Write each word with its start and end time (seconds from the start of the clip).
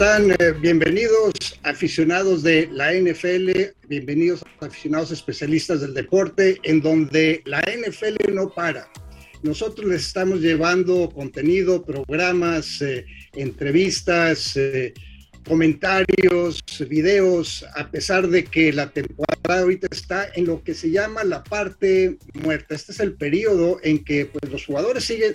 ¿cómo 0.00 0.12
están? 0.12 0.30
Eh, 0.30 0.54
bienvenidos 0.58 1.34
aficionados 1.62 2.42
de 2.42 2.70
la 2.72 2.94
NFL, 2.94 3.50
bienvenidos 3.86 4.42
aficionados 4.60 5.10
especialistas 5.10 5.82
del 5.82 5.92
deporte, 5.92 6.58
en 6.62 6.80
donde 6.80 7.42
la 7.44 7.60
NFL 7.60 8.32
no 8.32 8.48
para. 8.48 8.88
Nosotros 9.42 9.86
les 9.86 10.06
estamos 10.06 10.40
llevando 10.40 11.10
contenido, 11.10 11.84
programas, 11.84 12.80
eh, 12.80 13.04
entrevistas, 13.34 14.56
eh, 14.56 14.94
comentarios, 15.46 16.62
videos, 16.88 17.66
a 17.74 17.90
pesar 17.90 18.26
de 18.28 18.44
que 18.44 18.72
la 18.72 18.88
temporada 18.88 19.60
ahorita 19.60 19.88
está 19.90 20.28
en 20.34 20.46
lo 20.46 20.62
que 20.62 20.72
se 20.72 20.90
llama 20.90 21.24
la 21.24 21.44
parte 21.44 22.16
muerta. 22.32 22.74
Este 22.74 22.92
es 22.92 23.00
el 23.00 23.12
periodo 23.12 23.78
en 23.82 24.02
que 24.02 24.24
pues, 24.24 24.50
los 24.50 24.64
jugadores 24.64 25.04
siguen 25.04 25.34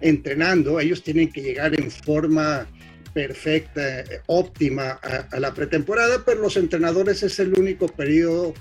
entrenando, 0.00 0.80
ellos 0.80 1.04
tienen 1.04 1.30
que 1.30 1.42
llegar 1.42 1.78
en 1.78 1.92
forma 1.92 2.66
perfecta, 3.12 4.04
óptima 4.26 5.00
a, 5.30 5.40
la 5.40 5.52
pretemporada, 5.52 6.22
pero 6.24 6.40
los 6.40 6.56
entrenadores 6.56 7.22
es 7.22 7.38
el 7.38 7.58
único 7.58 7.88
periodo 7.88 8.54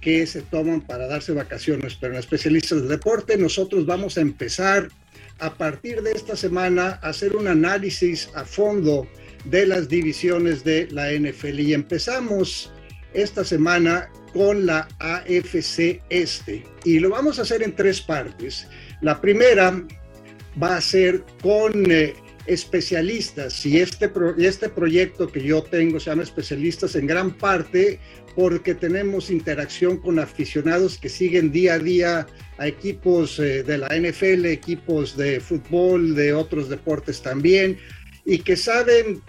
que 0.00 0.26
se 0.26 0.42
toman 0.42 0.80
para 0.82 1.06
darse 1.06 1.32
vacaciones. 1.32 1.96
Pero 2.00 2.14
en 2.14 2.20
especialistas 2.20 2.80
del 2.80 2.88
deporte, 2.88 3.36
nosotros 3.36 3.86
vamos 3.86 4.18
a 4.18 4.20
empezar 4.20 4.88
a 5.38 5.54
partir 5.54 6.02
de 6.02 6.12
esta 6.12 6.36
semana 6.36 6.98
a 7.02 7.08
hacer 7.08 7.34
un 7.36 7.48
análisis 7.48 8.28
a 8.34 8.44
fondo 8.44 9.06
de 9.44 9.66
las 9.66 9.88
divisiones 9.88 10.64
de 10.64 10.88
la 10.90 11.12
NFL. 11.12 11.60
Y 11.60 11.74
empezamos 11.74 12.72
esta 13.12 13.44
semana 13.44 14.10
con 14.32 14.66
la 14.66 14.88
AFC 14.98 16.02
Este. 16.10 16.64
Y 16.84 16.98
lo 16.98 17.10
vamos 17.10 17.38
a 17.38 17.42
hacer 17.42 17.62
en 17.62 17.74
tres 17.74 18.00
partes. 18.00 18.66
La 19.00 19.20
primera 19.20 19.82
va 20.60 20.76
a 20.76 20.80
ser 20.80 21.24
con 21.42 21.90
eh, 21.90 22.14
especialistas 22.46 23.64
y 23.64 23.78
este, 23.78 24.10
este 24.38 24.68
proyecto 24.68 25.28
que 25.28 25.42
yo 25.42 25.62
tengo 25.62 25.98
se 25.98 26.10
llama 26.10 26.22
especialistas 26.22 26.94
en 26.94 27.06
gran 27.06 27.32
parte 27.32 28.00
porque 28.34 28.74
tenemos 28.74 29.30
interacción 29.30 29.96
con 29.98 30.18
aficionados 30.18 30.98
que 30.98 31.08
siguen 31.08 31.52
día 31.52 31.74
a 31.74 31.78
día 31.78 32.26
a 32.58 32.66
equipos 32.66 33.38
eh, 33.38 33.62
de 33.62 33.78
la 33.78 33.88
NFL, 33.88 34.46
equipos 34.46 35.16
de 35.16 35.40
fútbol, 35.40 36.14
de 36.14 36.34
otros 36.34 36.68
deportes 36.68 37.22
también, 37.22 37.78
y 38.24 38.38
que 38.38 38.56
saben 38.56 39.22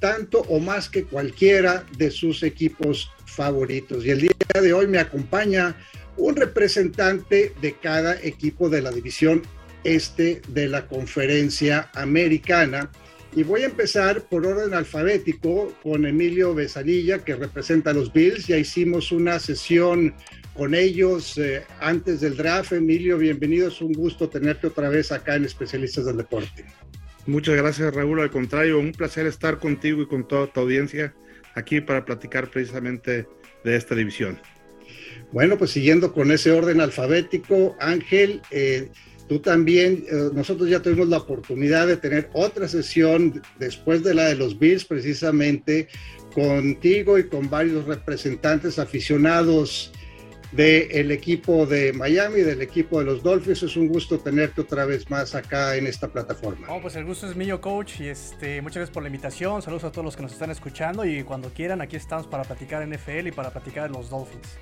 tanto 0.00 0.40
o 0.48 0.60
más 0.60 0.88
que 0.88 1.04
cualquiera 1.04 1.84
de 1.96 2.10
sus 2.10 2.42
equipos 2.42 3.10
favoritos. 3.26 4.04
Y 4.04 4.10
el 4.10 4.20
día 4.20 4.62
de 4.62 4.72
hoy 4.72 4.86
me 4.86 4.98
acompaña 4.98 5.76
un 6.16 6.36
representante 6.36 7.52
de 7.60 7.72
cada 7.74 8.20
equipo 8.22 8.68
de 8.68 8.82
la 8.82 8.90
división 8.90 9.42
este 9.84 10.42
de 10.48 10.68
la 10.68 10.86
conferencia 10.86 11.90
americana. 11.94 12.90
Y 13.36 13.42
voy 13.42 13.62
a 13.62 13.66
empezar 13.66 14.22
por 14.22 14.46
orden 14.46 14.74
alfabético 14.74 15.72
con 15.82 16.06
Emilio 16.06 16.54
Besanilla, 16.54 17.18
que 17.18 17.36
representa 17.36 17.90
a 17.90 17.94
los 17.94 18.12
Bills. 18.12 18.46
Ya 18.46 18.56
hicimos 18.56 19.12
una 19.12 19.38
sesión 19.38 20.14
con 20.54 20.74
ellos 20.74 21.36
eh, 21.38 21.62
antes 21.80 22.20
del 22.20 22.36
draft. 22.36 22.72
Emilio, 22.72 23.18
bienvenido. 23.18 23.68
Es 23.68 23.80
un 23.80 23.92
gusto 23.92 24.28
tenerte 24.28 24.66
otra 24.66 24.88
vez 24.88 25.12
acá 25.12 25.36
en 25.36 25.44
Especialistas 25.44 26.06
del 26.06 26.16
Deporte. 26.16 26.64
Muchas 27.26 27.56
gracias, 27.56 27.94
Raúl. 27.94 28.20
Al 28.20 28.30
contrario, 28.30 28.78
un 28.78 28.92
placer 28.92 29.26
estar 29.26 29.58
contigo 29.58 30.00
y 30.02 30.06
con 30.06 30.26
toda 30.26 30.46
tu 30.46 30.60
audiencia 30.60 31.14
aquí 31.54 31.80
para 31.82 32.04
platicar 32.04 32.48
precisamente 32.50 33.26
de 33.64 33.76
esta 33.76 33.94
división. 33.94 34.40
Bueno, 35.32 35.58
pues 35.58 35.70
siguiendo 35.72 36.14
con 36.14 36.32
ese 36.32 36.52
orden 36.52 36.80
alfabético, 36.80 37.76
Ángel, 37.80 38.40
eh, 38.50 38.88
Tú 39.28 39.40
también, 39.40 40.06
eh, 40.10 40.30
nosotros 40.32 40.70
ya 40.70 40.80
tuvimos 40.80 41.08
la 41.08 41.18
oportunidad 41.18 41.86
de 41.86 41.98
tener 41.98 42.30
otra 42.32 42.66
sesión 42.66 43.42
después 43.58 44.02
de 44.02 44.14
la 44.14 44.24
de 44.24 44.36
los 44.36 44.58
Bills, 44.58 44.84
precisamente 44.84 45.88
contigo 46.34 47.18
y 47.18 47.28
con 47.28 47.50
varios 47.50 47.84
representantes 47.84 48.78
aficionados 48.78 49.92
del 50.52 51.10
equipo 51.10 51.66
de 51.66 51.92
Miami, 51.92 52.40
del 52.40 52.62
equipo 52.62 53.00
de 53.00 53.04
los 53.04 53.22
Dolphins. 53.22 53.62
Es 53.62 53.76
un 53.76 53.88
gusto 53.88 54.18
tenerte 54.18 54.62
otra 54.62 54.86
vez 54.86 55.10
más 55.10 55.34
acá 55.34 55.76
en 55.76 55.86
esta 55.86 56.08
plataforma. 56.08 56.66
Oh, 56.70 56.80
pues 56.80 56.96
el 56.96 57.04
gusto 57.04 57.28
es 57.28 57.36
mío, 57.36 57.60
coach, 57.60 58.00
y 58.00 58.08
este, 58.08 58.62
muchas 58.62 58.76
gracias 58.76 58.94
por 58.94 59.02
la 59.02 59.08
invitación. 59.08 59.60
Saludos 59.60 59.84
a 59.84 59.92
todos 59.92 60.04
los 60.06 60.16
que 60.16 60.22
nos 60.22 60.32
están 60.32 60.50
escuchando 60.50 61.04
y 61.04 61.22
cuando 61.22 61.50
quieran, 61.50 61.82
aquí 61.82 61.96
estamos 61.96 62.26
para 62.26 62.44
platicar 62.44 62.86
NFL 62.88 63.26
y 63.26 63.32
para 63.32 63.50
platicar 63.50 63.90
de 63.90 63.98
los 63.98 64.08
Dolphins. 64.08 64.56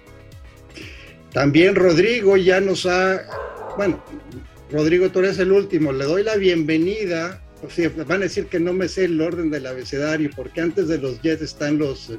También 1.32 1.74
Rodrigo 1.74 2.36
ya 2.36 2.60
nos 2.60 2.86
ha, 2.86 3.22
bueno, 3.76 4.02
Rodrigo, 4.70 5.10
tú 5.10 5.20
eres 5.20 5.38
el 5.38 5.52
último. 5.52 5.92
Le 5.92 6.04
doy 6.04 6.24
la 6.24 6.36
bienvenida. 6.36 7.42
Van 8.06 8.20
a 8.20 8.24
decir 8.24 8.46
que 8.46 8.60
no 8.60 8.72
me 8.72 8.88
sé 8.88 9.04
el 9.04 9.20
orden 9.20 9.50
del 9.50 9.66
abecedario, 9.66 10.30
porque 10.34 10.60
antes 10.60 10.88
de 10.88 10.98
los 10.98 11.20
Jets 11.22 11.42
están 11.42 11.78
los, 11.78 12.12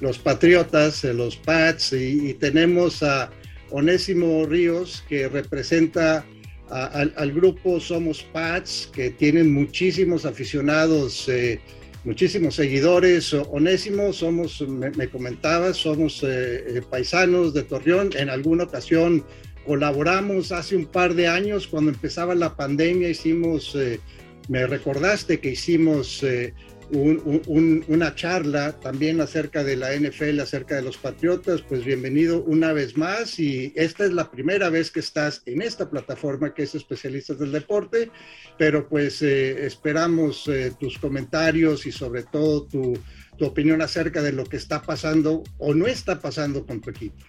los 0.00 0.18
Patriotas, 0.18 1.04
eh, 1.04 1.14
los 1.14 1.36
Pats, 1.36 1.92
y, 1.92 2.34
tenemos 2.34 3.02
a 3.02 3.30
Onésimo 3.70 4.44
Ríos, 4.46 5.04
que 5.08 5.28
representa 5.28 6.24
al, 6.68 7.32
grupo 7.32 7.80
Somos 7.80 8.22
Pats, 8.22 8.90
que 8.92 9.10
tienen 9.10 9.52
muchísimos 9.52 10.26
aficionados, 10.26 11.28
eh, 11.28 11.60
muchísimos 12.04 12.56
seguidores. 12.56 13.32
Onésimo, 13.32 14.12
somos, 14.12 14.60
me, 14.62 14.90
me 14.90 15.08
comentabas, 15.08 15.76
somos 15.76 16.24
eh, 16.26 16.82
paisanos 16.90 17.54
de 17.54 17.62
Torreón. 17.62 18.10
En 18.16 18.28
alguna 18.30 18.64
ocasión 18.64 19.24
colaboramos 19.68 20.50
hace 20.50 20.76
un 20.76 20.86
par 20.86 21.12
de 21.12 21.28
años 21.28 21.66
cuando 21.66 21.90
empezaba 21.90 22.34
la 22.34 22.56
pandemia, 22.56 23.10
hicimos, 23.10 23.74
eh, 23.74 24.00
me 24.48 24.66
recordaste 24.66 25.40
que 25.40 25.50
hicimos 25.50 26.22
eh, 26.22 26.54
una 26.90 28.14
charla 28.14 28.80
también 28.80 29.20
acerca 29.20 29.62
de 29.62 29.76
la 29.76 29.94
NFL, 29.94 30.40
acerca 30.40 30.76
de 30.76 30.80
los 30.80 30.96
Patriotas, 30.96 31.60
pues 31.60 31.84
bienvenido 31.84 32.42
una 32.44 32.72
vez 32.72 32.96
más 32.96 33.38
y 33.38 33.74
esta 33.76 34.06
es 34.06 34.12
la 34.14 34.30
primera 34.30 34.70
vez 34.70 34.90
que 34.90 35.00
estás 35.00 35.42
en 35.44 35.60
esta 35.60 35.90
plataforma 35.90 36.54
que 36.54 36.62
es 36.62 36.74
Especialistas 36.74 37.38
del 37.38 37.52
Deporte, 37.52 38.10
pero 38.56 38.88
pues 38.88 39.20
eh, 39.20 39.66
esperamos 39.66 40.50
tus 40.80 40.96
comentarios 40.96 41.84
y 41.84 41.92
sobre 41.92 42.22
todo 42.22 42.66
tu, 42.66 42.98
tu 43.36 43.44
opinión 43.44 43.82
acerca 43.82 44.22
de 44.22 44.32
lo 44.32 44.44
que 44.44 44.56
está 44.56 44.80
pasando 44.80 45.42
o 45.58 45.74
no 45.74 45.86
está 45.86 46.20
pasando 46.20 46.64
con 46.64 46.80
tu 46.80 46.88
equipo. 46.88 47.22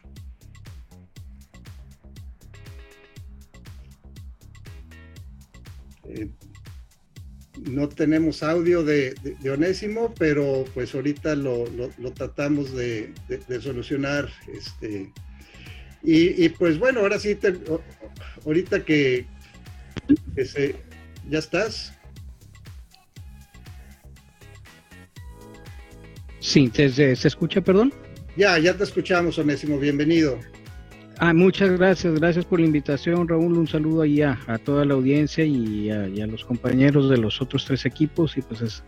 Eh, 6.19 6.29
no 7.69 7.89
tenemos 7.89 8.41
audio 8.43 8.83
de, 8.83 9.15
Onésimo, 9.51 10.13
pero 10.17 10.65
pues 10.73 10.95
ahorita 10.95 11.35
lo, 11.35 11.65
tratamos 12.15 12.73
de, 12.75 13.13
solucionar. 13.61 14.29
Este, 14.47 15.11
y, 16.01 16.47
pues 16.49 16.79
bueno, 16.79 17.01
ahora 17.01 17.19
sí, 17.19 17.37
ahorita 18.45 18.85
que, 18.85 19.25
se, 20.37 20.75
ya 21.29 21.39
estás. 21.39 21.93
Sí, 26.39 26.71
¿se, 26.73 27.15
¿se 27.15 27.27
escucha, 27.27 27.61
perdón? 27.61 27.93
Ya, 28.37 28.57
ya 28.57 28.73
te 28.73 28.85
escuchamos, 28.85 29.37
Onésimo, 29.37 29.77
bienvenido. 29.77 30.39
Ah, 31.21 31.33
muchas 31.33 31.71
gracias, 31.71 32.13
gracias 32.13 32.45
por 32.45 32.61
la 32.61 32.65
invitación, 32.65 33.27
Raúl. 33.27 33.57
Un 33.57 33.67
saludo 33.67 34.03
ahí 34.03 34.21
a, 34.21 34.37
toda 34.63 34.85
la 34.85 34.93
audiencia 34.93 35.43
y 35.43 35.91
a, 35.91 36.07
los 36.27 36.45
compañeros 36.45 37.09
de 37.09 37.17
los 37.17 37.41
otros 37.41 37.65
tres 37.65 37.85
equipos 37.85 38.37
y 38.37 38.41
pues 38.41 38.81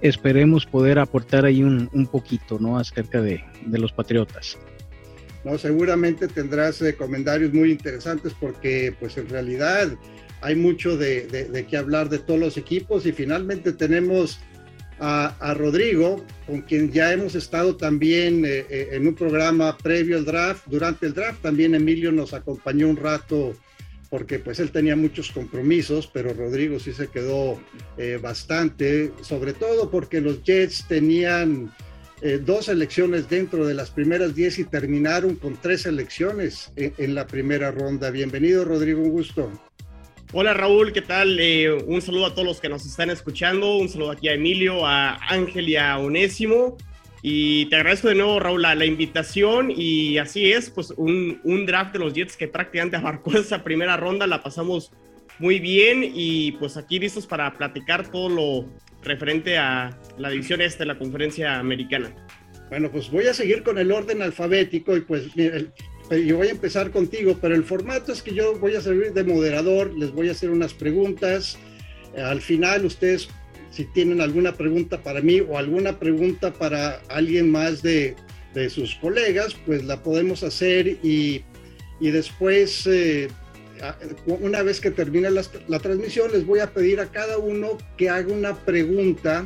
esperemos 0.00 0.64
poder 0.64 1.00
aportar 1.00 1.44
ahí 1.44 1.64
un, 1.64 2.06
poquito, 2.06 2.60
¿no? 2.60 2.78
Acerca 2.78 3.20
de, 3.20 3.42
los 3.66 3.90
Patriotas. 3.90 4.56
No, 5.42 5.58
seguramente 5.58 6.28
tendrás 6.28 6.80
eh, 6.82 6.94
comentarios 6.94 7.52
muy 7.52 7.72
interesantes 7.72 8.32
porque 8.38 8.94
pues 9.00 9.18
en 9.18 9.28
realidad 9.28 9.88
hay 10.40 10.54
mucho 10.54 10.96
de, 10.96 11.26
de 11.26 11.66
qué 11.66 11.76
hablar 11.76 12.08
de 12.10 12.20
todos 12.20 12.38
los 12.38 12.56
equipos 12.56 13.06
y 13.06 13.12
finalmente 13.12 13.72
tenemos 13.72 14.38
a, 15.04 15.54
Rodrigo, 15.54 16.24
con 16.46 16.60
quien 16.62 16.92
ya 16.92 17.12
hemos 17.12 17.34
estado 17.34 17.76
también 17.76 18.44
eh, 18.44 18.64
eh, 18.70 18.88
en 18.92 19.08
un 19.08 19.14
programa 19.14 19.76
previo 19.76 20.16
al 20.16 20.24
draft. 20.24 20.62
Durante 20.66 21.06
el 21.06 21.14
draft 21.14 21.42
también 21.42 21.74
Emilio 21.74 22.12
nos 22.12 22.32
acompañó 22.32 22.88
un 22.88 22.96
rato 22.96 23.52
porque 24.10 24.38
pues 24.38 24.60
él 24.60 24.70
tenía 24.70 24.94
muchos 24.94 25.32
compromisos, 25.32 26.06
pero 26.06 26.34
Rodrigo 26.34 26.78
sí 26.78 26.92
se 26.92 27.08
quedó 27.08 27.58
eh, 27.96 28.18
bastante, 28.22 29.10
sobre 29.22 29.54
todo 29.54 29.90
porque 29.90 30.20
los 30.20 30.44
Jets 30.44 30.86
tenían 30.86 31.72
dos 32.44 32.68
elecciones 32.68 33.28
dentro 33.28 33.66
de 33.66 33.74
las 33.74 33.90
primeras 33.90 34.36
diez 34.36 34.60
y 34.60 34.62
terminaron 34.62 35.34
con 35.34 35.56
tres 35.56 35.86
elecciones 35.86 36.70
en 36.76 37.16
la 37.16 37.26
primera 37.26 37.72
ronda. 37.72 38.12
Bienvenido 38.12 38.64
Rodrigo, 38.64 39.02
un 39.02 39.10
gusto. 39.10 39.50
Hola 40.34 40.54
Raúl, 40.54 40.94
¿qué 40.94 41.02
tal? 41.02 41.38
Eh, 41.38 41.70
un 41.70 42.00
saludo 42.00 42.24
a 42.24 42.30
todos 42.32 42.46
los 42.46 42.58
que 42.58 42.70
nos 42.70 42.86
están 42.86 43.10
escuchando, 43.10 43.76
un 43.76 43.90
saludo 43.90 44.12
aquí 44.12 44.28
a 44.28 44.32
Emilio, 44.32 44.86
a 44.86 45.16
Ángel 45.28 45.68
y 45.68 45.76
a 45.76 45.98
Onésimo. 45.98 46.78
Y 47.20 47.66
te 47.66 47.76
agradezco 47.76 48.08
de 48.08 48.14
nuevo, 48.14 48.40
Raúl, 48.40 48.62
la, 48.62 48.86
invitación. 48.86 49.70
Y 49.70 50.16
así 50.16 50.50
es, 50.50 50.70
pues 50.70 50.90
un, 50.96 51.66
draft 51.66 51.92
de 51.92 51.98
los 51.98 52.14
Jets 52.14 52.38
que 52.38 52.48
prácticamente 52.48 52.96
abarcó 52.98 53.36
esa 53.36 53.62
primera 53.62 53.98
ronda, 53.98 54.26
la 54.26 54.42
pasamos 54.42 54.90
muy 55.38 55.58
bien 55.58 56.02
y 56.02 56.52
pues 56.52 56.78
aquí 56.78 56.98
listos 56.98 57.26
para 57.26 57.52
platicar 57.52 58.10
todo 58.10 58.30
lo 58.30 58.68
referente 59.02 59.58
a 59.58 59.98
la 60.16 60.30
división 60.30 60.62
este 60.62 60.78
de 60.78 60.86
la 60.86 60.98
conferencia 60.98 61.58
americana. 61.58 62.10
Bueno, 62.70 62.90
pues 62.90 63.10
voy 63.10 63.26
a 63.26 63.34
seguir 63.34 63.62
con 63.62 63.76
el 63.76 63.92
orden 63.92 64.22
alfabético 64.22 64.96
y 64.96 65.02
pues 65.02 65.24
yo 66.16 66.36
voy 66.36 66.48
a 66.48 66.50
empezar 66.50 66.90
contigo, 66.90 67.38
pero 67.40 67.54
el 67.54 67.64
formato 67.64 68.12
es 68.12 68.22
que 68.22 68.34
yo 68.34 68.58
voy 68.58 68.74
a 68.74 68.80
servir 68.80 69.12
de 69.12 69.24
moderador, 69.24 69.92
les 69.96 70.12
voy 70.12 70.28
a 70.28 70.32
hacer 70.32 70.50
unas 70.50 70.74
preguntas. 70.74 71.58
Al 72.16 72.40
final 72.40 72.84
ustedes, 72.84 73.28
si 73.70 73.84
tienen 73.86 74.20
alguna 74.20 74.52
pregunta 74.52 75.02
para 75.02 75.20
mí 75.20 75.40
o 75.40 75.56
alguna 75.56 75.98
pregunta 75.98 76.52
para 76.52 77.00
alguien 77.08 77.50
más 77.50 77.82
de, 77.82 78.16
de 78.54 78.68
sus 78.68 78.94
colegas, 78.96 79.56
pues 79.66 79.84
la 79.84 80.02
podemos 80.02 80.42
hacer 80.42 80.98
y, 81.02 81.42
y 82.00 82.10
después, 82.10 82.86
eh, 82.86 83.28
una 84.26 84.62
vez 84.62 84.80
que 84.80 84.90
termine 84.90 85.30
la, 85.30 85.42
la 85.68 85.78
transmisión, 85.78 86.30
les 86.32 86.44
voy 86.44 86.60
a 86.60 86.72
pedir 86.72 87.00
a 87.00 87.06
cada 87.06 87.38
uno 87.38 87.78
que 87.96 88.10
haga 88.10 88.32
una 88.32 88.54
pregunta 88.54 89.44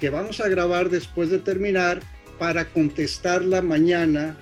que 0.00 0.10
vamos 0.10 0.40
a 0.40 0.48
grabar 0.48 0.88
después 0.88 1.30
de 1.30 1.38
terminar 1.38 2.00
para 2.38 2.64
contestarla 2.66 3.62
mañana 3.62 4.36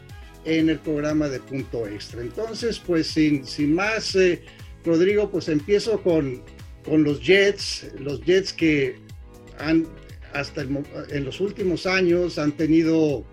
en 0.45 0.69
el 0.69 0.79
programa 0.79 1.29
de 1.29 1.41
punto 1.41 1.87
extra. 1.87 2.23
Entonces, 2.23 2.79
pues 2.79 3.07
sin, 3.07 3.47
sin 3.47 3.75
más, 3.75 4.15
eh, 4.17 4.43
Rodrigo, 4.85 5.31
pues 5.31 5.49
empiezo 5.49 6.03
con, 6.03 6.43
con 6.85 7.05
los 7.05 7.21
Jets, 7.21 7.87
los 7.99 8.21
Jets 8.23 8.53
que 8.53 8.97
han 9.59 9.87
hasta 10.33 10.63
en 10.63 11.25
los 11.25 11.41
últimos 11.41 11.87
años 11.87 12.39
han 12.39 12.53
tenido 12.53 13.25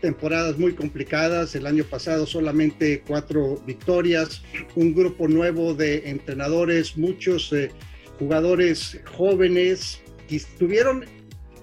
temporadas 0.00 0.58
muy 0.58 0.74
complicadas. 0.74 1.54
El 1.54 1.66
año 1.66 1.84
pasado 1.84 2.26
solamente 2.26 3.02
cuatro 3.06 3.56
victorias, 3.66 4.42
un 4.74 4.94
grupo 4.94 5.28
nuevo 5.28 5.74
de 5.74 6.08
entrenadores, 6.08 6.96
muchos 6.96 7.52
eh, 7.52 7.70
jugadores 8.18 9.00
jóvenes 9.16 10.02
que 10.28 10.40
tuvieron, 10.58 11.04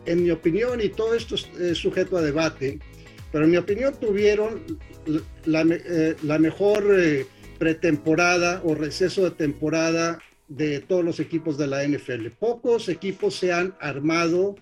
en 0.05 0.23
mi 0.23 0.31
opinión, 0.31 0.81
y 0.81 0.89
todo 0.89 1.13
esto 1.13 1.35
es 1.35 1.77
sujeto 1.77 2.17
a 2.17 2.21
debate, 2.21 2.79
pero 3.31 3.45
en 3.45 3.51
mi 3.51 3.57
opinión 3.57 3.93
tuvieron 3.99 4.79
la, 5.45 5.61
eh, 5.61 6.15
mejor 6.39 6.85
eh, 6.97 7.25
pretemporada 7.59 8.61
o 8.63 8.75
receso 8.75 9.23
de 9.23 9.31
temporada 9.31 10.19
de 10.47 10.79
todos 10.79 11.03
los 11.03 11.19
equipos 11.19 11.57
de 11.57 11.67
la 11.67 11.83
NFL. 11.83 12.27
Pocos 12.39 12.89
equipos 12.89 13.35
se 13.35 13.53
han 13.53 13.75
armado 13.79 14.55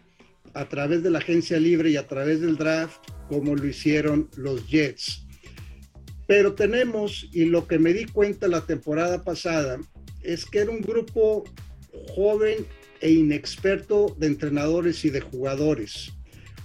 a 0.53 0.67
través 0.67 1.03
de 1.03 1.09
la 1.09 1.19
agencia 1.19 1.59
libre 1.59 1.91
y 1.91 1.97
a 1.97 2.07
través 2.07 2.41
del 2.41 2.57
draft 2.57 2.99
como 3.27 3.55
lo 3.55 3.65
hicieron 3.67 4.29
los 4.35 4.67
Jets. 4.67 5.25
Pero 6.27 6.53
tenemos, 6.53 7.27
y 7.31 7.45
lo 7.45 7.67
que 7.67 7.79
me 7.79 7.93
di 7.93 8.05
cuenta 8.05 8.47
la 8.47 8.65
temporada 8.65 9.23
pasada, 9.23 9.79
es 10.21 10.45
que 10.45 10.59
era 10.59 10.71
un 10.71 10.81
grupo 10.81 11.43
joven 12.15 12.65
e 13.01 13.11
inexperto 13.11 14.15
de 14.19 14.27
entrenadores 14.27 15.03
y 15.05 15.09
de 15.09 15.21
jugadores. 15.21 16.11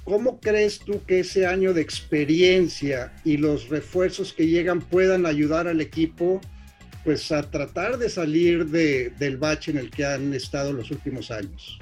¿Cómo 0.04 0.38
crees 0.38 0.80
tú 0.80 1.02
que 1.06 1.20
ese 1.20 1.46
año 1.46 1.72
de 1.72 1.80
experiencia 1.80 3.14
y 3.24 3.38
los 3.38 3.70
refuerzos 3.70 4.34
que 4.34 4.46
llegan 4.46 4.80
puedan 4.80 5.24
ayudar 5.24 5.66
al 5.66 5.80
equipo 5.80 6.42
pues 7.04 7.32
a 7.32 7.50
tratar 7.50 7.98
de 7.98 8.08
salir 8.08 8.66
de, 8.66 9.10
del 9.18 9.38
bache 9.38 9.70
en 9.70 9.78
el 9.78 9.90
que 9.90 10.04
han 10.04 10.34
estado 10.34 10.72
los 10.72 10.90
últimos 10.90 11.30
años? 11.30 11.78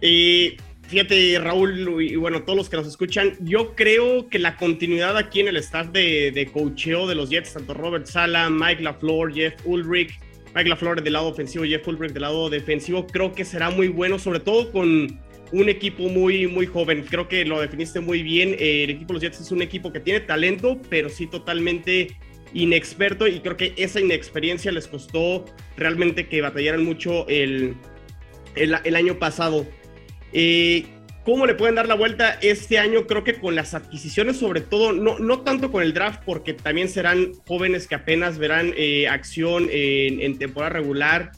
Y 0.00 0.56
fíjate, 0.86 1.38
Raúl, 1.40 2.02
y 2.02 2.14
bueno, 2.16 2.42
todos 2.44 2.56
los 2.56 2.68
que 2.68 2.76
nos 2.76 2.86
escuchan, 2.86 3.36
yo 3.40 3.74
creo 3.74 4.28
que 4.28 4.38
la 4.38 4.56
continuidad 4.56 5.16
aquí 5.16 5.40
en 5.40 5.48
el 5.48 5.56
staff 5.56 5.88
de, 5.88 6.30
de 6.32 6.46
coacheo 6.46 7.08
de 7.08 7.16
los 7.16 7.30
Jets, 7.30 7.52
tanto 7.52 7.74
Robert 7.74 8.06
Sala, 8.06 8.48
Mike 8.48 8.82
LaFleur, 8.82 9.32
Jeff 9.32 9.54
Ulrich, 9.64 10.18
Mike 10.54 10.68
LaFleur 10.68 11.02
del 11.02 11.12
lado 11.12 11.28
ofensivo, 11.28 11.64
Jeff 11.64 11.86
Ulrich 11.86 12.12
del 12.12 12.22
lado 12.22 12.50
defensivo, 12.50 13.06
creo 13.06 13.32
que 13.32 13.44
será 13.44 13.70
muy 13.70 13.88
bueno, 13.88 14.18
sobre 14.18 14.40
todo 14.40 14.70
con 14.72 15.18
un 15.52 15.68
equipo 15.68 16.04
muy, 16.04 16.46
muy 16.46 16.66
joven. 16.66 17.04
Creo 17.08 17.28
que 17.28 17.44
lo 17.44 17.60
definiste 17.60 18.00
muy 18.00 18.22
bien. 18.22 18.56
Eh, 18.58 18.84
el 18.84 18.90
equipo 18.90 19.08
de 19.08 19.14
los 19.14 19.22
Jets 19.22 19.40
es 19.40 19.52
un 19.52 19.62
equipo 19.62 19.92
que 19.92 20.00
tiene 20.00 20.20
talento, 20.20 20.80
pero 20.88 21.08
sí 21.08 21.26
totalmente 21.26 22.16
inexperto 22.52 23.28
y 23.28 23.40
creo 23.40 23.56
que 23.56 23.74
esa 23.76 24.00
inexperiencia 24.00 24.72
les 24.72 24.88
costó 24.88 25.44
realmente 25.76 26.26
que 26.28 26.40
batallaran 26.40 26.84
mucho 26.84 27.26
el, 27.28 27.76
el, 28.56 28.96
año 28.96 29.18
pasado. 29.18 29.66
Eh, 30.32 30.86
¿Cómo 31.24 31.46
le 31.46 31.54
pueden 31.54 31.74
dar 31.74 31.86
la 31.86 31.94
vuelta 31.94 32.38
este 32.40 32.78
año? 32.78 33.06
Creo 33.06 33.24
que 33.24 33.34
con 33.34 33.54
las 33.54 33.74
adquisiciones, 33.74 34.38
sobre 34.38 34.62
todo, 34.62 34.92
no, 34.92 35.18
no 35.18 35.40
tanto 35.40 35.70
con 35.70 35.82
el 35.82 35.92
draft, 35.92 36.22
porque 36.24 36.54
también 36.54 36.88
serán 36.88 37.32
jóvenes 37.46 37.86
que 37.86 37.94
apenas 37.94 38.38
verán 38.38 38.72
eh, 38.76 39.06
acción 39.06 39.68
en, 39.70 40.38
temporada 40.38 40.70
regular 40.70 41.32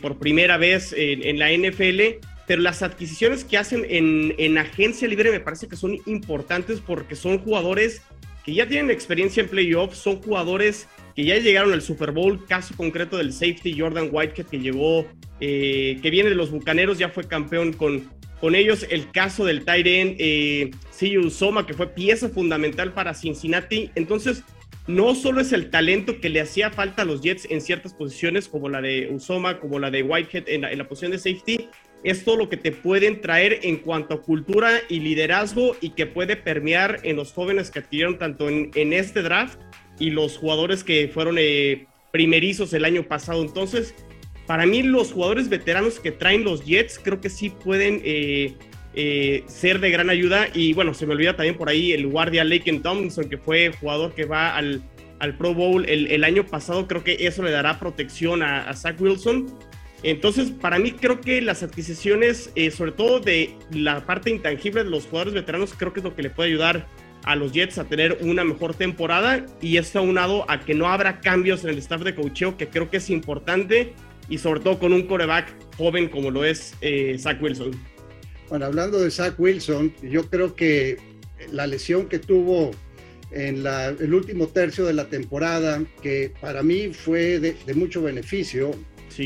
por 0.00 0.18
primera 0.18 0.56
vez 0.56 0.94
en, 0.96 1.22
en 1.22 1.38
la 1.38 1.50
NFL 1.52 2.24
pero 2.46 2.62
las 2.62 2.82
adquisiciones 2.82 3.44
que 3.44 3.58
hacen 3.58 3.86
en, 3.88 4.58
agencia 4.58 5.08
libre 5.08 5.30
me 5.30 5.40
parece 5.40 5.68
que 5.68 5.76
son 5.76 5.98
importantes 6.06 6.80
porque 6.80 7.16
son 7.16 7.38
jugadores 7.38 8.02
que 8.44 8.52
ya 8.52 8.66
tienen 8.68 8.90
experiencia 8.90 9.42
en 9.42 9.48
playoffs, 9.48 9.96
son 9.96 10.20
jugadores 10.20 10.86
que 11.16 11.24
ya 11.24 11.38
llegaron 11.38 11.72
al 11.72 11.80
Super 11.80 12.12
Bowl, 12.12 12.44
caso 12.46 12.74
concreto 12.76 13.16
del 13.16 13.32
safety 13.32 13.78
Jordan 13.78 14.08
Whitehead 14.12 14.46
que 14.46 14.58
llegó, 14.58 15.06
eh, 15.40 15.98
que 16.02 16.10
viene 16.10 16.28
de 16.28 16.34
los 16.34 16.50
Bucaneros, 16.50 16.98
ya 16.98 17.08
fue 17.08 17.26
campeón 17.26 17.72
con, 17.72 18.10
con 18.44 18.54
ellos, 18.54 18.86
el 18.90 19.10
caso 19.10 19.46
del 19.46 19.64
end 19.66 20.16
eh, 20.18 20.70
Soma, 21.30 21.66
que 21.66 21.72
fue 21.72 21.86
pieza 21.86 22.28
fundamental 22.28 22.92
para 22.92 23.14
Cincinnati, 23.14 23.90
entonces 23.94 24.42
no 24.86 25.14
solo 25.14 25.40
es 25.40 25.54
el 25.54 25.70
talento 25.70 26.20
que 26.20 26.28
le 26.28 26.42
hacía 26.42 26.68
falta 26.68 27.00
a 27.00 27.04
los 27.06 27.22
Jets 27.22 27.46
en 27.48 27.62
ciertas 27.62 27.94
posiciones, 27.94 28.46
como 28.46 28.68
la 28.68 28.82
de 28.82 29.08
Usoma, 29.10 29.60
como 29.60 29.78
la 29.78 29.90
de 29.90 30.02
Whitehead 30.02 30.46
en 30.48 30.62
en 30.64 30.76
la 30.76 30.86
posición 30.86 31.12
de 31.12 31.18
safety, 31.20 31.70
es 32.02 32.22
todo 32.22 32.36
lo 32.36 32.50
que 32.50 32.58
te 32.58 32.70
pueden 32.70 33.22
traer 33.22 33.60
en 33.62 33.78
cuanto 33.78 34.12
a 34.12 34.20
cultura 34.20 34.72
y 34.90 35.00
liderazgo 35.00 35.74
y 35.80 35.92
que 35.92 36.04
puede 36.04 36.36
permear 36.36 37.00
en 37.02 37.16
los 37.16 37.32
jóvenes 37.32 37.70
que 37.70 37.78
adquirieron 37.78 38.18
tanto 38.18 38.50
en, 38.50 38.92
este 38.92 39.22
draft 39.22 39.58
y 39.98 40.10
los 40.10 40.36
jugadores 40.36 40.84
que 40.84 41.08
fueron 41.08 41.36
eh, 41.38 41.86
primerizos 42.12 42.74
el 42.74 42.84
año 42.84 43.04
pasado. 43.04 43.40
Entonces, 43.40 43.94
para 44.46 44.66
mí 44.66 44.82
los 44.82 45.12
jugadores 45.12 45.48
veteranos 45.48 46.00
que 46.00 46.10
traen 46.10 46.44
los 46.44 46.64
Jets 46.64 47.00
creo 47.02 47.20
que 47.20 47.30
sí 47.30 47.50
pueden 47.50 48.00
eh, 48.04 48.54
eh, 48.94 49.42
ser 49.46 49.80
de 49.80 49.90
gran 49.90 50.10
ayuda. 50.10 50.48
Y 50.52 50.72
bueno, 50.74 50.94
se 50.94 51.06
me 51.06 51.14
olvida 51.14 51.36
también 51.36 51.56
por 51.56 51.68
ahí 51.68 51.92
el 51.92 52.06
guardia 52.06 52.44
Laken 52.44 52.82
Thompson, 52.82 53.28
que 53.28 53.38
fue 53.38 53.72
jugador 53.80 54.14
que 54.14 54.24
va 54.24 54.56
al, 54.56 54.82
Pro 55.38 55.54
Bowl 55.54 55.88
el, 55.88 56.22
año 56.22 56.44
pasado. 56.44 56.86
Creo 56.86 57.02
que 57.02 57.16
eso 57.20 57.42
le 57.42 57.50
dará 57.50 57.78
protección 57.78 58.42
a, 58.42 58.72
Zach 58.74 59.00
Wilson. 59.00 59.46
Entonces, 60.02 60.50
para 60.50 60.78
mí 60.78 60.92
creo 60.92 61.22
que 61.22 61.40
las 61.40 61.62
adquisiciones, 61.62 62.52
eh, 62.56 62.70
sobre 62.70 62.92
todo 62.92 63.20
de 63.20 63.56
la 63.70 64.04
parte 64.04 64.28
intangible 64.28 64.84
de 64.84 64.90
los 64.90 65.06
jugadores 65.06 65.32
veteranos, 65.32 65.72
creo 65.72 65.94
que 65.94 66.00
es 66.00 66.04
lo 66.04 66.14
que 66.14 66.22
le 66.22 66.28
puede 66.28 66.50
ayudar 66.50 66.86
a 67.24 67.36
los 67.36 67.52
Jets 67.52 67.78
a 67.78 67.84
tener 67.84 68.18
una 68.20 68.44
mejor 68.44 68.74
temporada 68.74 69.46
y 69.62 69.78
esto 69.78 70.00
aunado 70.00 70.44
a 70.50 70.60
que 70.60 70.74
no 70.74 70.88
habrá 70.88 71.20
cambios 71.20 71.64
en 71.64 71.70
el 71.70 71.78
staff 71.78 72.02
de 72.02 72.14
coacheo, 72.14 72.58
que 72.58 72.68
creo 72.68 72.90
que 72.90 72.98
es 72.98 73.08
importante 73.08 73.94
y 74.28 74.38
sobre 74.38 74.60
todo 74.60 74.78
con 74.78 74.92
un 74.92 75.06
coreback 75.06 75.54
joven 75.76 76.08
como 76.08 76.30
lo 76.30 76.44
es 76.44 76.74
eh, 76.80 77.16
Zach 77.18 77.42
Wilson. 77.42 77.72
Bueno, 78.48 78.66
hablando 78.66 79.00
de 79.00 79.10
Zach 79.10 79.34
Wilson, 79.38 79.92
yo 80.02 80.28
creo 80.28 80.54
que 80.54 80.96
la 81.50 81.66
lesión 81.66 82.08
que 82.08 82.18
tuvo 82.18 82.70
en 83.30 83.66
el 83.66 84.14
último 84.14 84.46
tercio 84.46 84.84
de 84.84 84.92
la 84.92 85.08
temporada, 85.08 85.82
que 86.02 86.32
para 86.40 86.62
mí 86.62 86.90
fue 86.92 87.40
de, 87.40 87.56
de 87.66 87.74
mucho 87.74 88.02
beneficio, 88.02 88.72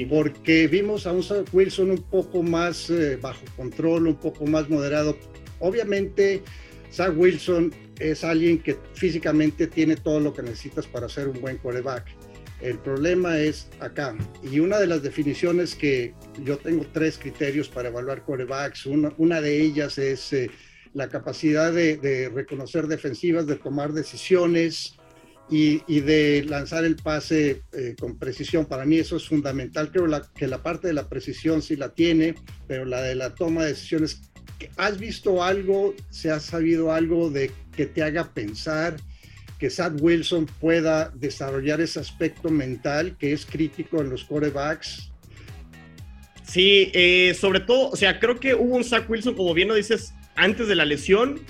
porque 0.08 0.68
vimos 0.68 1.06
a 1.06 1.12
un 1.12 1.24
Wilson 1.52 1.90
un 1.90 2.02
poco 2.02 2.42
más 2.42 2.90
eh, 2.90 3.16
bajo 3.16 3.42
control, 3.56 4.08
un 4.08 4.16
poco 4.16 4.46
más 4.46 4.68
moderado. 4.68 5.16
Obviamente, 5.60 6.42
Zach 6.92 7.12
Wilson 7.16 7.72
es 7.98 8.22
alguien 8.22 8.58
que 8.58 8.76
físicamente 8.94 9.66
tiene 9.66 9.96
todo 9.96 10.20
lo 10.20 10.32
que 10.32 10.42
necesitas 10.42 10.86
para 10.86 11.08
ser 11.08 11.28
un 11.28 11.40
buen 11.40 11.56
quarterback. 11.58 12.04
El 12.60 12.78
problema 12.78 13.38
es 13.38 13.68
acá. 13.80 14.16
Y 14.42 14.60
una 14.60 14.78
de 14.78 14.86
las 14.86 15.02
definiciones 15.02 15.74
que 15.74 16.14
yo 16.44 16.58
tengo 16.58 16.86
tres 16.92 17.18
criterios 17.18 17.68
para 17.68 17.88
evaluar 17.88 18.24
quarterbacks. 18.24 18.86
Una, 18.86 19.12
una 19.16 19.40
de 19.40 19.60
ellas 19.60 19.98
es 19.98 20.32
eh, 20.32 20.50
la 20.92 21.08
capacidad 21.08 21.72
de, 21.72 21.96
de, 21.96 22.28
reconocer 22.28 22.88
defensivas, 22.88 23.46
de 23.46 23.56
tomar 23.56 23.92
decisiones, 23.92 24.98
y, 25.50 26.00
de 26.00 26.44
lanzar 26.46 26.84
el 26.84 26.96
pase 26.96 27.62
eh, 27.72 27.96
con 27.98 28.18
precisión. 28.18 28.66
Para 28.66 28.84
mí 28.84 28.98
eso 28.98 29.16
es 29.16 29.26
fundamental. 29.26 29.90
Creo 29.90 30.06
que 30.34 30.46
la 30.46 30.62
parte 30.62 30.88
de 30.88 30.94
la 30.94 31.08
precisión 31.08 31.62
sí 31.62 31.76
la 31.76 31.90
tiene, 31.94 32.34
pero 32.66 32.84
la 32.84 33.02
de 33.02 33.14
la 33.14 33.34
toma 33.34 33.62
de 33.62 33.70
decisiones, 33.70 34.20
¿has 34.76 34.98
visto 34.98 35.42
algo, 35.42 35.94
se 36.10 36.30
ha 36.30 36.40
sabido 36.40 36.92
algo 36.92 37.30
de 37.30 37.50
que 37.72 37.86
te 37.86 38.02
haga 38.02 38.32
pensar 38.32 38.96
que 39.58 39.70
Sad 39.70 40.00
Wilson 40.00 40.46
pueda 40.60 41.10
desarrollar 41.14 41.80
ese 41.80 42.00
aspecto 42.00 42.48
mental 42.48 43.16
que 43.18 43.32
es 43.32 43.44
crítico 43.44 44.00
en 44.00 44.10
los 44.10 44.24
corebacks? 44.24 45.10
Sí, 46.44 46.90
eh, 46.94 47.36
sobre 47.38 47.60
todo, 47.60 47.90
o 47.90 47.96
sea, 47.96 48.18
creo 48.18 48.40
que 48.40 48.54
hubo 48.54 48.76
un 48.76 48.84
Zach 48.84 49.08
Wilson, 49.08 49.34
como 49.34 49.52
bien 49.52 49.68
lo 49.68 49.74
dices, 49.74 50.14
antes 50.34 50.66
de 50.68 50.74
la 50.74 50.86
lesión, 50.86 51.40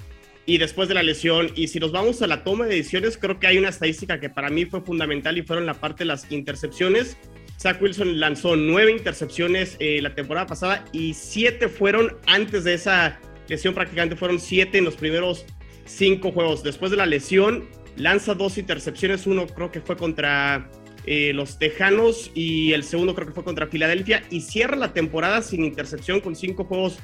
y 0.49 0.57
después 0.57 0.89
de 0.89 0.95
la 0.95 1.03
lesión. 1.03 1.53
Y 1.55 1.69
si 1.69 1.79
nos 1.79 1.93
vamos 1.93 2.23
a 2.23 2.27
la 2.27 2.43
toma 2.43 2.67
de 2.67 2.77
decisiones, 2.77 3.19
creo 3.19 3.39
que 3.39 3.47
hay 3.47 3.59
una 3.59 3.69
estadística 3.69 4.19
que 4.19 4.31
para 4.31 4.49
mí 4.49 4.65
fue 4.65 4.81
fundamental 4.81 5.37
y 5.37 5.43
fueron 5.43 5.67
la 5.67 5.75
parte 5.75 5.99
de 5.99 6.07
las 6.07 6.33
intercepciones. 6.33 7.19
Zach 7.61 7.81
Wilson 7.83 8.19
lanzó 8.19 8.57
nueve 8.57 8.91
intercepciones 8.93 9.77
eh, 9.79 10.01
la 10.01 10.15
temporada 10.15 10.47
pasada 10.47 10.85
y 10.91 11.13
siete 11.13 11.69
fueron 11.69 12.17
antes 12.27 12.65
de 12.65 12.75
esa 12.75 13.21
lesión, 13.47 13.75
prácticamente 13.75 14.17
fueron 14.17 14.41
siete 14.41 14.79
en 14.79 14.85
los 14.85 14.97
primeros 14.97 15.45
cinco 15.85 16.33
juegos. 16.33 16.63
Después 16.63 16.91
de 16.91 16.97
la 16.97 17.05
lesión, 17.05 17.69
lanza 17.99 18.35
dos 18.35 18.59
intercepciones, 18.59 19.27
uno 19.27 19.47
creo 19.47 19.71
que 19.71 19.81
fue 19.81 19.97
contra 19.97 20.71
eh, 21.07 21.33
los 21.33 21.59
Tejanos 21.59 22.31
y 22.35 22.73
el 22.73 22.85
segundo 22.85 23.15
creo 23.15 23.29
que 23.29 23.33
fue 23.33 23.45
contra 23.45 23.67
Filadelfia 23.67 24.23
y 24.31 24.43
cierra 24.43 24.77
la 24.77 24.93
temporada 24.93 25.43
sin 25.43 25.65
intercepción 25.65 26.21
con 26.21 26.37
cinco 26.37 26.65
juegos 26.65 26.99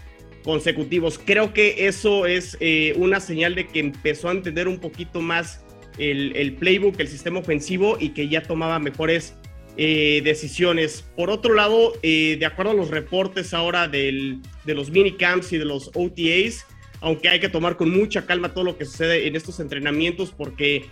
consecutivos. 0.44 1.18
Creo 1.18 1.54
que 1.54 1.86
eso 1.86 2.26
es 2.26 2.56
eh, 2.60 2.92
una 2.96 3.20
señal 3.20 3.54
de 3.54 3.66
que 3.66 3.80
empezó 3.80 4.28
a 4.28 4.32
entender 4.32 4.68
un 4.68 4.78
poquito 4.78 5.20
más 5.20 5.64
el, 5.96 6.56
playbook, 6.58 6.98
el 7.00 7.08
sistema 7.08 7.38
ofensivo 7.38 7.96
y 7.98 8.10
que 8.10 8.28
ya 8.28 8.42
tomaba 8.42 8.78
mejores 8.78 9.36
eh, 9.76 10.20
decisiones. 10.22 11.02
Por 11.16 11.30
otro 11.30 11.54
lado, 11.54 11.94
de 12.02 12.44
acuerdo 12.44 12.72
a 12.72 12.74
los 12.74 12.90
reportes 12.90 13.54
ahora 13.54 13.88
de 13.88 14.40
los 14.66 14.90
minicamps 14.90 15.52
y 15.52 15.58
de 15.58 15.64
los 15.64 15.90
OTAs, 15.94 16.66
aunque 17.04 17.28
hay 17.28 17.38
que 17.38 17.50
tomar 17.50 17.76
con 17.76 17.90
mucha 17.90 18.24
calma 18.24 18.54
todo 18.54 18.64
lo 18.64 18.78
que 18.78 18.86
sucede 18.86 19.26
en 19.26 19.36
estos 19.36 19.60
entrenamientos 19.60 20.32
porque 20.32 20.86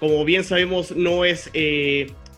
como 0.00 0.24
bien 0.24 0.42
sabemos 0.42 0.96
no 0.96 1.26
es 1.26 1.50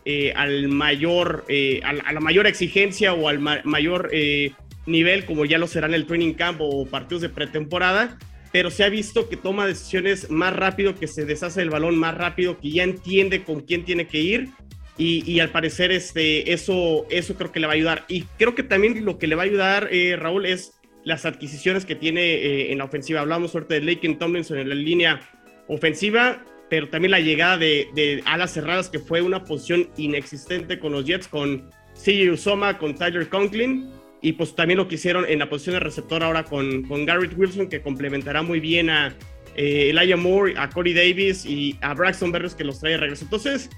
eh, 0.03 0.33
al 0.35 0.67
mayor, 0.67 1.45
eh, 1.47 1.79
a, 1.83 2.11
la 2.11 2.19
mayor 2.19 2.45
exigencia 2.45 3.13
o 3.13 3.29
al 3.29 3.39
mayor 3.39 4.09
eh, 4.11 4.51
nivel 4.85 5.25
como 5.25 5.45
ya 5.45 5.57
lo 5.57 5.67
será 5.67 5.87
en 5.87 5.93
el 5.93 6.07
training 6.07 6.33
camp 6.33 6.59
o 6.59 6.85
partidos 6.85 7.21
de 7.21 7.29
pretemporada, 7.29 8.17
pero 8.51 8.69
se 8.69 8.83
ha 8.83 8.89
visto 8.89 9.29
que 9.29 9.37
toma 9.37 9.65
decisiones 9.65 10.29
más 10.29 10.53
rápido, 10.53 10.95
que 10.95 11.07
se 11.07 11.23
deshace 11.23 11.61
el 11.61 11.69
balón 11.69 11.97
más 11.97 12.17
rápido, 12.17 12.59
que 12.59 12.71
ya 12.71 12.83
entiende 12.83 13.43
con 13.43 13.61
quién 13.61 13.85
tiene 13.85 14.07
que 14.07 14.19
ir 14.19 14.49
y, 14.97 15.39
al 15.39 15.49
parecer 15.49 15.91
este, 15.91 16.51
eso, 16.51 17.07
eso 17.09 17.33
creo 17.35 17.51
que 17.51 17.59
le 17.59 17.65
va 17.65 17.73
a 17.73 17.75
ayudar. 17.75 18.05
Y 18.07 18.23
creo 18.37 18.53
que 18.53 18.61
también 18.61 19.03
lo 19.03 19.17
que 19.17 19.25
le 19.25 19.33
va 19.33 19.43
a 19.43 19.45
ayudar, 19.45 19.89
Raúl, 20.19 20.45
es 20.45 20.73
las 21.03 21.25
adquisiciones 21.25 21.85
que 21.85 21.95
tiene 21.95 22.71
en 22.71 22.77
la 22.77 22.85
ofensiva. 22.85 23.21
Hablamos 23.21 23.51
suerte 23.51 23.75
de 23.75 23.81
Laken 23.81 24.17
Tomlinson 24.17 24.59
en 24.59 24.69
la 24.69 24.75
línea 24.75 25.21
ofensiva 25.67 26.43
pero 26.71 26.87
también 26.87 27.11
la 27.11 27.19
llegada 27.19 27.57
de, 27.57 28.23
alas 28.23 28.53
cerradas, 28.53 28.87
que 28.87 28.97
fue 28.97 29.21
una 29.21 29.43
posición 29.43 29.89
inexistente 29.97 30.79
con 30.79 30.93
los 30.93 31.03
Jets, 31.03 31.27
con 31.27 31.69
CJ 32.01 32.31
Usoma, 32.31 32.77
con 32.77 32.95
Tyler 32.95 33.27
Conklin, 33.27 33.91
y 34.21 34.31
pues 34.31 34.55
también 34.55 34.77
lo 34.77 34.87
que 34.87 34.95
hicieron 34.95 35.25
en 35.27 35.39
la 35.39 35.49
posición 35.49 35.73
de 35.73 35.81
receptor 35.81 36.23
ahora 36.23 36.45
con, 36.45 36.83
con 36.83 37.05
Garrett 37.05 37.37
Wilson, 37.37 37.67
que 37.67 37.81
complementará 37.81 38.41
muy 38.41 38.61
bien 38.61 38.89
a 38.89 39.13
eh, 39.57 39.89
Elijah 39.89 40.15
Moore, 40.15 40.53
a 40.55 40.69
Corey 40.69 40.93
Davis 40.93 41.45
y 41.45 41.77
a 41.81 41.93
Braxton 41.93 42.31
Berrios, 42.31 42.55
que 42.55 42.63
los 42.63 42.79
trae 42.79 42.93
de 42.93 42.99
regreso. 42.99 43.25
Entonces, 43.25 43.69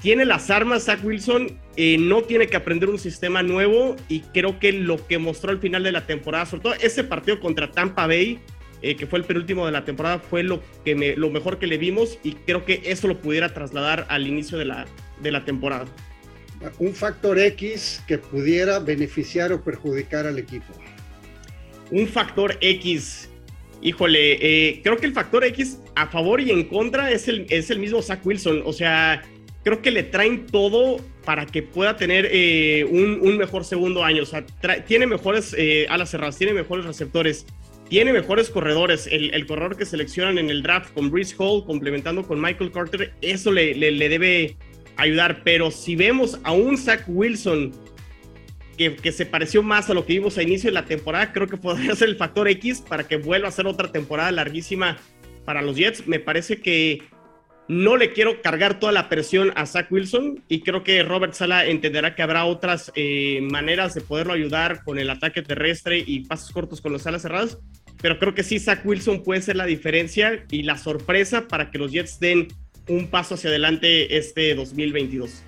tiene 0.00 0.24
las 0.24 0.50
armas 0.50 0.84
Zach 0.84 1.04
Wilson, 1.04 1.58
eh, 1.76 1.96
no 1.98 2.22
tiene 2.22 2.46
que 2.46 2.56
aprender 2.56 2.88
un 2.88 2.98
sistema 2.98 3.42
nuevo, 3.42 3.96
y 4.08 4.20
creo 4.20 4.58
que 4.58 4.72
lo 4.72 5.06
que 5.06 5.18
mostró 5.18 5.50
al 5.50 5.58
final 5.58 5.82
de 5.82 5.92
la 5.92 6.06
temporada, 6.06 6.46
sobre 6.46 6.62
todo 6.62 6.74
ese 6.74 7.04
partido 7.04 7.40
contra 7.40 7.70
Tampa 7.70 8.06
Bay, 8.06 8.38
eh, 8.80 8.94
que 8.94 9.06
fue 9.06 9.18
el 9.18 9.24
penúltimo 9.24 9.66
de 9.66 9.72
la 9.72 9.84
temporada, 9.84 10.20
fue 10.20 10.44
lo, 10.44 10.62
que 10.84 10.94
me, 10.94 11.16
lo 11.16 11.30
mejor 11.30 11.58
que 11.58 11.66
le 11.66 11.78
vimos 11.78 12.18
y 12.22 12.32
creo 12.32 12.64
que 12.64 12.80
eso 12.84 13.08
lo 13.08 13.18
pudiera 13.18 13.52
trasladar 13.52 14.06
al 14.08 14.26
inicio 14.26 14.56
de 14.56 14.66
la, 14.66 14.86
de 15.20 15.32
la 15.32 15.44
temporada. 15.44 15.86
Un 16.78 16.94
factor 16.94 17.38
X 17.38 18.02
que 18.06 18.18
pudiera 18.18 18.78
beneficiar 18.78 19.52
o 19.52 19.62
perjudicar 19.62 20.26
al 20.26 20.38
equipo. 20.38 20.72
Un 21.90 22.06
factor 22.06 22.56
X. 22.60 23.28
Híjole, 23.80 24.38
eh, 24.40 24.80
creo 24.82 24.96
que 24.96 25.06
el 25.06 25.12
factor 25.12 25.44
X 25.44 25.78
a 25.94 26.08
favor 26.08 26.40
y 26.40 26.50
en 26.50 26.64
contra 26.64 27.10
es 27.12 27.28
el, 27.28 27.46
es 27.48 27.70
el 27.70 27.78
mismo 27.78 28.02
Zach 28.02 28.24
Wilson. 28.26 28.62
O 28.64 28.72
sea, 28.72 29.22
creo 29.64 29.82
que 29.82 29.90
le 29.90 30.02
traen 30.02 30.46
todo 30.46 30.98
para 31.24 31.46
que 31.46 31.62
pueda 31.62 31.96
tener 31.96 32.28
eh, 32.30 32.86
un, 32.90 33.20
un, 33.20 33.36
mejor 33.36 33.64
segundo 33.64 34.04
año. 34.04 34.22
O 34.22 34.26
sea, 34.26 34.44
tiene 34.86 35.06
mejores 35.06 35.54
alas 35.88 36.10
cerradas, 36.10 36.38
tiene 36.38 36.54
mejores 36.54 36.84
receptores 36.84 37.46
tiene 37.88 38.12
mejores 38.12 38.50
corredores. 38.50 39.08
El, 39.10 39.46
corredor 39.46 39.76
que 39.76 39.86
seleccionan 39.86 40.38
en 40.38 40.50
el 40.50 40.62
draft 40.62 40.92
con 40.92 41.10
Brice 41.10 41.34
Hall, 41.38 41.64
complementando 41.64 42.22
con 42.22 42.40
Michael 42.40 42.70
Carter, 42.70 43.14
eso 43.20 43.50
le, 43.50 43.74
le, 43.74 44.08
debe 44.08 44.56
ayudar. 44.96 45.42
Pero 45.42 45.70
si 45.70 45.96
vemos 45.96 46.38
a 46.44 46.52
un 46.52 46.76
Zach 46.76 47.04
Wilson 47.06 47.72
que, 48.76 48.94
que, 48.96 49.10
se 49.10 49.26
pareció 49.26 49.62
más 49.62 49.88
a 49.90 49.94
lo 49.94 50.04
que 50.04 50.14
vimos 50.14 50.38
a 50.38 50.42
inicio 50.42 50.68
de 50.68 50.74
la 50.74 50.84
temporada, 50.84 51.32
creo 51.32 51.46
que 51.46 51.56
podría 51.56 51.94
ser 51.96 52.10
el 52.10 52.16
factor 52.16 52.48
X 52.48 52.82
para 52.86 53.08
que 53.08 53.16
vuelva 53.16 53.48
a 53.48 53.52
ser 53.52 53.66
otra 53.66 53.90
temporada 53.90 54.30
larguísima 54.32 54.98
para 55.44 55.62
los 55.62 55.76
Jets. 55.76 56.06
Me 56.06 56.20
parece 56.20 56.60
que 56.60 57.02
no 57.68 57.98
le 57.98 58.12
quiero 58.12 58.40
cargar 58.40 58.80
toda 58.80 58.92
la 58.92 59.08
presión 59.10 59.52
a 59.54 59.66
Zach 59.66 59.92
Wilson 59.92 60.42
y 60.48 60.62
creo 60.62 60.82
que 60.82 61.02
Robert 61.02 61.34
Sala 61.34 61.66
entenderá 61.66 62.14
que 62.14 62.22
habrá 62.22 62.46
otras 62.46 62.90
eh, 62.94 63.40
maneras 63.42 63.94
de 63.94 64.00
poderlo 64.00 64.32
ayudar 64.32 64.82
con 64.84 64.98
el 64.98 65.10
ataque 65.10 65.42
terrestre 65.42 66.02
y 66.04 66.20
pasos 66.20 66.50
cortos 66.50 66.80
con 66.80 66.92
las 66.94 67.06
alas 67.06 67.22
cerradas. 67.22 67.58
Pero 68.00 68.18
creo 68.18 68.34
que 68.34 68.42
sí, 68.42 68.58
Zach 68.58 68.84
Wilson 68.86 69.22
puede 69.22 69.42
ser 69.42 69.56
la 69.56 69.66
diferencia 69.66 70.44
y 70.50 70.62
la 70.62 70.78
sorpresa 70.78 71.46
para 71.46 71.70
que 71.70 71.78
los 71.78 71.92
Jets 71.92 72.18
den 72.20 72.48
un 72.88 73.08
paso 73.08 73.34
hacia 73.34 73.50
adelante 73.50 74.16
este 74.16 74.54
2022. 74.54 75.42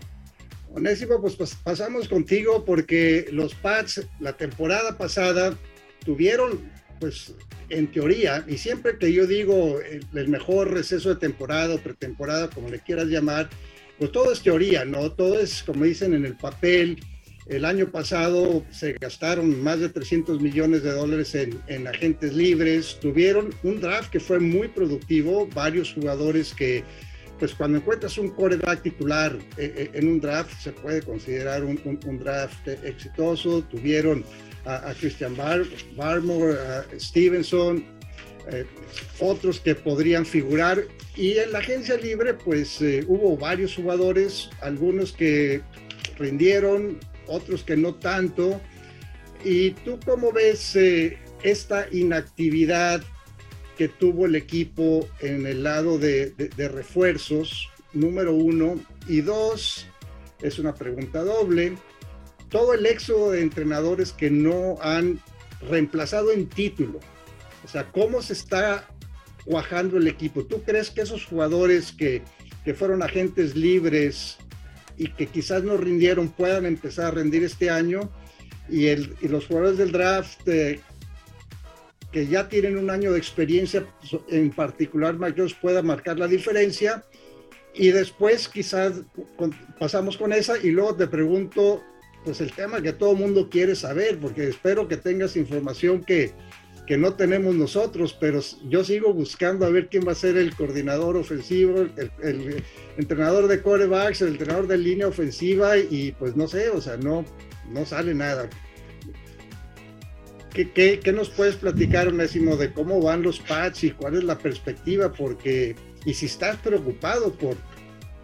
Onésimo, 0.75 1.21
pues, 1.21 1.37
pues 1.37 1.55
pasamos 1.55 2.09
contigo 2.09 2.65
porque 2.65 3.27
los 3.33 3.55
Pats 3.55 4.07
la 4.21 4.35
temporada 4.37 4.97
pasada 4.99 5.57
tuvieron 6.05 6.61
pues 7.01 7.35
en 7.71 7.91
teoría, 7.91 8.45
y 8.47 8.59
siempre 8.59 8.99
que 8.99 9.13
yo 9.13 9.27
digo 9.27 9.79
el, 9.81 10.29
mejor 10.29 10.73
receso 10.73 11.09
de 11.09 11.17
temporada 11.17 11.75
o 11.75 11.79
pretemporada, 11.79 12.51
como 12.51 12.69
le 12.69 12.81
quieras 12.81 13.07
llamar, 13.07 13.49
pues 13.99 14.13
todo 14.13 14.33
es 14.33 14.43
teoría, 14.43 14.85
¿no? 14.85 15.13
Todo 15.13 15.39
es, 15.41 15.63
como 15.63 15.85
dicen 15.85 16.15
en 16.15 16.25
el 16.25 16.37
papel. 16.37 16.99
El 17.47 17.65
año 17.65 17.91
pasado 17.91 18.65
se 18.71 18.93
gastaron 18.93 19.61
más 19.63 19.81
de 19.81 19.89
300 19.89 20.41
millones 20.41 20.83
de 20.83 20.93
dólares 20.93 21.35
en, 21.35 21.87
agentes 21.89 22.33
libres, 22.33 22.99
tuvieron 23.01 23.53
un 23.65 23.81
draft 23.81 24.11
que 24.11 24.21
fue 24.21 24.39
muy 24.39 24.69
productivo, 24.69 25.49
varios 25.49 25.93
jugadores 25.93 26.55
que, 26.55 26.85
pues 27.41 27.55
cuando 27.55 27.79
encuentras 27.79 28.19
un 28.19 28.29
quarterback 28.29 28.83
titular 28.83 29.37
eh, 29.57 29.73
eh, 29.77 29.91
en 29.95 30.09
un 30.09 30.21
draft, 30.21 30.53
se 30.61 30.73
puede 30.73 31.03
considerar 31.03 31.65
un, 31.65 31.81
un 32.07 32.19
draft 32.19 32.69
exitoso, 32.69 33.63
tuvieron 33.63 34.25
a, 34.65 34.95
Christian 34.99 35.37
Bar, 35.37 35.65
Barmore, 35.97 36.55
a 36.55 36.85
Stevenson, 36.99 37.85
eh, 38.51 38.67
otros 39.21 39.61
que 39.61 39.75
podrían 39.75 40.27
figurar. 40.27 40.85
Y 41.17 41.39
en 41.39 41.53
la 41.53 41.59
agencia 41.59 41.97
libre, 41.97 42.35
pues 42.35 42.81
eh, 42.81 43.05
hubo 43.07 43.37
varios 43.37 43.75
jugadores, 43.75 44.51
algunos 44.61 45.13
que 45.13 45.63
rindieron, 46.19 46.99
otros 47.27 47.63
que 47.63 47.77
no 47.77 47.95
tanto. 47.95 48.61
¿Y 49.45 49.71
tú 49.71 49.99
cómo 50.05 50.33
ves 50.33 50.77
eh, 50.77 51.19
esta 51.43 51.87
inactividad 51.91 53.03
que 53.79 53.89
tuvo 53.89 54.27
el 54.27 54.35
equipo 54.35 55.09
en 55.21 55.47
el 55.47 55.63
lado 55.63 55.99
de, 55.99 56.31
de 56.31 56.69
refuerzos? 56.69 57.69
Número 57.93 58.35
uno. 58.35 58.79
Y 59.09 59.23
dos, 59.23 59.87
es 60.43 60.59
una 60.59 60.75
pregunta 60.75 61.25
doble 61.25 61.77
todo 62.51 62.75
el 62.75 62.85
éxodo 62.85 63.31
de 63.31 63.43
entrenadores 63.43 64.13
que 64.13 64.31
no 64.31 64.77
han 64.83 65.21
reemplazado 65.69 66.33
en 66.33 66.49
título. 66.49 67.01
O 67.65 67.69
sea, 67.69 67.91
¿cómo 67.91 68.21
se 68.23 68.33
está 68.33 68.89
cuajando 69.45 69.97
el 69.97 70.09
equipo? 70.09 70.45
¿Tú 70.45 70.63
crees 70.63 70.91
que 70.91 71.03
esos 71.03 71.25
jugadores 71.25 71.93
que, 71.93 72.23
fueron 72.77 73.03
agentes 73.03 73.57
libres 73.57 74.37
y 74.97 75.09
que 75.09 75.27
quizás 75.27 75.65
no 75.65 75.77
rindieron 75.77 76.29
puedan 76.29 76.67
empezar 76.67 77.07
a 77.07 77.11
rendir 77.11 77.43
este 77.43 77.71
año? 77.71 78.11
Y, 78.69 78.87
el, 78.87 79.17
los 79.23 79.47
jugadores 79.47 79.79
del 79.79 79.91
draft 79.91 80.47
eh, 80.47 80.81
que 82.13 82.27
ya 82.27 82.49
tienen 82.49 82.77
un 82.77 82.91
año 82.91 83.13
de 83.13 83.19
experiencia, 83.19 83.87
en 84.29 84.51
particular 84.51 85.19
Mike 85.19 85.43
pueda 85.61 85.83
marcar 85.83 86.19
la 86.19 86.27
diferencia. 86.29 87.05
Y 87.75 87.91
después 87.91 88.49
quizás 88.49 89.03
pasamos 89.79 90.17
con 90.17 90.33
esa 90.33 90.59
y 90.59 90.71
luego 90.71 90.97
te 90.97 91.07
pregunto 91.07 91.83
pues 92.25 92.41
el 92.41 92.53
tema 92.53 92.83
que 92.83 92.93
todo 92.93 93.13
el 93.13 93.19
mundo 93.19 93.49
quiere 93.51 93.75
saber, 93.75 94.19
porque 94.19 94.49
espero 94.49 94.89
que 94.89 94.97
tengas 94.97 95.37
información 95.37 96.05
que, 96.05 96.33
que 96.87 96.99
no 96.99 97.15
tenemos 97.15 97.55
nosotros, 97.55 98.17
pero 98.19 98.41
yo 98.69 98.85
sigo 98.85 99.15
buscando 99.15 99.65
a 99.65 99.71
ver 99.71 99.89
quién 99.89 100.07
va 100.07 100.13
a 100.13 100.17
ser 100.17 100.37
el 100.37 100.55
coordinador 100.55 101.17
ofensivo, 101.17 101.87
el, 102.23 102.65
entrenador 102.99 103.49
de 103.49 103.63
corebacks, 103.63 104.23
el 104.23 104.29
entrenador 104.29 104.67
de 104.67 104.77
línea 104.77 105.07
ofensiva 105.07 105.79
y 105.79 106.13
pues 106.19 106.37
no 106.37 106.49
sé, 106.49 106.69
o 106.69 106.81
sea, 106.81 106.97
no, 106.97 107.25
no 107.71 107.87
sale 107.87 108.15
nada. 108.15 108.51
¿Qué, 110.53 110.73
qué, 110.73 110.99
qué 110.99 111.13
nos 111.13 111.31
puedes 111.31 111.55
platicar, 111.55 112.09
Onésimo, 112.09 112.57
de 112.57 112.73
cómo 112.73 113.01
van 113.01 113.23
los 113.23 113.39
pads 113.39 113.85
y 113.85 113.91
cuál 113.93 114.17
es 114.17 114.25
la 114.25 114.37
perspectiva? 114.37 115.13
Porque, 115.13 115.77
y 116.05 116.15
si 116.15 116.27
estás 116.27 116.57
preocupado 116.57 117.33
por, 117.35 117.57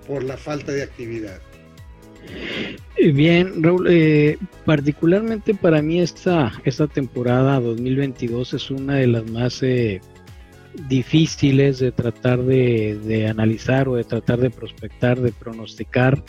por 0.09 0.25
la 0.25 0.37
falta 0.37 0.73
de 0.73 0.83
actividad. 0.83 1.41
Eh, 2.97 3.13
bien, 3.13 3.63
Raúl, 3.63 3.87
eh, 3.91 4.39
particularmente 4.65 5.55
para 5.55 5.83
mí 5.83 6.01
esta, 6.01 6.53
esta 6.65 6.87
temporada 6.87 7.61
2022 7.61 8.55
es 8.55 8.71
una 8.71 8.95
de 8.95 9.07
las 9.07 9.31
más 9.31 9.63
eh, 9.63 10.01
difíciles 10.89 11.79
de 11.79 11.93
tratar 11.93 12.43
de, 12.43 13.27
analizar 13.29 13.89
o 13.89 13.97
de 13.97 14.05
tratar 14.05 14.39
de 14.41 14.51
prospectar, 14.51 15.21
de 15.21 15.33
pronosticar, 15.33 16.23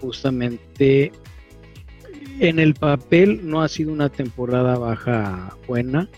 justamente 0.00 1.10
En 2.38 2.58
el 2.60 2.74
papel 2.74 3.40
no 3.42 3.62
ha 3.62 3.68
sido 3.68 3.92
una 3.92 4.08
temporada 4.08 4.78
baja 4.78 5.56
buena. 5.66 6.08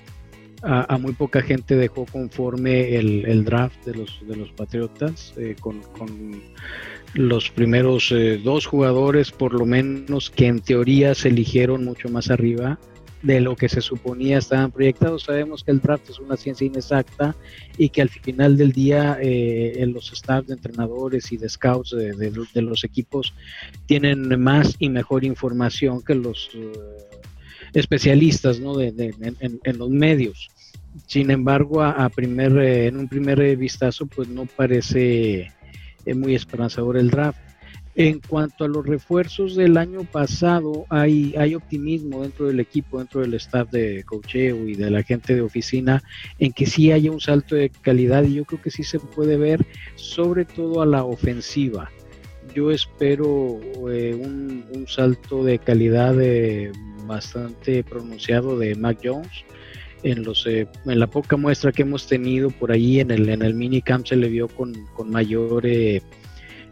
A, 0.62 0.98
muy 0.98 1.12
poca 1.12 1.42
gente 1.42 1.76
dejó 1.76 2.06
conforme 2.06 2.96
el, 2.96 3.44
draft 3.44 3.84
de 3.84 3.94
los, 3.94 4.20
de 4.26 4.36
los 4.36 4.50
Patriotas 4.52 5.32
eh, 5.36 5.54
con, 5.60 5.80
los 7.14 7.50
primeros 7.50 8.12
eh, 8.12 8.40
dos 8.42 8.66
jugadores, 8.66 9.30
por 9.30 9.54
lo 9.54 9.64
menos 9.64 10.30
que 10.30 10.46
en 10.46 10.60
teoría 10.60 11.14
se 11.14 11.28
eligieron 11.28 11.84
mucho 11.84 12.08
más 12.08 12.30
arriba 12.30 12.78
de 13.22 13.40
lo 13.40 13.56
que 13.56 13.68
se 13.68 13.80
suponía 13.80 14.38
estaban 14.38 14.70
proyectados. 14.70 15.24
Sabemos 15.24 15.64
que 15.64 15.72
el 15.72 15.80
draft 15.80 16.10
es 16.10 16.18
una 16.18 16.36
ciencia 16.36 16.66
inexacta 16.66 17.34
y 17.76 17.88
que 17.88 18.02
al 18.02 18.08
final 18.08 18.56
del 18.56 18.72
día 18.72 19.18
eh, 19.20 19.84
los 19.88 20.12
staff 20.12 20.46
de 20.46 20.54
entrenadores 20.54 21.32
y 21.32 21.36
de 21.36 21.48
scouts 21.48 21.90
de, 21.90 22.62
los 22.62 22.84
equipos 22.84 23.34
tienen 23.86 24.40
más 24.40 24.76
y 24.78 24.88
mejor 24.90 25.24
información 25.24 26.02
que 26.02 26.14
los 26.14 26.50
eh, 26.54 26.72
especialistas 27.72 28.60
¿no? 28.60 28.80
en, 28.80 29.78
los 29.78 29.90
medios. 29.90 30.48
Sin 31.06 31.30
embargo, 31.30 31.82
a, 31.82 32.08
primer, 32.08 32.56
eh, 32.58 32.86
en 32.86 32.96
un 32.96 33.08
primer 33.08 33.56
vistazo, 33.56 34.06
pues 34.06 34.28
no 34.28 34.46
parece 34.46 35.52
muy 36.14 36.34
esperanzador 36.34 36.96
el 36.96 37.10
draft. 37.10 37.40
En 37.98 38.20
cuanto 38.20 38.64
a 38.64 38.68
los 38.68 38.84
refuerzos 38.84 39.56
del 39.56 39.78
año 39.78 40.04
pasado, 40.04 40.84
hay, 40.90 41.34
hay 41.38 41.54
optimismo 41.54 42.20
dentro 42.20 42.46
del 42.46 42.60
equipo, 42.60 42.98
dentro 42.98 43.22
del 43.22 43.32
staff 43.34 43.70
de 43.70 44.04
cocheo 44.04 44.68
y 44.68 44.74
de 44.74 44.90
la 44.90 45.02
gente 45.02 45.34
de 45.34 45.40
oficina, 45.40 46.02
en 46.38 46.52
que 46.52 46.66
sí 46.66 46.92
haya 46.92 47.10
un 47.10 47.22
salto 47.22 47.54
de 47.54 47.70
calidad 47.70 48.24
y 48.24 48.34
yo 48.34 48.44
creo 48.44 48.60
que 48.60 48.70
sí 48.70 48.82
se 48.82 48.98
puede 48.98 49.38
ver, 49.38 49.64
sobre 49.94 50.44
todo 50.44 50.82
a 50.82 50.86
la 50.86 51.04
ofensiva. 51.04 51.90
Yo 52.54 52.70
espero 52.70 53.60
eh, 53.90 54.14
un, 54.14 54.84
salto 54.86 55.42
de 55.42 55.58
calidad 55.58 56.20
eh, 56.20 56.72
bastante 57.06 57.82
pronunciado 57.82 58.58
de 58.58 58.74
Mac 58.74 58.98
Jones. 59.02 59.44
En, 60.02 60.22
los, 60.24 60.46
eh, 60.46 60.68
en 60.84 60.98
la 61.00 61.06
poca 61.06 61.36
muestra 61.36 61.72
que 61.72 61.82
hemos 61.82 62.06
tenido 62.06 62.50
por 62.50 62.70
ahí 62.70 63.00
en 63.00 63.10
el, 63.10 63.28
en 63.28 63.42
el 63.42 63.54
minicamp 63.54 64.06
se 64.06 64.14
le 64.14 64.28
vio 64.28 64.46
con, 64.46 64.74
con 64.94 65.10
mayor 65.10 65.66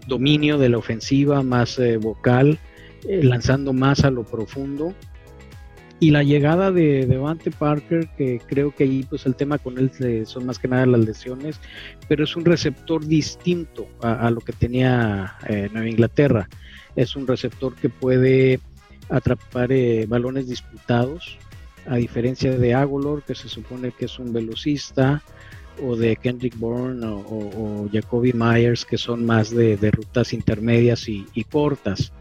dominio 0.07 0.59
de 0.59 0.69
la 0.69 0.79
ofensiva, 0.79 1.43
más 1.43 1.79
eh, 1.79 1.97
vocal, 1.97 2.59
eh, 3.09 3.23
lanzando 3.23 3.73
más 3.73 4.05
a 4.05 4.11
lo 4.11 4.25
profundo. 4.25 4.95
Y 6.01 6.11
la 6.11 6.23
llegada 6.23 6.71
de 6.71 7.07
Devante 7.07 7.51
Parker, 7.51 8.09
que 8.19 8.41
creo 8.47 8.75
que 8.75 8.85
ahí 8.85 9.07
pues 9.09 9.25
el 9.27 9.37
tema 9.37 9.59
con 9.59 9.79
él 9.79 9.91
eh, 10.01 10.25
son 10.27 10.45
más 10.45 10.59
que 10.59 10.69
nada 10.69 10.85
las 10.87 11.05
lesiones, 11.05 11.61
pero 12.09 12.25
es 12.25 12.37
un 12.37 12.45
receptor 12.45 13.07
distinto 13.07 13.87
a, 14.03 14.31
lo 14.31 14.41
que 14.41 14.53
tenía 14.53 15.39
Nueva 15.73 15.89
Inglaterra. 15.89 16.49
Es 16.97 17.17
un 17.17 17.27
receptor 17.27 17.75
que 17.77 17.89
puede 17.89 18.61
atrapar 19.09 19.71
balones 20.09 20.49
disputados, 20.49 21.39
a 21.87 21.97
diferencia 21.97 22.57
de 22.57 22.75
Agolor, 22.75 23.23
que 23.23 23.35
se 23.35 23.49
supone 23.49 23.93
que 23.93 24.07
es 24.07 24.19
un 24.19 24.33
velocista, 24.33 25.23
o 25.83 25.97
de 25.97 26.17
Kendrick 26.17 26.57
Bourne 26.57 27.05
o, 27.05 27.89
Jacoby 27.93 28.33
Myers, 28.33 28.85
que 28.85 28.99
son 28.99 29.25
más 29.25 29.51
de, 29.51 29.77
rutas 29.91 30.33
intermedias 30.33 31.09
y, 31.09 31.45
cortas. 31.51 32.13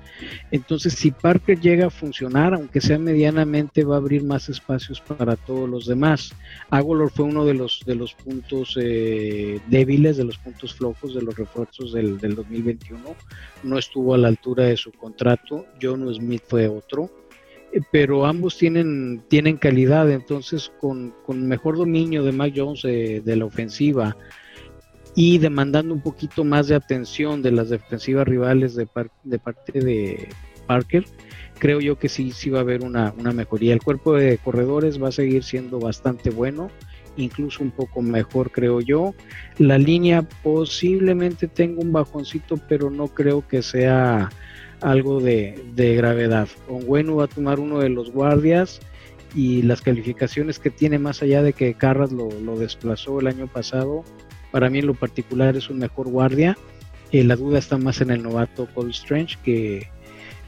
Entonces, 0.52 0.94
si 0.94 1.12
Parker 1.12 1.60
llega 1.60 1.88
a 1.88 1.90
funcionar, 1.90 2.54
aunque 2.54 2.80
sea 2.80 2.98
medianamente, 2.98 3.84
va 3.84 3.96
a 3.96 3.98
abrir 3.98 4.24
más 4.24 4.48
espacios 4.48 5.02
para 5.02 5.36
todos 5.36 5.68
los 5.68 5.88
demás. 5.88 6.34
Agolor 6.70 7.10
fue 7.10 7.26
uno 7.26 7.46
de 7.46 7.56
los, 7.56 7.82
de 7.86 7.96
los 7.96 8.14
puntos 8.14 8.78
eh, 8.80 9.60
débiles, 9.68 10.18
de 10.18 10.24
los 10.24 10.38
puntos 10.38 10.74
flojos 10.76 11.16
de 11.16 11.22
los 11.22 11.36
refuerzos 11.36 11.94
del, 11.94 12.20
del 12.20 12.36
2021. 12.36 13.00
No 13.64 13.78
estuvo 13.78 14.14
a 14.14 14.18
la 14.18 14.28
altura 14.28 14.66
de 14.66 14.78
su 14.78 14.92
contrato. 14.92 15.66
John 15.82 16.14
Smith 16.14 16.44
fue 16.48 16.68
otro 16.68 17.10
pero 17.92 18.26
ambos 18.26 18.58
tienen, 18.58 19.24
tienen 19.28 19.58
calidad, 19.58 20.10
entonces 20.12 20.72
con, 20.80 21.14
mejor 21.28 21.78
dominio 21.78 22.24
de 22.24 22.32
Mac 22.32 22.54
Jones 22.56 22.84
de 22.84 23.36
la 23.36 23.46
ofensiva 23.46 24.16
y 25.16 25.38
demandando 25.38 25.94
un 25.94 26.02
poquito 26.02 26.44
más 26.44 26.68
de 26.68 26.76
atención 26.76 27.42
de 27.42 27.52
las 27.52 27.70
defensivas 27.70 28.28
rivales 28.28 28.76
de, 28.76 28.88
de 29.24 29.40
parte 29.40 29.80
de 29.80 30.30
Parker, 30.68 31.06
creo 31.60 31.80
yo 31.80 31.98
que 32.00 32.10
sí, 32.10 32.32
sí 32.32 32.50
va 32.50 32.60
a 32.60 32.62
haber 32.62 32.84
una, 32.84 33.14
una 33.18 33.32
mejoría. 33.32 33.74
El 33.74 33.82
cuerpo 33.82 34.14
de 34.14 34.38
corredores 34.38 35.02
va 35.02 35.10
a 35.10 35.12
seguir 35.12 35.44
siendo 35.44 35.80
bastante 35.80 36.30
bueno, 36.30 36.72
incluso 37.16 37.64
un 37.64 37.72
poco 37.72 38.02
mejor 38.02 38.52
creo 38.52 38.82
yo. 38.82 39.14
La 39.58 39.78
línea 39.78 40.24
posiblemente 40.42 41.48
tenga 41.48 41.82
un 41.82 41.92
bajoncito, 41.92 42.58
pero 42.68 42.90
no 42.90 43.08
creo 43.08 43.48
que 43.48 43.62
sea 43.62 44.30
algo 44.84 45.20
de, 45.22 45.56
gravedad. 45.76 46.48
Onguenu 46.68 47.18
va 47.18 47.26
a 47.26 47.28
tomar 47.28 47.60
uno 47.60 47.80
de 47.80 47.90
los 47.90 48.12
guardias 48.12 48.82
y 49.34 49.64
las 49.64 49.82
calificaciones 49.82 50.60
que 50.60 50.70
tiene 50.70 51.00
más 51.00 51.24
allá 51.24 51.42
de 51.42 51.54
que 51.54 51.74
Carras 51.74 52.12
lo, 52.12 52.30
desplazó 52.58 53.20
el 53.20 53.28
año 53.28 53.48
pasado, 53.48 54.04
para 54.52 54.70
mí 54.70 54.80
en 54.80 54.88
lo 54.88 54.94
particular 54.94 55.56
es 55.56 55.70
un 55.70 55.80
mejor 55.80 56.10
guardia. 56.10 56.58
Eh, 57.12 57.24
la 57.24 57.36
duda 57.36 57.60
está 57.60 57.78
más 57.78 58.02
en 58.02 58.12
el 58.12 58.22
novato 58.22 58.68
Paul 58.76 58.92
Strange, 58.92 59.38
que 59.44 59.88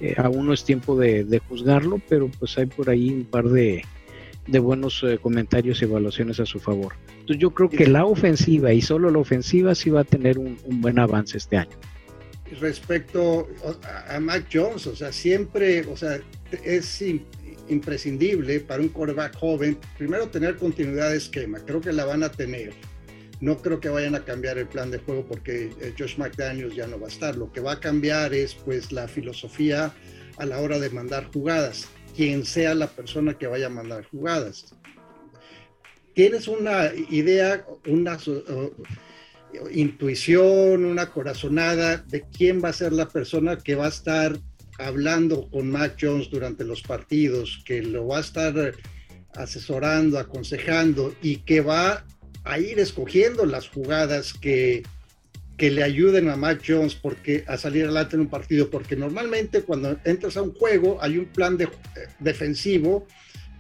eh, 0.02 0.16
aún 0.18 0.48
no 0.48 0.54
es 0.54 0.64
tiempo 0.64 0.98
de, 0.98 1.42
juzgarlo, 1.48 2.00
pero 2.10 2.30
pues 2.40 2.58
hay 2.58 2.66
por 2.66 2.90
ahí 2.90 3.10
un 3.10 3.26
par 3.26 3.46
de, 3.46 3.84
buenos 4.48 5.02
eh, 5.04 5.18
comentarios 5.20 5.82
y 5.82 5.86
evaluaciones 5.86 6.40
a 6.40 6.46
su 6.46 6.60
favor. 6.60 6.94
Entonces 7.12 7.38
yo 7.38 7.52
creo 7.52 7.70
que 7.70 7.88
la 7.88 8.06
ofensiva 8.06 8.74
y 8.74 8.82
solo 8.82 9.10
la 9.10 9.20
ofensiva 9.20 9.74
sí 9.74 9.90
va 9.90 10.02
a 10.02 10.04
tener 10.04 10.38
un 10.38 10.58
buen 10.82 11.00
avance 11.00 11.38
este 11.38 11.58
año 11.58 11.78
respecto 12.60 13.48
a 14.08 14.20
Mac 14.20 14.48
Jones, 14.52 14.88
o 14.88 14.96
sea, 14.96 15.12
siempre, 15.12 15.86
o 15.88 15.98
sea, 15.98 16.20
es 16.64 17.04
imprescindible 17.68 18.60
para 18.60 18.82
un 18.82 18.90
quarterback 18.90 19.36
joven, 19.38 19.78
primero 19.98 20.30
tener 20.30 20.56
continuidad 20.56 21.10
de 21.10 21.18
esquema, 21.18 21.60
creo 21.60 21.82
que 21.82 21.92
la 21.92 22.06
van 22.06 22.24
a 22.24 22.32
tener. 22.32 22.74
No 23.42 23.58
creo 23.58 23.80
que 23.80 23.90
vayan 23.90 24.16
a 24.16 24.24
cambiar 24.24 24.58
el 24.58 24.68
plan 24.68 24.92
de 24.92 25.00
juego 25.00 25.26
porque 25.28 25.70
eh, 25.82 25.94
Josh 25.98 26.18
McDaniels 26.18 26.74
ya 26.74 26.88
no 26.88 26.98
va 27.00 27.08
a 27.08 27.10
estar. 27.10 27.36
Lo 27.36 27.52
que 27.52 27.60
va 27.60 27.74
a 27.74 27.80
cambiar 27.82 28.34
es 28.34 28.54
pues 28.54 28.94
la 28.94 29.10
filosofía 29.10 29.94
a 30.38 30.46
la 30.46 30.60
hora 30.60 30.80
de 30.80 30.90
mandar 30.90 31.30
jugadas, 31.34 31.88
quien 32.16 32.46
sea 32.46 32.74
la 32.76 32.88
persona 32.88 33.38
que 33.38 33.48
vaya 33.48 33.66
a 33.66 33.70
mandar 33.70 34.06
jugadas. 34.06 34.74
Tienes 36.14 36.48
una 36.48 36.92
idea, 37.10 37.66
una 37.88 38.18
intuición, 39.72 40.86
una 40.86 41.08
corazonada 41.08 41.98
de 41.98 42.26
quién 42.30 42.64
va 42.64 42.70
a 42.70 42.74
ser 42.74 42.94
la 42.94 43.08
persona 43.08 43.58
que 43.58 43.76
va 43.76 43.86
a 43.86 43.90
estar 43.90 44.38
hablando 44.78 45.50
con 45.50 45.70
Mac 45.70 45.98
Jones 46.00 46.30
durante 46.30 46.64
los 46.64 46.82
partidos, 46.82 47.64
que 47.66 47.82
lo 47.82 48.08
va 48.08 48.18
a 48.18 48.22
estar 48.22 48.74
asesorando, 49.34 50.20
aconsejando 50.20 51.14
y 51.22 51.38
que 51.38 51.62
va 51.62 52.06
a 52.44 52.60
ir 52.60 52.80
escogiendo 52.80 53.46
las 53.46 53.70
jugadas 53.70 54.34
que, 54.34 54.84
que 55.58 55.72
le 55.72 55.84
ayuden 55.84 56.30
a 56.30 56.36
Mac 56.36 56.62
Jones 56.66 56.96
porque, 56.96 57.44
a 57.48 57.58
salir 57.58 57.86
adelante 57.86 58.16
en 58.16 58.22
un 58.22 58.30
partido, 58.30 58.70
porque 58.70 58.96
normalmente 58.96 59.62
cuando 59.64 59.98
entras 60.04 60.38
a 60.38 60.42
un 60.42 60.54
juego 60.54 60.98
hay 61.02 61.18
un 61.18 61.26
plan 61.26 61.58
de, 61.58 61.70
defensivo 62.20 63.08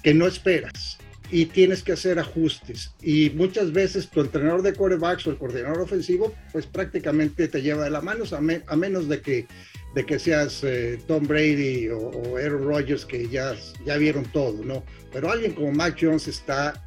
que 0.03 0.13
no 0.13 0.27
esperas 0.27 0.97
y 1.31 1.45
tienes 1.47 1.83
que 1.83 1.93
hacer 1.93 2.19
ajustes. 2.19 2.93
Y 3.01 3.31
muchas 3.31 3.71
veces 3.71 4.09
tu 4.09 4.21
entrenador 4.21 4.61
de 4.61 4.73
corebacks 4.73 5.27
o 5.27 5.31
el 5.31 5.37
coordinador 5.37 5.81
ofensivo, 5.81 6.33
pues 6.51 6.65
prácticamente 6.65 7.47
te 7.47 7.61
lleva 7.61 7.83
de 7.83 7.89
la 7.89 8.01
mano, 8.01 8.25
a, 8.31 8.75
menos 8.75 9.07
de 9.07 9.21
que, 9.21 9.47
de 9.95 10.05
que 10.05 10.19
seas 10.19 10.63
eh, 10.63 10.99
Tom 11.07 11.25
Brady 11.25 11.89
o, 11.89 12.37
Aaron 12.37 12.63
Rodgers, 12.63 13.05
que 13.05 13.27
ya, 13.27 13.55
ya 13.85 13.97
vieron 13.97 14.25
todo, 14.25 14.63
¿no? 14.63 14.83
Pero 15.11 15.31
alguien 15.31 15.53
como 15.53 15.71
Mac 15.71 15.97
Jones 15.99 16.27
está 16.27 16.83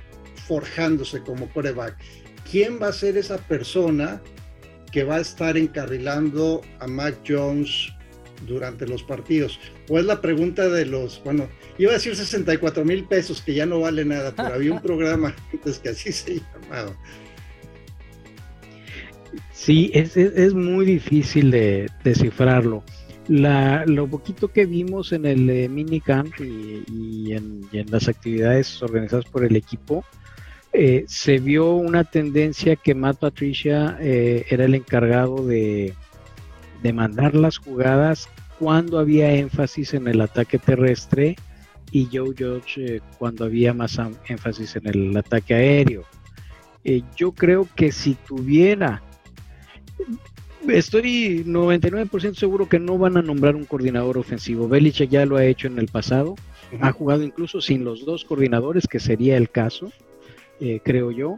forjándose 0.46 1.20
como 1.20 1.48
coreback. 1.52 1.96
¿Quién 2.50 2.80
va 2.80 2.88
a 2.88 2.92
ser 2.92 3.16
esa 3.16 3.38
persona 3.38 4.22
que 4.92 5.04
va 5.04 5.16
a 5.16 5.20
estar 5.20 5.56
encarrilando 5.56 6.62
a 6.78 6.86
Mac 6.86 7.16
Jones 7.26 7.92
durante 8.46 8.86
los 8.86 9.02
partidos? 9.02 9.58
O 9.88 9.98
es 9.98 10.04
la 10.04 10.20
pregunta 10.20 10.68
de 10.68 10.86
los, 10.86 11.22
bueno, 11.24 11.48
iba 11.78 11.90
a 11.90 11.94
decir 11.94 12.14
64 12.14 12.84
mil 12.84 13.04
pesos, 13.04 13.42
que 13.42 13.54
ya 13.54 13.66
no 13.66 13.80
vale 13.80 14.04
nada, 14.04 14.34
pero 14.34 14.54
había 14.54 14.72
un 14.72 14.82
programa 14.82 15.34
antes 15.52 15.78
que 15.78 15.90
así 15.90 16.12
se 16.12 16.40
llamaba. 16.40 16.96
Sí, 19.52 19.90
es, 19.92 20.16
es, 20.16 20.54
muy 20.54 20.86
difícil 20.86 21.50
de 21.50 21.90
descifrarlo. 22.04 22.84
La, 23.26 23.84
lo 23.86 24.06
poquito 24.06 24.48
que 24.48 24.64
vimos 24.64 25.12
en 25.12 25.26
el 25.26 25.50
eh, 25.50 25.68
minicamp 25.68 26.32
y, 26.40 26.84
y, 26.90 27.32
en, 27.32 27.68
las 27.90 28.08
actividades 28.08 28.82
organizadas 28.82 29.26
por 29.26 29.44
el 29.44 29.56
equipo, 29.56 30.04
eh, 30.72 31.04
se 31.06 31.38
vio 31.38 31.72
una 31.74 32.04
tendencia 32.04 32.76
que 32.76 32.94
Matt 32.94 33.18
Patricia 33.18 33.98
eh, 34.00 34.46
era 34.48 34.64
el 34.64 34.74
encargado 34.74 35.46
de, 35.46 35.94
de 36.82 36.92
mandar 36.92 37.34
las 37.34 37.58
jugadas 37.58 38.28
cuando 38.58 38.98
había 38.98 39.32
énfasis 39.32 39.94
en 39.94 40.08
el 40.08 40.20
ataque 40.20 40.58
terrestre 40.58 41.36
y 41.90 42.08
Joe 42.12 42.34
Judge 42.38 42.76
eh, 42.78 43.00
cuando 43.18 43.44
había 43.44 43.72
más 43.72 43.98
énfasis 44.26 44.76
en 44.76 44.86
el 44.88 45.16
ataque 45.16 45.54
aéreo. 45.54 46.04
Eh, 46.84 47.02
yo 47.16 47.32
creo 47.32 47.68
que 47.74 47.92
si 47.92 48.14
tuviera 48.14 49.02
Estoy 50.66 51.44
99% 51.46 52.34
seguro 52.34 52.68
que 52.68 52.80
no 52.80 52.98
van 52.98 53.16
a 53.16 53.22
nombrar 53.22 53.54
un 53.54 53.64
coordinador 53.64 54.18
ofensivo. 54.18 54.68
Belichick 54.68 55.08
ya 55.08 55.24
lo 55.24 55.36
ha 55.36 55.44
hecho 55.44 55.68
en 55.68 55.78
el 55.78 55.86
pasado. 55.86 56.34
Ha 56.80 56.92
jugado 56.92 57.22
incluso 57.22 57.60
sin 57.60 57.84
los 57.84 58.04
dos 58.04 58.24
coordinadores, 58.24 58.86
que 58.86 58.98
sería 58.98 59.36
el 59.36 59.50
caso, 59.50 59.90
eh, 60.60 60.80
creo 60.84 61.10
yo. 61.10 61.36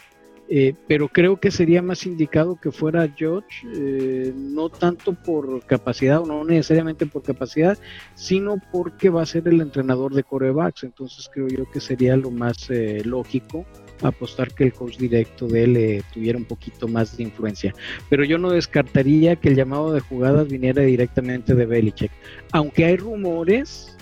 Eh, 0.52 0.74
pero 0.88 1.08
creo 1.08 1.38
que 1.38 1.52
sería 1.52 1.80
más 1.80 2.04
indicado 2.06 2.58
que 2.60 2.72
fuera 2.72 3.08
George, 3.16 3.64
eh, 3.72 4.32
no 4.34 4.68
tanto 4.68 5.12
por 5.12 5.64
capacidad 5.64 6.20
o 6.20 6.26
no 6.26 6.44
necesariamente 6.44 7.06
por 7.06 7.22
capacidad, 7.22 7.78
sino 8.16 8.56
porque 8.72 9.10
va 9.10 9.22
a 9.22 9.26
ser 9.26 9.46
el 9.46 9.60
entrenador 9.60 10.12
de 10.12 10.24
corebacks. 10.24 10.82
Entonces 10.82 11.30
creo 11.32 11.46
yo 11.46 11.70
que 11.70 11.80
sería 11.80 12.16
lo 12.16 12.32
más 12.32 12.68
lógico 13.04 13.64
apostar 14.02 14.52
que 14.52 14.64
el 14.64 14.72
coach 14.72 14.96
directo 14.96 15.46
de 15.46 15.64
él 15.64 16.04
tuviera 16.12 16.38
un 16.38 16.46
poquito 16.46 16.88
más 16.88 17.16
de 17.16 17.22
influencia. 17.24 17.72
Pero 18.08 18.24
yo 18.24 18.38
no 18.38 18.50
descartaría 18.50 19.36
que 19.36 19.50
el 19.50 19.56
llamado 19.56 19.92
de 19.92 20.00
jugadas 20.00 20.48
viniera 20.48 20.82
directamente 20.82 21.54
de 21.54 21.66
Belichick. 21.66 22.10
Aunque 22.50 22.86
hay 22.86 22.96
rumores 22.96 23.96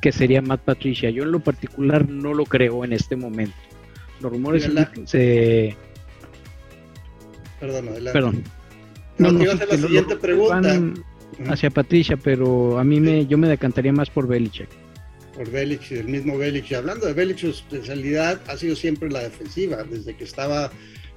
que 0.00 0.12
sería 0.12 0.42
Matt 0.42 0.60
Patricia. 0.60 1.10
Yo 1.10 1.22
en 1.22 1.32
lo 1.32 1.40
particular 1.40 2.08
no 2.08 2.34
lo 2.34 2.44
creo 2.44 2.84
en 2.84 2.92
este 2.92 3.16
momento. 3.16 3.56
Los 4.20 4.32
rumores 4.32 4.68
se... 5.04 5.76
Perdón, 7.60 7.88
adelante. 7.88 8.12
Perdón. 8.12 8.44
No, 9.18 9.32
no, 9.32 9.44
la 9.44 9.76
siguiente 9.76 10.16
pregunta. 10.16 10.80
Hacia 11.48 11.70
Patricia, 11.70 12.16
pero 12.16 12.78
a 12.78 12.84
mí 12.84 13.00
me, 13.00 13.26
yo 13.26 13.36
me 13.36 13.48
decantaría 13.48 13.92
más 13.92 14.08
por 14.08 14.26
Belichick 14.26 14.68
por 15.36 15.50
Belichick, 15.50 15.98
el 15.98 16.08
mismo 16.08 16.38
Belichick. 16.38 16.78
Hablando 16.78 17.06
de 17.06 17.12
Belichick, 17.12 17.52
su 17.52 17.74
especialidad 17.74 18.40
ha 18.48 18.56
sido 18.56 18.74
siempre 18.74 19.10
la 19.10 19.20
defensiva, 19.20 19.84
desde 19.84 20.16
que 20.16 20.24
estaba 20.24 20.72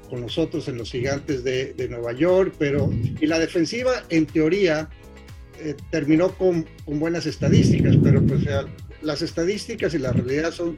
con 0.10 0.22
nosotros 0.22 0.68
en 0.68 0.78
los 0.78 0.92
gigantes 0.92 1.44
de, 1.44 1.88
Nueva 1.90 2.14
York, 2.14 2.54
pero 2.60 2.92
y 3.20 3.26
la 3.28 3.40
defensiva 3.40 4.04
en 4.10 4.26
teoría 4.26 4.90
eh, 5.60 5.76
terminó 5.92 6.34
con, 6.34 6.66
buenas 6.86 7.26
estadísticas, 7.26 7.96
pero 8.04 8.22
pues 8.24 8.42
las 9.02 9.22
estadísticas 9.22 9.94
y 9.94 10.00
la 10.00 10.12
realidad 10.12 10.52
son 10.52 10.76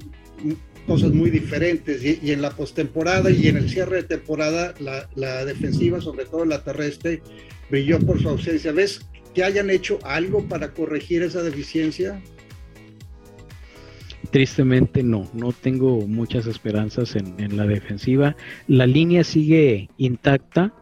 cosas 0.88 1.12
muy 1.12 1.30
diferentes 1.30 2.04
y, 2.04 2.32
en 2.32 2.42
la 2.42 2.52
postemporada 2.52 3.30
y 3.30 3.48
en 3.48 3.58
el 3.58 3.70
cierre 3.70 3.98
de 3.98 4.04
temporada 4.04 4.74
la, 4.80 5.10
la, 5.16 5.46
defensiva, 5.46 6.02
sobre 6.02 6.26
todo 6.26 6.46
la 6.46 6.64
terrestre, 6.64 7.22
brilló 7.70 8.00
por 8.00 8.22
su 8.22 8.30
ausencia. 8.30 8.72
¿Ves 8.72 9.02
que 9.34 9.44
hayan 9.44 9.70
hecho 9.70 10.00
algo 10.04 10.44
para 10.48 10.74
corregir 10.74 11.24
esa 11.24 11.44
deficiencia? 11.44 12.22
Tristemente 14.30 15.04
no, 15.04 15.30
no 15.34 15.52
tengo 15.52 16.08
muchas 16.08 16.46
esperanzas 16.48 17.16
en, 17.16 17.58
la 17.58 17.66
defensiva. 17.66 18.36
La 18.68 18.86
línea 18.86 19.24
sigue 19.24 19.90
intacta. 19.98 20.74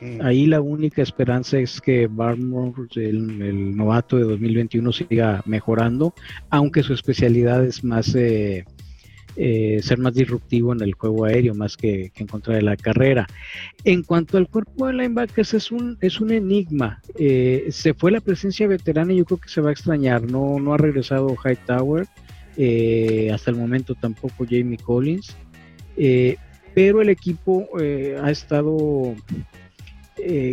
Mm. 0.00 0.20
Ahí 0.22 0.46
la 0.46 0.60
única 0.60 1.02
esperanza 1.02 1.58
es 1.58 1.80
que 1.80 2.06
Barmore, 2.06 2.82
el, 2.96 3.76
novato 3.76 4.16
de 4.16 4.24
2021, 4.24 4.92
siga 4.92 5.42
mejorando, 5.46 6.14
aunque 6.50 6.82
su 6.82 6.92
especialidad 6.92 7.64
es 7.64 7.82
más 7.82 8.14
eh, 8.14 8.64
eh, 9.40 9.78
ser 9.84 9.98
más 9.98 10.14
disruptivo 10.14 10.72
en 10.72 10.82
el 10.82 10.94
juego 10.94 11.24
aéreo, 11.24 11.54
más 11.54 11.76
que, 11.76 12.10
en 12.16 12.26
contra 12.26 12.56
de 12.56 12.62
la 12.62 12.76
carrera. 12.76 13.28
En 13.84 14.02
cuanto 14.02 14.36
al 14.36 14.48
cuerpo 14.48 14.88
de 14.88 14.94
linebackers, 14.94 15.54
es 15.54 15.70
un, 15.70 15.96
es 16.00 16.20
un 16.20 16.32
enigma. 16.32 17.00
Eh, 17.16 17.68
se 17.70 17.94
fue 17.94 18.10
la 18.10 18.20
presencia 18.20 18.66
veterana 18.66 19.12
y 19.12 19.18
yo 19.18 19.24
creo 19.24 19.38
que 19.38 19.48
se 19.48 19.60
va 19.60 19.68
a 19.68 19.72
extrañar. 19.72 20.22
No, 20.28 20.58
no 20.58 20.74
ha 20.74 20.76
regresado 20.76 21.36
Hightower. 21.36 22.08
Eh, 22.56 23.30
hasta 23.32 23.52
el 23.52 23.56
momento 23.56 23.94
tampoco 23.94 24.44
Jamie 24.44 24.78
Collins, 24.78 25.36
eh, 25.96 26.36
pero 26.74 27.00
el 27.00 27.08
equipo 27.08 27.68
ha 28.20 28.30
estado 28.32 29.14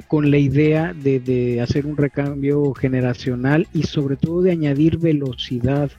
con 0.08 0.30
la 0.30 0.38
idea 0.38 0.94
de, 0.94 1.60
hacer 1.60 1.88
un 1.88 1.98
recambio 1.98 2.76
generacional 2.76 3.68
y 3.74 3.82
sobre 3.82 4.16
todo 4.16 4.44
de 4.44 4.52
añadir 4.52 5.00
velocidad, 5.00 5.90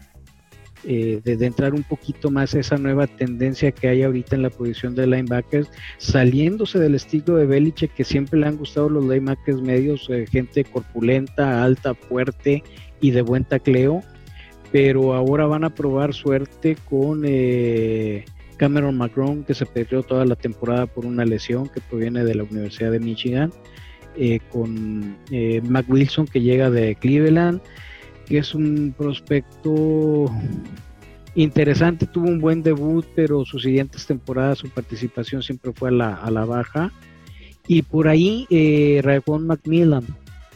de, 0.86 1.36
de, 1.36 1.46
entrar 1.46 1.74
un 1.74 1.82
poquito 1.82 2.30
más 2.30 2.54
a 2.54 2.60
esa 2.60 2.78
nueva 2.78 3.06
tendencia 3.06 3.72
que 3.72 3.88
hay 3.88 4.02
ahorita 4.02 4.36
en 4.36 4.42
la 4.42 4.50
posición 4.50 4.94
de 4.94 5.06
linebackers, 5.06 5.68
saliéndose 5.98 6.78
del 6.78 6.94
estilo 6.94 7.36
de 7.36 7.46
Belichick 7.46 7.92
que 7.94 8.04
siempre 8.04 8.38
le 8.38 8.46
han 8.46 8.56
gustado 8.56 8.88
los 8.88 9.04
linebackers 9.04 9.60
medios, 9.60 10.08
gente 10.30 10.64
corpulenta, 10.64 11.64
alta, 11.64 11.94
fuerte 11.94 12.62
y 13.00 13.10
de 13.10 13.22
buen 13.22 13.44
tacleo 13.44 14.02
pero 14.72 15.14
ahora 15.14 15.46
van 15.46 15.64
a 15.64 15.70
probar 15.70 16.14
suerte 16.14 16.76
con 16.88 17.22
eh, 17.24 18.24
Cameron 18.56 18.96
McGrone, 18.96 19.44
que 19.44 19.54
se 19.54 19.66
perdió 19.66 20.02
toda 20.02 20.24
la 20.24 20.36
temporada 20.36 20.86
por 20.86 21.06
una 21.06 21.24
lesión 21.24 21.68
que 21.68 21.80
proviene 21.80 22.24
de 22.24 22.34
la 22.34 22.44
Universidad 22.44 22.90
de 22.90 23.00
Michigan, 23.00 23.52
eh, 24.16 24.40
con 24.50 25.16
eh, 25.30 25.60
Mac 25.62 25.86
Wilson, 25.88 26.26
que 26.26 26.40
llega 26.40 26.70
de 26.70 26.94
Cleveland, 26.96 27.60
que 28.26 28.38
es 28.38 28.54
un 28.54 28.94
prospecto 28.96 30.30
interesante, 31.34 32.06
tuvo 32.06 32.28
un 32.28 32.40
buen 32.40 32.62
debut, 32.62 33.06
pero 33.14 33.44
sus 33.44 33.62
siguientes 33.62 34.06
temporadas 34.06 34.58
su 34.58 34.68
participación 34.70 35.42
siempre 35.42 35.72
fue 35.72 35.90
a 35.90 35.92
la, 35.92 36.14
a 36.14 36.44
baja. 36.44 36.92
Y 37.68 37.82
por 37.82 38.08
ahí, 38.08 38.46
eh, 38.50 39.00
Raquan 39.02 39.46
Macmillan, 39.46 40.04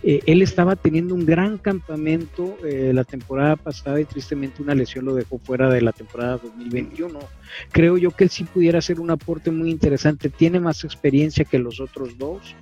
eh, 0.02 0.20
él 0.26 0.40
estaba 0.40 0.76
teniendo 0.76 1.14
un 1.14 1.26
gran 1.26 1.59
campamento 1.59 2.56
eh, 2.64 2.92
la 2.94 3.04
temporada 3.04 3.56
pasada 3.56 4.00
y 4.00 4.06
tristemente 4.06 4.62
una 4.62 4.74
lesión 4.74 5.04
lo 5.04 5.14
dejó 5.14 5.38
fuera 5.38 5.68
de 5.68 5.83
la 5.83 5.92
temporada 5.92 6.38
2021. 6.38 7.18
Creo 7.70 7.98
yo 7.98 8.11
que 8.11 8.24
él 8.24 8.30
sí 8.30 8.44
pudiera 8.44 8.78
hacer 8.78 8.98
un 8.98 9.11
aporte 9.11 9.50
muy 9.50 9.70
interesante. 9.70 10.30
Tiene 10.30 10.59
más 10.59 10.85
experiencia 10.85 11.44
que 11.44 11.59
los 11.59 11.80
otros 11.80 12.16
dos 12.16 12.54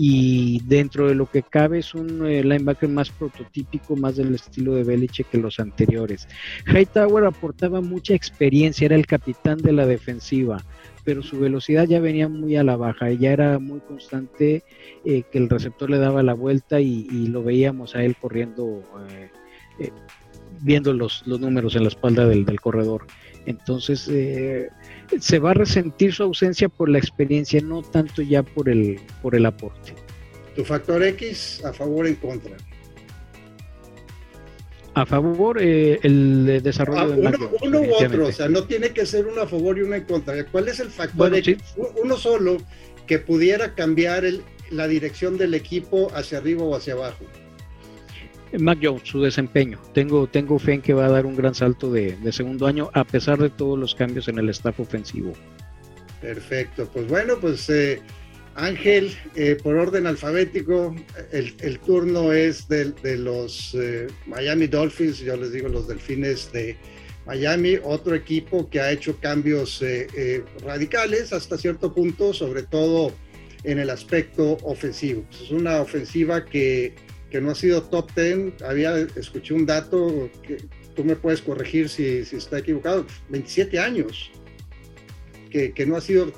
y 0.00 0.60
dentro 0.64 1.08
de 1.08 1.16
lo 1.16 1.28
que 1.28 1.42
cabe 1.42 1.80
es 1.80 1.92
un 1.92 2.24
eh, 2.24 2.44
linebacker 2.44 2.88
más 2.88 3.10
prototípico, 3.10 3.96
más 3.96 4.16
del 4.16 4.34
estilo 4.34 4.74
de 4.74 4.84
Belichick 4.84 5.28
que 5.28 5.38
los 5.38 5.58
anteriores. 5.58 6.28
Hightower 6.66 7.24
aportaba 7.24 7.80
mucha 7.80 8.14
experiencia, 8.14 8.86
era 8.86 8.94
el 8.94 9.06
capitán 9.06 9.58
de 9.58 9.72
la 9.72 9.86
defensiva 9.86 10.64
pero 11.08 11.22
su 11.22 11.40
velocidad 11.40 11.86
ya 11.86 12.00
venía 12.00 12.28
muy 12.28 12.56
a 12.56 12.62
la 12.62 12.76
baja, 12.76 13.10
ya 13.10 13.32
era 13.32 13.58
muy 13.58 13.80
constante 13.80 14.62
eh, 15.06 15.22
que 15.32 15.38
el 15.38 15.48
receptor 15.48 15.88
le 15.88 15.96
daba 15.96 16.22
la 16.22 16.34
vuelta 16.34 16.82
y, 16.82 17.06
lo 17.28 17.42
veíamos 17.42 17.96
a 17.96 18.02
él 18.02 18.14
corriendo, 18.14 18.82
eh, 19.78 19.90
viendo 20.60 20.92
los, 20.92 21.26
los, 21.26 21.40
números 21.40 21.76
en 21.76 21.84
la 21.84 21.88
espalda 21.88 22.26
del, 22.26 22.60
corredor. 22.60 23.06
Entonces, 23.48 24.00
se 25.20 25.38
va 25.38 25.50
a 25.50 25.54
resentir 25.54 26.12
su 26.12 26.22
ausencia 26.22 26.68
por 26.68 26.88
la 26.88 26.98
experiencia, 26.98 27.60
no 27.62 27.82
tanto 27.82 28.20
ya 28.20 28.42
por 28.42 28.68
el, 28.68 29.00
por 29.22 29.34
el 29.34 29.46
aporte. 29.46 29.94
¿Tu 30.54 30.64
factor 30.64 31.02
X 31.02 31.64
a 31.64 31.72
favor 31.72 32.04
o 32.04 32.08
en 32.08 32.16
contra? 32.16 32.56
a 34.94 35.06
favor 35.06 35.58
eh, 35.60 36.00
el 36.02 36.60
desarrollo 36.60 37.00
ah, 37.00 37.06
de 37.06 37.20
uno, 37.20 37.50
uno 37.62 37.80
u 37.82 37.94
otro, 37.94 38.26
o 38.26 38.32
sea, 38.32 38.48
no 38.48 38.64
tiene 38.64 38.90
que 38.90 39.06
ser 39.06 39.26
uno 39.26 39.42
a 39.42 39.46
favor 39.46 39.78
y 39.78 39.82
uno 39.82 39.94
en 39.94 40.02
contra. 40.02 40.44
¿Cuál 40.46 40.66
es 40.66 40.80
el 40.80 40.90
factor? 40.90 41.32
Uno 42.02 42.16
solo 42.16 42.56
que 43.06 43.20
pudiera 43.20 43.74
cambiar 43.74 44.24
el, 44.24 44.42
la 44.70 44.88
dirección 44.88 45.38
del 45.38 45.54
equipo 45.54 46.10
hacia 46.14 46.38
arriba 46.38 46.64
o 46.64 46.74
hacia 46.74 46.94
abajo. 46.94 47.24
Mac 48.58 48.78
Jones, 48.82 49.02
su 49.04 49.22
desempeño. 49.22 49.78
Tengo, 49.94 50.26
tengo 50.26 50.58
fe 50.58 50.74
en 50.74 50.82
que 50.82 50.94
va 50.94 51.06
a 51.06 51.10
dar 51.10 51.26
un 51.26 51.36
gran 51.36 51.54
salto 51.54 51.90
de, 51.92 52.16
segundo 52.32 52.66
año 52.66 52.90
a 52.94 53.04
pesar 53.04 53.38
de 53.38 53.50
todos 53.50 53.78
los 53.78 53.94
cambios 53.94 54.28
en 54.28 54.38
el 54.38 54.48
staff 54.50 54.80
ofensivo. 54.80 55.32
Perfecto, 56.20 56.88
pues 56.92 57.06
bueno, 57.06 57.34
pues 57.40 57.68
eh, 57.70 58.00
Ángel, 58.58 59.16
eh, 59.36 59.56
por 59.62 59.76
orden 59.76 60.08
alfabético, 60.08 60.94
el, 61.30 61.78
turno 61.78 62.32
es 62.32 62.66
de, 62.66 62.92
los 63.16 63.72
eh, 63.74 64.08
Miami 64.26 64.66
Dolphins, 64.66 65.20
yo 65.20 65.36
les 65.36 65.52
digo 65.52 65.68
los 65.68 65.86
Delfines 65.86 66.50
de 66.50 66.76
Miami, 67.24 67.76
otro 67.84 68.16
equipo 68.16 68.68
que 68.68 68.80
ha 68.80 68.90
hecho 68.90 69.16
cambios 69.20 69.80
eh, 69.80 70.42
radicales 70.64 71.32
hasta 71.32 71.56
cierto 71.56 71.94
punto, 71.94 72.34
sobre 72.34 72.64
todo 72.64 73.12
en 73.62 73.78
el 73.78 73.90
aspecto 73.90 74.58
ofensivo. 74.64 75.24
Es 75.30 75.52
una 75.52 75.80
ofensiva 75.80 76.44
que, 76.44 76.96
que 77.30 77.40
no 77.40 77.50
ha 77.50 77.54
sido 77.54 77.82
top 77.82 78.10
10. 78.14 78.62
Había, 78.62 78.98
escuché 78.98 79.54
un 79.54 79.66
dato 79.66 80.30
que 80.46 80.64
tú 80.94 81.04
me 81.04 81.16
puedes 81.16 81.42
corregir 81.42 81.88
si, 81.88 82.24
si 82.24 82.36
está 82.36 82.58
equivocado, 82.58 83.06
27 83.30 83.78
años 83.78 84.30
que, 85.48 85.86
no 85.86 85.96
ha 85.96 86.00
sido, 86.00 86.32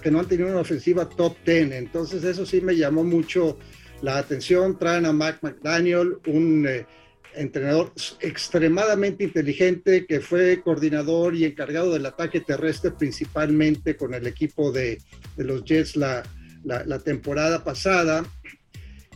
que 0.00 0.10
no 0.10 0.20
han 0.20 0.28
tenido 0.28 0.48
una 0.48 0.60
ofensiva 0.60 1.08
top 1.08 1.36
10. 1.44 1.72
Entonces 1.72 2.24
eso 2.24 2.46
sí 2.46 2.60
me 2.60 2.76
llamó 2.76 3.04
mucho 3.04 3.58
la 4.00 4.18
atención. 4.18 4.78
Traen 4.78 5.06
a 5.06 5.12
Mac 5.12 5.38
McDaniel, 5.42 6.18
un 6.26 6.66
eh, 6.68 6.86
entrenador 7.34 7.92
extremadamente 8.20 9.24
inteligente 9.24 10.06
que 10.06 10.20
fue 10.20 10.60
coordinador 10.62 11.34
y 11.34 11.44
encargado 11.44 11.92
del 11.92 12.06
ataque 12.06 12.40
terrestre 12.40 12.92
principalmente 12.92 13.96
con 13.96 14.14
el 14.14 14.26
equipo 14.26 14.70
de, 14.70 15.00
de 15.36 15.44
los 15.44 15.64
Jets 15.64 15.96
la, 15.96 16.22
la, 16.64 16.98
temporada 16.98 17.64
pasada. 17.64 18.24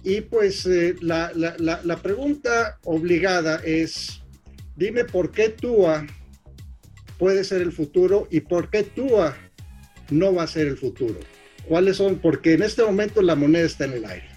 Y 0.07 0.21
pues 0.21 0.64
eh, 0.66 0.95
la, 1.01 1.33
la, 1.35 1.97
pregunta 1.97 2.79
obligada 2.85 3.61
es, 3.64 4.23
dime 4.77 5.05
por 5.05 5.33
qué 5.33 5.49
Tua 5.49 6.07
puede 7.19 7.42
ser 7.42 7.61
el 7.61 7.73
futuro 7.73 8.29
y 8.31 8.38
por 8.38 8.71
qué 8.71 8.85
Tua 8.85 9.37
no 10.11 10.33
va 10.33 10.45
a 10.45 10.47
ser 10.47 10.69
el 10.69 10.77
futuro. 10.77 11.19
¿Cuáles 11.66 11.97
son? 11.97 12.21
Porque 12.21 12.53
en 12.53 12.62
este 12.62 12.85
momento 12.85 13.21
la 13.21 13.35
moneda 13.35 13.66
está 13.66 13.87
en 13.87 13.95
el 13.95 14.05
aire. 14.05 14.29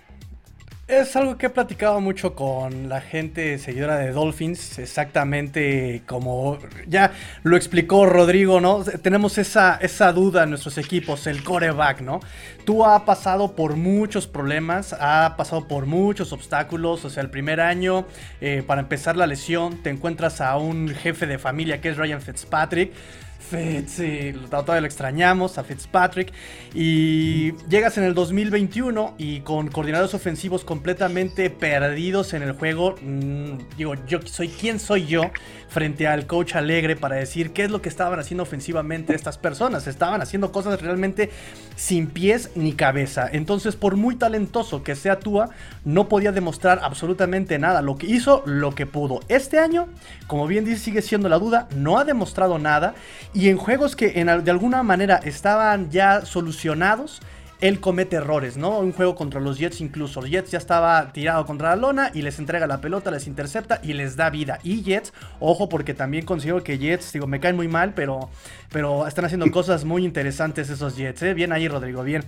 Es 0.89 1.15
algo 1.15 1.37
que 1.37 1.45
he 1.45 1.49
platicado 1.51 2.01
mucho 2.01 2.33
con 2.33 2.89
la 2.89 2.99
gente 2.99 3.59
seguidora 3.59 3.95
de 3.99 4.11
Dolphins, 4.11 4.79
exactamente 4.79 6.01
como 6.07 6.57
ya 6.87 7.11
lo 7.43 7.57
explicó 7.57 8.07
Rodrigo, 8.07 8.59
¿no? 8.59 8.83
Tenemos 8.83 9.37
esa, 9.37 9.77
esa 9.83 10.11
duda 10.13 10.45
en 10.45 10.49
nuestros 10.49 10.79
equipos, 10.79 11.27
el 11.27 11.43
coreback, 11.43 12.01
¿no? 12.01 12.21
Tú 12.65 12.83
ha 12.83 13.05
pasado 13.05 13.55
por 13.55 13.75
muchos 13.75 14.25
problemas, 14.25 14.95
ha 14.99 15.35
pasado 15.37 15.67
por 15.67 15.85
muchos 15.85 16.33
obstáculos, 16.33 17.05
o 17.05 17.11
sea, 17.11 17.21
el 17.21 17.29
primer 17.29 17.61
año, 17.61 18.07
eh, 18.41 18.63
para 18.65 18.81
empezar 18.81 19.15
la 19.15 19.27
lesión, 19.27 19.83
te 19.83 19.91
encuentras 19.91 20.41
a 20.41 20.57
un 20.57 20.89
jefe 20.89 21.27
de 21.27 21.37
familia 21.37 21.81
que 21.81 21.89
es 21.89 21.97
Ryan 21.97 22.19
Fitzpatrick 22.19 22.93
Fitz, 23.39 24.01
todavía 24.49 24.81
lo 24.81 24.87
extrañamos, 24.87 25.57
a 25.57 25.63
Fitzpatrick. 25.63 26.31
Y 26.73 27.53
llegas 27.67 27.97
en 27.97 28.03
el 28.03 28.13
2021 28.13 29.15
y 29.17 29.39
con 29.41 29.69
coordinadores 29.69 30.13
ofensivos 30.13 30.63
completamente 30.63 31.49
perdidos 31.49 32.33
en 32.33 32.43
el 32.43 32.51
juego. 32.51 32.95
Mm, 33.01 33.57
digo, 33.77 33.95
yo 34.05 34.19
soy 34.25 34.49
quién 34.49 34.79
soy 34.79 35.07
yo 35.07 35.31
frente 35.69 36.07
al 36.07 36.25
coach 36.25 36.55
alegre 36.55 36.95
para 36.95 37.15
decir 37.15 37.51
qué 37.53 37.63
es 37.63 37.71
lo 37.71 37.81
que 37.81 37.89
estaban 37.89 38.19
haciendo 38.19 38.43
ofensivamente 38.43 39.15
estas 39.15 39.37
personas. 39.37 39.87
Estaban 39.87 40.21
haciendo 40.21 40.51
cosas 40.51 40.81
realmente 40.81 41.29
sin 41.75 42.07
pies 42.07 42.51
ni 42.55 42.73
cabeza. 42.73 43.29
Entonces, 43.31 43.75
por 43.75 43.95
muy 43.95 44.15
talentoso 44.15 44.83
que 44.83 44.95
sea 44.95 45.19
Tua, 45.19 45.49
no 45.85 46.09
podía 46.09 46.31
demostrar 46.31 46.79
absolutamente 46.83 47.57
nada. 47.59 47.81
Lo 47.81 47.97
que 47.97 48.07
hizo, 48.07 48.43
lo 48.45 48.75
que 48.75 48.85
pudo. 48.85 49.21
Este 49.27 49.59
año, 49.59 49.87
como 50.27 50.47
bien 50.47 50.65
dice, 50.65 50.79
sigue 50.79 51.01
siendo 51.01 51.29
la 51.29 51.39
duda, 51.39 51.67
no 51.75 51.99
ha 51.99 52.03
demostrado 52.03 52.59
nada. 52.59 52.95
Y 53.33 53.49
en 53.49 53.57
juegos 53.57 53.95
que 53.95 54.11
de 54.11 54.51
alguna 54.51 54.83
manera 54.83 55.17
estaban 55.17 55.91
ya 55.91 56.25
solucionados, 56.25 57.21
él 57.61 57.81
comete 57.81 58.15
errores, 58.15 58.55
¿no? 58.55 58.79
Un 58.79 58.93
juego 58.93 59.15
contra 59.15 59.41
los 59.41 59.57
Jets 59.57 59.81
incluso. 59.81 60.21
Jets 60.21 60.51
ya 60.51 60.57
estaba 60.57 61.11
tirado 61.11 61.45
contra 61.45 61.69
la 61.69 61.75
lona 61.75 62.11
y 62.13 62.21
les 62.21 62.39
entrega 62.39 62.67
la 62.67 62.79
pelota, 62.79 63.11
les 63.11 63.27
intercepta 63.27 63.81
y 63.83 63.93
les 63.93 64.15
da 64.15 64.29
vida. 64.29 64.59
Y 64.63 64.81
Jets, 64.81 65.13
ojo 65.39 65.67
porque 65.67 65.93
también 65.93 66.25
considero 66.25 66.63
que 66.63 66.77
Jets, 66.77 67.11
digo, 67.11 67.27
me 67.27 67.39
caen 67.39 67.57
muy 67.57 67.67
mal, 67.67 67.93
pero, 67.93 68.29
pero 68.71 69.05
están 69.07 69.25
haciendo 69.25 69.51
cosas 69.51 69.83
muy 69.83 70.05
interesantes 70.05 70.69
esos 70.69 70.95
Jets, 70.95 71.21
¿eh? 71.23 71.33
Bien 71.33 71.51
ahí, 71.51 71.67
Rodrigo, 71.67 72.01
bien. 72.03 72.23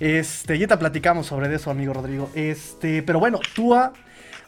Este, 0.00 0.58
ya 0.58 0.66
te 0.66 0.76
platicamos 0.76 1.26
sobre 1.26 1.54
eso, 1.54 1.70
amigo 1.70 1.92
Rodrigo. 1.92 2.30
Este, 2.34 3.02
pero 3.02 3.20
bueno, 3.20 3.38
Tua 3.54 3.92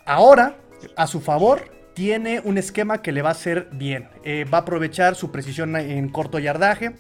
ahora, 0.05 0.57
a 0.97 1.07
su 1.07 1.21
favor, 1.21 1.74
tiene 1.95 2.41
un 2.41 2.59
esquema 2.59 3.01
que 3.01 3.13
le 3.13 3.23
va 3.23 3.31
a 3.31 3.33
hacer 3.33 3.69
bien. 3.73 4.09
Eh, 4.25 4.45
va 4.53 4.59
a 4.59 4.61
aprovechar 4.63 5.15
su 5.15 5.31
precisión 5.31 5.77
en 5.77 6.09
corto 6.09 6.39
yardaje. 6.39 6.93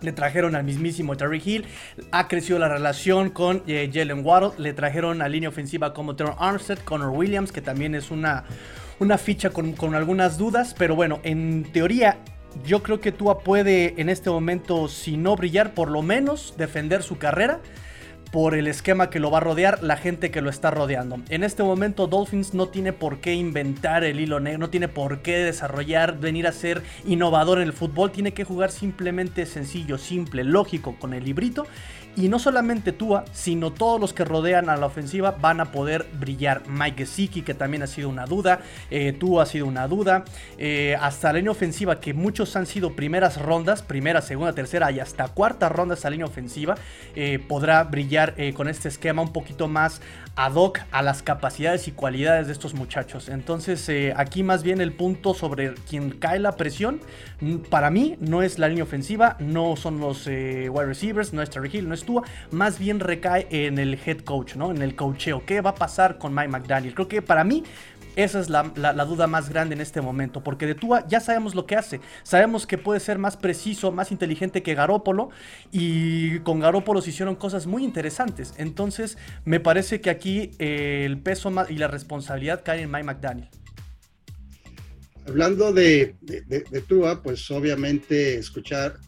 Le 0.00 0.12
trajeron 0.12 0.54
al 0.54 0.64
mismísimo 0.64 1.16
Terry 1.16 1.40
Hill, 1.42 1.64
ha 2.10 2.28
crecido 2.28 2.58
la 2.58 2.68
relación 2.68 3.30
con 3.30 3.62
eh, 3.66 3.90
Jalen 3.92 4.24
Waddle, 4.24 4.50
le 4.58 4.74
trajeron 4.74 5.22
a 5.22 5.28
línea 5.28 5.48
ofensiva 5.48 5.94
como 5.94 6.14
Teron 6.14 6.34
Armstead, 6.38 6.78
Connor 6.80 7.08
Williams, 7.08 7.52
que 7.52 7.62
también 7.62 7.94
es 7.94 8.10
una, 8.10 8.44
una 8.98 9.16
ficha 9.16 9.48
con, 9.48 9.72
con 9.72 9.94
algunas 9.94 10.36
dudas, 10.36 10.74
pero 10.76 10.94
bueno, 10.94 11.20
en 11.22 11.64
teoría 11.72 12.18
yo 12.66 12.82
creo 12.82 13.00
que 13.00 13.12
Tua 13.12 13.38
puede 13.38 13.94
en 13.98 14.10
este 14.10 14.28
momento, 14.28 14.88
si 14.88 15.16
no 15.16 15.36
brillar, 15.36 15.72
por 15.72 15.90
lo 15.90 16.02
menos 16.02 16.54
defender 16.58 17.02
su 17.02 17.16
carrera 17.16 17.60
por 18.34 18.56
el 18.56 18.66
esquema 18.66 19.10
que 19.10 19.20
lo 19.20 19.30
va 19.30 19.38
a 19.38 19.42
rodear, 19.42 19.84
la 19.84 19.96
gente 19.96 20.32
que 20.32 20.40
lo 20.40 20.50
está 20.50 20.72
rodeando. 20.72 21.20
En 21.28 21.44
este 21.44 21.62
momento 21.62 22.08
Dolphins 22.08 22.52
no 22.52 22.66
tiene 22.66 22.92
por 22.92 23.20
qué 23.20 23.32
inventar 23.32 24.02
el 24.02 24.18
hilo 24.18 24.40
negro, 24.40 24.58
no 24.58 24.70
tiene 24.70 24.88
por 24.88 25.22
qué 25.22 25.36
desarrollar, 25.36 26.18
venir 26.18 26.48
a 26.48 26.52
ser 26.52 26.82
innovador 27.06 27.58
en 27.58 27.68
el 27.68 27.72
fútbol, 27.72 28.10
tiene 28.10 28.34
que 28.34 28.42
jugar 28.42 28.72
simplemente 28.72 29.46
sencillo, 29.46 29.98
simple, 29.98 30.42
lógico 30.42 30.96
con 30.98 31.14
el 31.14 31.22
librito 31.22 31.64
y 32.16 32.28
no 32.28 32.38
solamente 32.38 32.92
Tua, 32.92 33.24
sino 33.32 33.72
todos 33.72 34.00
los 34.00 34.12
que 34.12 34.24
rodean 34.24 34.70
a 34.70 34.76
la 34.76 34.86
ofensiva 34.86 35.32
van 35.32 35.60
a 35.60 35.72
poder 35.72 36.06
brillar. 36.18 36.62
Mike 36.68 37.04
Gesicki, 37.04 37.42
que 37.42 37.54
también 37.54 37.82
ha 37.82 37.86
sido 37.86 38.08
una 38.08 38.26
duda. 38.26 38.60
Eh, 38.90 39.12
Tua 39.12 39.42
ha 39.42 39.46
sido 39.46 39.66
una 39.66 39.88
duda. 39.88 40.24
Eh, 40.58 40.96
hasta 41.00 41.32
la 41.32 41.38
línea 41.38 41.50
ofensiva, 41.50 42.00
que 42.00 42.14
muchos 42.14 42.54
han 42.56 42.66
sido 42.66 42.94
primeras 42.94 43.40
rondas, 43.40 43.82
primera, 43.82 44.22
segunda, 44.22 44.52
tercera 44.52 44.90
y 44.92 45.00
hasta 45.00 45.28
cuarta 45.28 45.68
ronda 45.68 45.94
esa 45.94 46.10
línea 46.10 46.26
ofensiva, 46.26 46.76
eh, 47.16 47.38
podrá 47.38 47.82
brillar 47.84 48.34
con 48.54 48.68
este 48.68 48.88
esquema 48.88 49.22
un 49.22 49.32
poquito 49.32 49.68
más 49.68 50.00
ad 50.36 50.54
hoc 50.54 50.80
a 50.90 51.02
las 51.02 51.22
capacidades 51.22 51.86
y 51.88 51.92
cualidades 51.92 52.46
de 52.46 52.52
estos 52.52 52.74
muchachos. 52.74 53.28
Entonces, 53.28 53.90
aquí 54.16 54.42
más 54.42 54.62
bien 54.62 54.80
el 54.80 54.92
punto 54.92 55.34
sobre 55.34 55.74
quien 55.88 56.10
cae 56.10 56.38
la 56.38 56.56
presión, 56.56 57.00
para 57.70 57.90
mí 57.90 58.16
no 58.20 58.42
es 58.42 58.58
la 58.58 58.68
línea 58.68 58.84
ofensiva, 58.84 59.36
no 59.38 59.76
son 59.76 60.00
los 60.00 60.26
wide 60.26 60.86
receivers, 60.86 61.32
no 61.32 61.42
es 61.42 61.50
Terry 61.50 61.70
Hill, 61.72 61.88
no 61.88 61.94
es 61.94 62.03
más 62.50 62.78
bien 62.78 63.00
recae 63.00 63.46
en 63.50 63.78
el 63.78 63.98
head 64.04 64.18
coach, 64.18 64.56
¿no? 64.56 64.70
En 64.70 64.82
el 64.82 64.94
coacheo. 64.94 65.44
¿Qué 65.46 65.60
va 65.60 65.70
a 65.70 65.74
pasar 65.74 66.18
con 66.18 66.34
Mike 66.34 66.48
McDaniel? 66.48 66.94
Creo 66.94 67.08
que 67.08 67.22
para 67.22 67.44
mí 67.44 67.64
esa 68.16 68.38
es 68.38 68.48
la, 68.48 68.62
duda 69.04 69.26
más 69.26 69.48
grande 69.48 69.74
en 69.74 69.80
este 69.80 70.00
momento, 70.00 70.42
porque 70.42 70.66
de 70.66 70.74
Tua 70.74 71.04
ya 71.08 71.20
sabemos 71.20 71.54
lo 71.54 71.66
que 71.66 71.76
hace. 71.76 72.00
Sabemos 72.22 72.66
que 72.66 72.78
puede 72.78 73.00
ser 73.00 73.18
más 73.18 73.36
preciso, 73.36 73.90
más 73.90 74.12
inteligente 74.12 74.62
que 74.62 74.74
Garópolo, 74.74 75.30
y 75.72 76.38
con 76.40 76.60
Garópolo 76.60 77.00
se 77.00 77.10
hicieron 77.10 77.34
cosas 77.34 77.66
muy 77.66 77.82
interesantes. 77.82 78.54
Entonces, 78.56 79.18
me 79.44 79.58
parece 79.58 80.00
que 80.00 80.10
aquí 80.10 80.52
eh, 80.58 81.02
el 81.04 81.18
peso 81.18 81.52
y 81.68 81.76
la 81.76 81.88
responsabilidad 81.88 82.62
caen 82.64 82.84
en 82.84 82.90
Mike 82.90 83.04
McDaniel. 83.04 83.48
Hablando 85.26 85.72
de, 85.72 86.14
de 86.20 86.80
Tua, 86.86 87.22
pues 87.22 87.50
obviamente 87.50 88.36
escuchar 88.36 88.98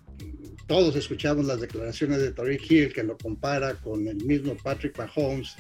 todos 0.67 0.97
escuchamos 0.97 1.45
las 1.47 1.61
declaraciones 1.61 2.19
de 2.19 2.33
Tariq 2.33 2.71
Hill 2.71 2.93
que 2.93 3.03
lo 3.03 3.17
compara 3.17 3.75
con 3.75 4.07
el 4.09 4.17
mismo 4.25 4.57
Patrick 4.57 4.99
Mahomes 4.99 5.57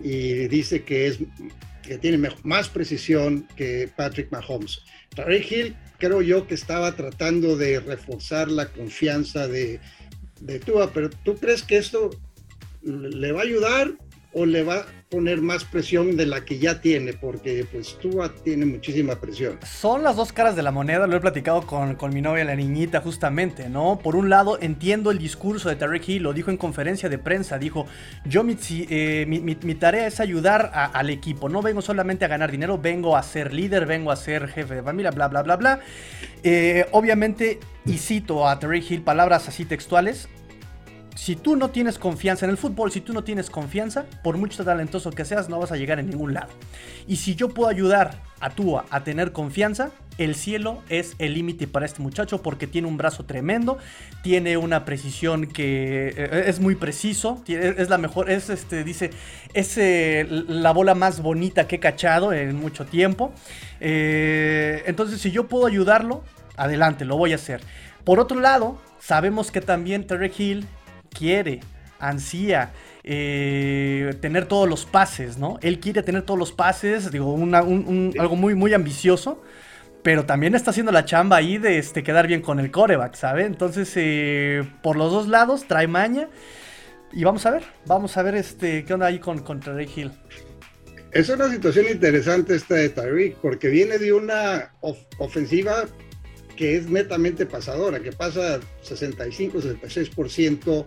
y 0.00 0.48
dice 0.48 0.82
que 0.82 1.06
es 1.06 1.18
que 1.82 1.98
tiene 1.98 2.30
más 2.42 2.68
precisión 2.68 3.48
que 3.56 3.90
Patrick 3.96 4.30
Mahomes. 4.30 4.82
Tariq 5.14 5.52
Hill 5.52 5.76
creo 5.98 6.22
yo 6.22 6.46
que 6.46 6.54
estaba 6.54 6.94
tratando 6.94 7.56
de 7.56 7.80
reforzar 7.80 8.50
la 8.50 8.66
confianza 8.66 9.48
de, 9.48 9.80
de 10.40 10.60
pero 10.92 11.10
¿tú 11.10 11.36
crees 11.36 11.62
que 11.62 11.78
esto 11.78 12.10
le 12.82 13.32
va 13.32 13.40
a 13.40 13.44
ayudar 13.44 13.96
o 14.32 14.44
le 14.44 14.62
va 14.62 14.76
a 14.76 14.86
poner 15.08 15.40
más 15.40 15.64
presión 15.64 16.16
de 16.16 16.26
la 16.26 16.44
que 16.44 16.58
ya 16.58 16.80
tiene, 16.82 17.14
porque 17.14 17.66
pues 17.72 17.98
Tua 17.98 18.30
tiene 18.44 18.66
muchísima 18.66 19.16
presión. 19.16 19.58
Son 19.64 20.02
las 20.02 20.16
dos 20.16 20.32
caras 20.32 20.54
de 20.54 20.62
la 20.62 20.70
moneda, 20.70 21.06
lo 21.06 21.16
he 21.16 21.20
platicado 21.20 21.66
con, 21.66 21.94
con 21.94 22.12
mi 22.12 22.20
novia, 22.20 22.44
la 22.44 22.54
niñita, 22.54 23.00
justamente, 23.00 23.70
¿no? 23.70 23.98
Por 24.02 24.16
un 24.16 24.28
lado, 24.28 24.58
entiendo 24.60 25.10
el 25.10 25.18
discurso 25.18 25.70
de 25.70 25.76
Tarek 25.76 26.06
Hill, 26.08 26.22
lo 26.22 26.34
dijo 26.34 26.50
en 26.50 26.58
conferencia 26.58 27.08
de 27.08 27.16
prensa, 27.16 27.58
dijo, 27.58 27.86
yo 28.26 28.44
mi, 28.44 28.56
eh, 28.68 29.76
tarea 29.80 30.06
es 30.06 30.20
ayudar 30.20 30.70
al 30.74 31.08
equipo, 31.08 31.48
no 31.48 31.62
vengo 31.62 31.80
solamente 31.80 32.26
a 32.26 32.28
ganar 32.28 32.50
dinero, 32.50 32.78
vengo 32.78 33.16
a 33.16 33.22
ser 33.22 33.54
líder, 33.54 33.86
vengo 33.86 34.10
a 34.10 34.16
ser 34.16 34.48
jefe 34.48 34.74
de 34.74 34.82
familia, 34.82 35.10
bla, 35.10 35.28
bla, 35.28 35.42
bla, 35.42 35.56
bla. 35.56 35.80
Eh, 36.42 36.86
obviamente, 36.92 37.60
y 37.86 37.96
cito 37.96 38.46
a 38.46 38.58
Tarek 38.58 38.90
Hill 38.90 39.02
palabras 39.02 39.48
así 39.48 39.64
textuales, 39.64 40.28
si 41.18 41.34
tú 41.34 41.56
no 41.56 41.70
tienes 41.70 41.98
confianza 41.98 42.46
en 42.46 42.50
el 42.52 42.56
fútbol, 42.56 42.92
si 42.92 43.00
tú 43.00 43.12
no 43.12 43.24
tienes 43.24 43.50
confianza, 43.50 44.06
por 44.22 44.36
mucho 44.36 44.64
talentoso 44.64 45.10
que 45.10 45.24
seas, 45.24 45.48
no 45.48 45.58
vas 45.58 45.72
a 45.72 45.76
llegar 45.76 45.98
en 45.98 46.08
ningún 46.08 46.32
lado. 46.32 46.46
Y 47.08 47.16
si 47.16 47.34
yo 47.34 47.48
puedo 47.48 47.68
ayudar 47.68 48.22
a 48.38 48.50
Tua 48.50 48.86
a 48.88 49.02
tener 49.02 49.32
confianza, 49.32 49.90
el 50.16 50.36
cielo 50.36 50.80
es 50.88 51.16
el 51.18 51.34
límite 51.34 51.66
para 51.66 51.86
este 51.86 52.02
muchacho 52.02 52.40
porque 52.40 52.68
tiene 52.68 52.86
un 52.86 52.96
brazo 52.96 53.24
tremendo, 53.24 53.78
tiene 54.22 54.56
una 54.58 54.84
precisión 54.84 55.48
que 55.48 56.14
eh, 56.16 56.44
es 56.46 56.60
muy 56.60 56.76
preciso, 56.76 57.42
es 57.48 57.90
la 57.90 57.98
mejor, 57.98 58.30
es 58.30 58.48
este, 58.48 58.84
dice, 58.84 59.10
es 59.54 59.76
eh, 59.76 60.24
la 60.30 60.70
bola 60.70 60.94
más 60.94 61.20
bonita 61.20 61.66
que 61.66 61.76
he 61.76 61.80
cachado 61.80 62.32
en 62.32 62.54
mucho 62.54 62.86
tiempo. 62.86 63.32
Eh, 63.80 64.84
entonces, 64.86 65.20
si 65.20 65.32
yo 65.32 65.48
puedo 65.48 65.66
ayudarlo, 65.66 66.22
adelante, 66.56 67.04
lo 67.04 67.16
voy 67.16 67.32
a 67.32 67.34
hacer. 67.34 67.60
Por 68.04 68.20
otro 68.20 68.38
lado, 68.38 68.80
sabemos 69.00 69.50
que 69.50 69.60
también 69.60 70.06
Terry 70.06 70.32
Hill 70.38 70.66
quiere, 71.10 71.60
ansía 71.98 72.72
eh, 73.04 74.14
tener 74.20 74.46
todos 74.46 74.68
los 74.68 74.84
pases, 74.84 75.38
¿no? 75.38 75.58
Él 75.62 75.80
quiere 75.80 76.02
tener 76.02 76.22
todos 76.22 76.38
los 76.38 76.52
pases, 76.52 77.10
digo, 77.10 77.36
algo 77.52 78.36
muy, 78.36 78.54
muy 78.54 78.74
ambicioso, 78.74 79.42
pero 80.02 80.26
también 80.26 80.54
está 80.54 80.70
haciendo 80.70 80.92
la 80.92 81.04
chamba 81.04 81.36
ahí 81.36 81.58
de 81.58 81.78
este, 81.78 82.02
quedar 82.02 82.26
bien 82.26 82.40
con 82.40 82.60
el 82.60 82.70
coreback, 82.70 83.14
¿sabe? 83.14 83.44
Entonces, 83.44 83.92
eh, 83.96 84.62
por 84.82 84.96
los 84.96 85.12
dos 85.12 85.28
lados, 85.28 85.66
trae 85.66 85.86
maña. 85.86 86.28
Y 87.12 87.24
vamos 87.24 87.46
a 87.46 87.50
ver, 87.50 87.62
vamos 87.86 88.16
a 88.16 88.22
ver 88.22 88.34
este, 88.34 88.84
qué 88.84 88.94
onda 88.94 89.06
ahí 89.06 89.18
con, 89.18 89.38
contra 89.38 89.72
Ray 89.72 89.90
Hill. 89.94 90.12
Es 91.10 91.30
una 91.30 91.50
situación 91.50 91.86
interesante 91.90 92.54
esta 92.54 92.74
de 92.74 92.90
Tyreek, 92.90 93.36
porque 93.36 93.68
viene 93.68 93.96
de 93.96 94.12
una 94.12 94.74
ofensiva 95.18 95.86
que 96.58 96.76
es 96.76 96.90
netamente 96.90 97.46
pasadora, 97.46 98.00
que 98.00 98.10
pasa 98.10 98.58
65-66% 98.84 100.84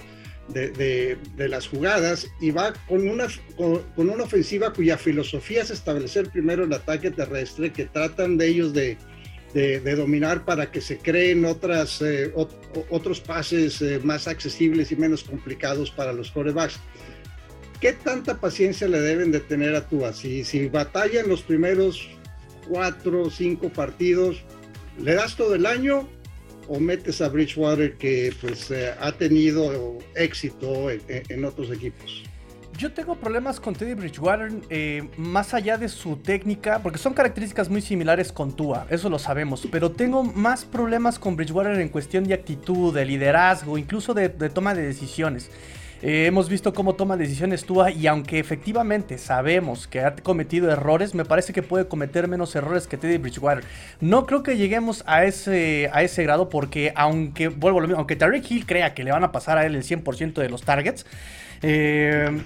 de, 0.50 1.18
de, 1.38 1.48
las 1.48 1.70
jugadas 1.70 2.28
y 2.42 2.52
va 2.52 2.74
con 2.90 3.08
una, 3.08 3.28
con, 3.56 3.82
una 3.96 4.24
ofensiva 4.24 4.74
cuya 4.74 4.98
filosofía 4.98 5.62
es 5.62 5.72
establecer 5.72 6.30
primero 6.30 6.66
el 6.66 6.74
ataque 6.74 7.10
terrestre, 7.10 7.72
que 7.72 7.86
tratan 7.86 8.38
de 8.38 8.50
ellos 8.50 8.74
de, 8.74 8.98
de 9.54 9.96
dominar 9.96 10.44
para 10.44 10.70
que 10.70 10.82
se 10.82 10.98
creen 10.98 11.46
otras, 11.46 12.02
eh, 12.02 12.34
otros 12.90 13.22
pases 13.22 13.82
eh, 13.82 14.02
más 14.04 14.28
accesibles 14.28 14.92
y 14.92 14.98
menos 14.98 15.24
complicados 15.24 15.90
para 15.90 16.12
los 16.12 16.32
corebacks. 16.32 16.82
¿qué 17.80 17.94
tanta 17.94 18.42
paciencia 18.42 18.90
le 18.90 19.00
deben 19.00 19.32
de 19.32 19.40
tener 19.40 19.74
a 19.76 19.88
Tua? 19.88 20.12
Si, 20.12 20.44
si 20.44 20.68
batalla 20.68 21.22
en 21.22 21.30
los 21.30 21.42
primeros 21.42 22.10
cuatro 22.68 23.22
o 23.24 23.30
cinco 23.30 23.70
partidos, 23.70 24.44
¿le 25.02 25.16
das 25.16 25.36
todo 25.36 25.56
el 25.56 25.66
año 25.66 26.08
o 26.68 26.80
metes 26.80 27.22
a 27.22 27.30
Bridgewater 27.30 27.98
que 27.98 28.34
pues 28.40 28.72
eh, 28.72 28.94
ha 29.00 29.12
tenido 29.12 29.98
éxito 30.16 30.90
en, 30.90 31.46
otros 31.46 31.72
equipos? 31.72 32.24
Yo 32.78 32.92
tengo 32.92 33.16
problemas 33.16 33.60
con 33.60 33.76
Teddy 33.76 33.94
Bridgewater 33.94 34.52
eh, 34.70 35.08
más 35.18 35.54
allá 35.54 35.78
de 35.78 35.88
su 35.90 36.18
técnica, 36.18 36.80
porque 36.82 36.98
son 36.98 37.14
características 37.14 37.70
muy 37.70 37.82
similares 37.82 38.32
con 38.32 38.56
Tua, 38.56 38.88
eso 38.90 39.10
lo 39.10 39.20
sabemos, 39.20 39.68
pero 39.72 39.92
tengo 39.92 40.24
más 40.24 40.66
problemas 40.66 41.20
con 41.20 41.36
Bridgewater 41.36 41.80
en 41.80 41.90
cuestión 41.90 42.24
de 42.24 42.34
actitud, 42.34 42.94
de 42.94 43.06
liderazgo, 43.06 43.78
incluso 43.78 44.14
de 44.14 44.30
toma 44.30 44.74
de 44.74 44.84
decisiones. 44.84 45.52
Eh, 46.02 46.26
hemos 46.26 46.50
visto 46.50 46.74
cómo 46.74 46.96
toma 46.96 47.16
decisiones 47.16 47.64
Tua 47.64 47.92
y 47.92 48.08
aunque 48.08 48.40
efectivamente 48.40 49.20
sabemos 49.20 49.88
que 49.88 50.00
ha 50.00 50.16
cometido 50.16 50.72
errores, 50.72 51.14
me 51.14 51.26
parece 51.26 51.54
que 51.54 51.62
puede 51.62 51.88
cometer 51.88 52.28
menos 52.28 52.56
errores 52.56 52.88
que 52.88 52.98
Teddy 52.98 53.20
Bridgewater. 53.20 53.64
No 54.00 54.26
creo 54.26 54.42
que 54.42 54.58
lleguemos 54.58 55.04
a 55.06 55.26
ese, 55.26 55.92
a 55.94 56.02
ese 56.02 56.24
grado 56.24 56.50
porque 56.50 56.92
aunque, 56.96 57.50
vuelvo 57.50 57.78
a 57.78 57.82
lo 57.84 57.88
mismo, 57.88 58.00
aunque 58.00 58.18
Hill 58.50 58.66
crea 58.66 58.96
que 58.96 59.04
le 59.04 59.12
van 59.12 59.24
a 59.24 59.32
pasar 59.32 59.60
a 59.60 59.66
él 59.66 59.76
el 59.76 59.84
100% 59.84 60.34
de 60.34 60.50
los 60.50 60.64
targets, 60.64 61.06
eh, 61.62 62.42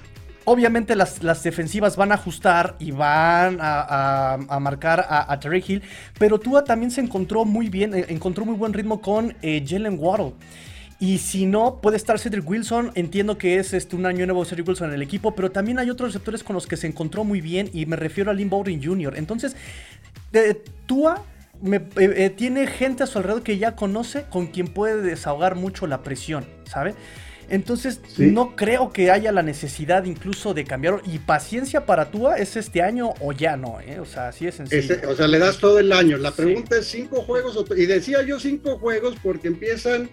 Obviamente 0.48 0.96
las, 0.96 1.42
defensivas 1.42 1.96
van 1.96 2.12
a 2.12 2.16
ajustar 2.16 2.76
y 2.78 2.92
van 2.92 3.58
a, 3.60 4.38
marcar 4.62 5.04
a, 5.10 5.34
a 5.34 5.40
Hill, 5.56 5.82
pero 6.20 6.40
Tua 6.40 6.64
también 6.64 6.92
se 6.92 7.02
encontró 7.02 7.46
muy 7.46 7.68
bien, 7.68 7.96
eh, 7.96 8.06
encontró 8.10 8.46
muy 8.46 8.54
buen 8.54 8.72
ritmo 8.72 9.02
con 9.02 9.36
Jalen 9.42 9.98
Waddle. 9.98 10.34
Y 11.00 11.18
si 11.18 11.46
no, 11.46 11.82
puede 11.82 11.98
estar 11.98 12.20
Cedric 12.20 12.50
Wilson. 12.50 12.92
Entiendo 12.96 13.38
que 13.38 13.60
es 13.60 13.74
este, 13.74 13.96
un 13.96 14.06
año 14.06 14.26
nuevo 14.26 14.46
Cedric 14.46 14.68
Wilson 14.68 14.90
en 14.90 14.96
el 14.96 15.02
equipo, 15.02 15.36
pero 15.36 15.52
también 15.52 15.78
hay 15.80 15.90
otros 15.90 16.10
receptores 16.10 16.44
con 16.44 16.54
los 16.54 16.68
que 16.68 16.78
se 16.78 16.88
encontró 16.88 17.24
muy 17.24 17.42
bien 17.42 17.70
y 17.74 17.86
me 17.86 17.96
refiero 17.96 18.32
a 18.32 18.34
Lynn 18.34 18.50
Bowden 18.50 18.82
Jr. 18.84 19.18
Entonces, 19.18 19.56
de, 20.32 20.62
Tua 20.86 21.24
me, 21.62 21.78
eh, 21.78 21.84
eh, 21.98 22.34
tiene 22.36 22.68
gente 22.68 23.04
a 23.04 23.08
su 23.08 23.18
alrededor 23.18 23.44
que 23.44 23.58
ya 23.58 23.76
conoce 23.76 24.26
con 24.30 24.48
quien 24.48 24.68
puede 24.68 25.02
desahogar 25.02 25.56
mucho 25.56 25.86
la 25.88 26.02
presión, 26.02 26.46
¿sabe? 26.66 26.96
Entonces, 27.50 28.00
no 28.18 28.56
creo 28.56 28.92
que 28.92 29.12
haya 29.12 29.32
la 29.32 29.44
necesidad 29.44 30.06
incluso 30.06 30.54
de 30.54 30.64
cambiar. 30.64 31.02
Y 31.06 31.20
paciencia 31.20 31.86
para 31.86 32.10
Tua 32.10 32.38
es 32.38 32.56
este 32.56 32.82
año 32.82 33.14
o 33.20 33.34
ya 33.34 33.56
no, 33.56 33.80
¿eh? 33.82 34.00
O 34.00 34.06
sea, 34.06 34.30
así 34.30 34.48
es 34.48 34.56
sencillo. 34.56 34.96
o 35.08 35.16
sea, 35.16 35.28
le 35.28 35.38
das 35.38 35.60
todo 35.60 35.78
el 35.78 35.92
año. 35.92 36.18
La 36.18 36.32
pregunta 36.32 36.78
es 36.78 36.88
cinco 36.88 37.22
juegos. 37.22 37.64
Y 37.78 37.86
decía 37.86 38.24
yo 38.24 38.40
cinco 38.40 38.80
juegos 38.80 39.16
porque 39.22 39.48
empiezan 39.48 40.10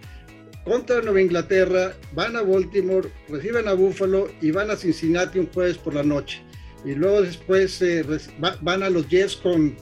contra 0.64 1.02
Nueva 1.02 1.20
Inglaterra, 1.20 1.94
van 2.14 2.36
a 2.36 2.42
Baltimore, 2.42 3.08
reciben 3.28 3.68
a 3.68 3.74
Buffalo 3.74 4.28
y 4.40 4.50
van 4.50 4.70
a 4.70 4.76
Cincinnati 4.76 5.38
un 5.38 5.46
jueves 5.46 5.78
por 5.78 5.94
la 5.94 6.02
noche. 6.02 6.42
Y 6.84 6.94
luego 6.94 7.22
después 7.22 7.80
eh, 7.82 8.04
van 8.60 8.82
a 8.82 8.90
los 8.90 9.08
Jets 9.08 9.36
con, 9.36 9.76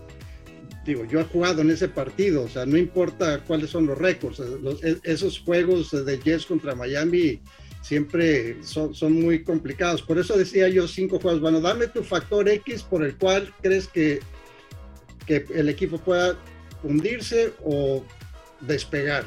digo, 0.84 1.04
yo 1.04 1.20
he 1.20 1.24
jugado 1.24 1.62
en 1.62 1.70
ese 1.70 1.88
partido, 1.88 2.42
o 2.42 2.48
sea, 2.48 2.66
no 2.66 2.76
importa 2.76 3.42
cuáles 3.44 3.70
son 3.70 3.86
los 3.86 3.96
récords, 3.96 4.40
e, 4.82 4.98
esos 5.04 5.40
juegos 5.40 5.90
de 5.90 6.18
Jets 6.18 6.46
contra 6.46 6.74
Miami 6.74 7.40
siempre 7.82 8.62
son, 8.62 8.94
son, 8.94 9.12
muy 9.12 9.42
complicados. 9.42 10.02
Por 10.02 10.18
eso 10.18 10.36
decía 10.36 10.68
yo 10.68 10.86
cinco 10.86 11.18
juegos. 11.18 11.40
Bueno, 11.40 11.60
dame 11.60 11.88
tu 11.88 12.02
factor 12.02 12.48
X 12.48 12.82
por 12.82 13.02
el 13.02 13.16
cual 13.16 13.52
crees 13.62 13.88
que, 13.88 14.20
que 15.26 15.46
el 15.54 15.68
equipo 15.68 15.98
pueda 15.98 16.36
hundirse 16.82 17.52
o 17.64 18.04
despegar. 18.60 19.24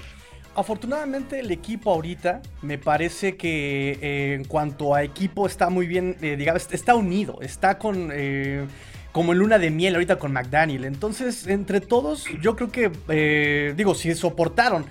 Afortunadamente 0.55 1.39
el 1.39 1.49
equipo 1.49 1.91
ahorita 1.91 2.41
me 2.61 2.77
parece 2.77 3.37
que 3.37 3.97
eh, 4.01 4.33
en 4.35 4.43
cuanto 4.43 4.93
a 4.93 5.01
equipo 5.01 5.47
está 5.47 5.69
muy 5.71 5.87
bien, 5.87 6.15
eh, 6.21 6.35
digamos, 6.37 6.67
está 6.71 6.95
unido, 6.95 7.39
está 7.41 7.77
con... 7.79 8.11
Eh, 8.13 8.65
como 9.11 9.31
en 9.31 9.37
luna 9.37 9.59
de 9.59 9.69
miel 9.69 9.93
ahorita 9.93 10.17
con 10.17 10.33
McDaniel. 10.33 10.85
Entonces, 10.85 11.45
entre 11.45 11.81
todos, 11.81 12.25
yo 12.41 12.55
creo 12.55 12.71
que, 12.71 13.73
digo, 13.77 13.93
si 13.93 14.15
soportaron 14.15 14.87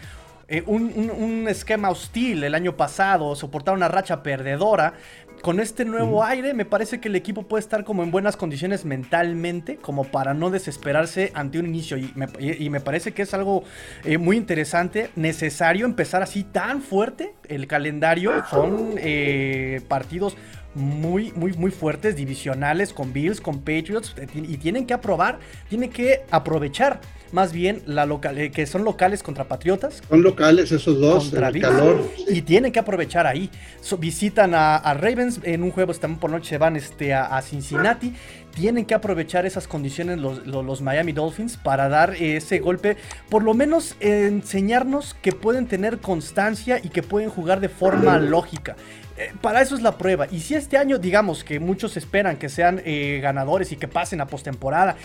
un, 0.66 1.48
esquema 1.48 1.90
hostil 1.90 2.44
el 2.44 2.54
año 2.54 2.76
pasado, 2.76 3.34
soportaron 3.34 3.78
una 3.78 3.88
racha 3.88 4.22
perdedora, 4.22 4.94
con 5.42 5.58
este 5.58 5.84
nuevo 5.84 6.24
aire 6.24 6.54
me 6.54 6.64
parece 6.64 7.00
que 7.00 7.08
el 7.08 7.16
equipo 7.16 7.42
puede 7.42 7.60
estar 7.60 7.84
como 7.84 8.02
en 8.04 8.10
buenas 8.10 8.36
condiciones 8.36 8.84
mentalmente, 8.84 9.76
como 9.76 10.04
para 10.04 10.34
no 10.34 10.50
desesperarse 10.50 11.32
ante 11.34 11.58
un 11.58 11.66
inicio. 11.66 11.98
Y 11.98 12.70
me, 12.70 12.80
parece 12.80 13.12
que 13.12 13.22
es 13.22 13.34
algo 13.34 13.64
eh, 14.04 14.18
muy 14.18 14.36
interesante, 14.36 15.10
necesario 15.16 15.84
empezar 15.84 16.22
así 16.22 16.44
tan 16.44 16.80
fuerte 16.80 17.34
el 17.48 17.66
calendario. 17.66 18.32
Son 18.48 18.94
eh, 18.98 19.80
partidos 19.88 20.36
muy, 20.74 21.32
muy, 21.32 21.52
muy 21.54 21.72
fuertes, 21.72 22.16
divisionales, 22.16 22.92
con 22.92 23.12
Bills, 23.12 23.40
con 23.40 23.58
Patriots, 23.60 24.14
y 24.34 24.56
tienen 24.56 24.86
que 24.86 24.94
aprobar, 24.94 25.38
tienen 25.68 25.90
que 25.90 26.22
aprovechar 26.30 27.00
más 27.32 27.52
bien 27.52 27.82
la 27.86 28.06
local, 28.06 28.38
eh, 28.38 28.50
que 28.50 28.66
son 28.66 28.84
locales 28.84 29.22
contra 29.22 29.48
Patriotas. 29.48 30.02
Son 30.08 30.22
locales 30.22 30.70
esos 30.70 31.00
dos, 31.00 31.24
contra 31.24 31.48
el 31.48 31.60
calor. 31.60 32.10
Y 32.28 32.42
tienen 32.42 32.70
que 32.70 32.78
aprovechar 32.78 33.26
ahí. 33.26 33.50
visitan 33.98 34.54
a, 34.54 34.94
Ravens, 34.94 35.40
en 35.42 35.62
un 35.62 35.70
juego 35.70 35.92
también 35.94 36.20
por 36.20 36.30
noche 36.30 36.58
van 36.58 36.76
este, 36.76 37.14
a, 37.14 37.40
Cincinnati. 37.42 38.14
Tienen 38.54 38.84
que 38.84 38.94
aprovechar 38.94 39.46
esas 39.46 39.66
condiciones 39.66 40.18
los, 40.18 40.46
los, 40.46 40.82
Miami 40.82 41.12
Dolphins 41.12 41.56
para 41.56 41.88
dar 41.88 42.14
ese 42.14 42.58
golpe, 42.58 42.98
por 43.30 43.42
lo 43.42 43.54
menos 43.54 43.96
enseñarnos 44.00 45.14
que 45.22 45.32
pueden 45.32 45.66
tener 45.66 45.98
constancia 45.98 46.78
y 46.82 46.90
que 46.90 47.02
pueden 47.02 47.30
jugar 47.30 47.60
de 47.60 47.70
forma 47.70 48.18
lógica. 48.18 48.76
Eh, 49.16 49.32
para 49.40 49.60
eso 49.60 49.74
es 49.74 49.82
la 49.82 49.98
prueba. 49.98 50.26
Y 50.30 50.40
si 50.40 50.54
este 50.54 50.78
año, 50.78 50.98
digamos 50.98 51.44
que 51.44 51.60
muchos 51.60 51.96
esperan 51.96 52.36
que 52.36 52.48
sean 52.48 52.80
eh, 52.84 53.20
ganadores 53.22 53.70
y 53.72 53.76
que 53.76 53.88
pasen 53.88 54.20
a 54.20 54.26
postemporada, 54.26 54.96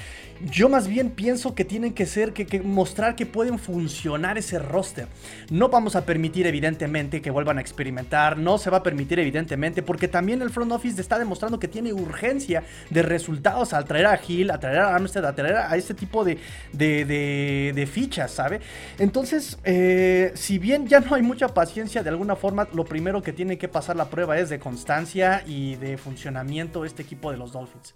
yo 0.50 0.70
más 0.70 0.88
bien 0.88 1.10
pienso 1.10 1.56
que 1.56 1.66
tienen 1.66 1.94
que 1.94 2.06
ser, 2.06 2.32
que, 2.32 2.62
mostrar 2.62 3.16
que 3.16 3.26
pueden 3.26 3.60
funcionar 3.60 4.38
ese 4.38 4.60
roster. 4.60 5.08
No 5.50 5.70
vamos 5.70 5.96
a 5.96 6.06
permitir, 6.06 6.48
evidentemente, 6.48 7.22
que 7.22 7.32
vuelvan 7.32 7.58
a 7.58 7.62
experimentar. 7.62 8.38
No 8.38 8.58
se 8.58 8.70
va 8.70 8.78
a 8.78 8.84
permitir, 8.84 9.20
evidentemente, 9.20 9.82
porque 9.82 10.08
también 10.08 10.42
el 10.42 10.52
front 10.52 10.72
office 10.72 11.02
está 11.02 11.20
demostrando 11.20 11.60
que 11.60 11.68
tiene 11.68 11.92
urgencia 11.92 12.64
de 12.90 13.02
resultados 13.02 13.74
al 13.74 13.86
traer 13.86 14.06
a 14.06 14.20
Hill, 14.26 14.52
a 14.52 14.60
traer 14.60 14.80
a 14.80 14.96
Armstead, 14.96 15.26
a 15.26 15.36
traer 15.36 15.56
a 15.56 15.76
este 15.76 15.94
tipo 15.94 16.24
de, 16.24 16.38
de, 16.72 17.90
fichas, 17.92 18.32
¿sabe? 18.32 18.62
Entonces, 19.00 19.58
eh, 19.64 20.32
si 20.36 20.60
bien 20.60 20.88
ya 20.88 21.00
no 21.00 21.16
hay 21.16 21.22
mucha 21.22 21.50
paciencia, 21.50 22.04
de 22.04 22.10
alguna 22.10 22.36
forma, 22.36 22.68
lo 22.74 22.86
primero 22.86 23.22
que 23.22 23.34
tiene 23.34 23.58
que 23.58 23.68
pasar 23.68 23.97
la 23.98 24.10
prueba 24.10 24.40
es 24.40 24.50
de 24.50 24.60
constancia 24.60 25.44
y 25.46 25.76
de 25.76 25.98
funcionamiento 25.98 26.86
este 26.86 27.02
equipo 27.02 27.32
de 27.32 27.38
los 27.38 27.52
Dolphins. 27.52 27.96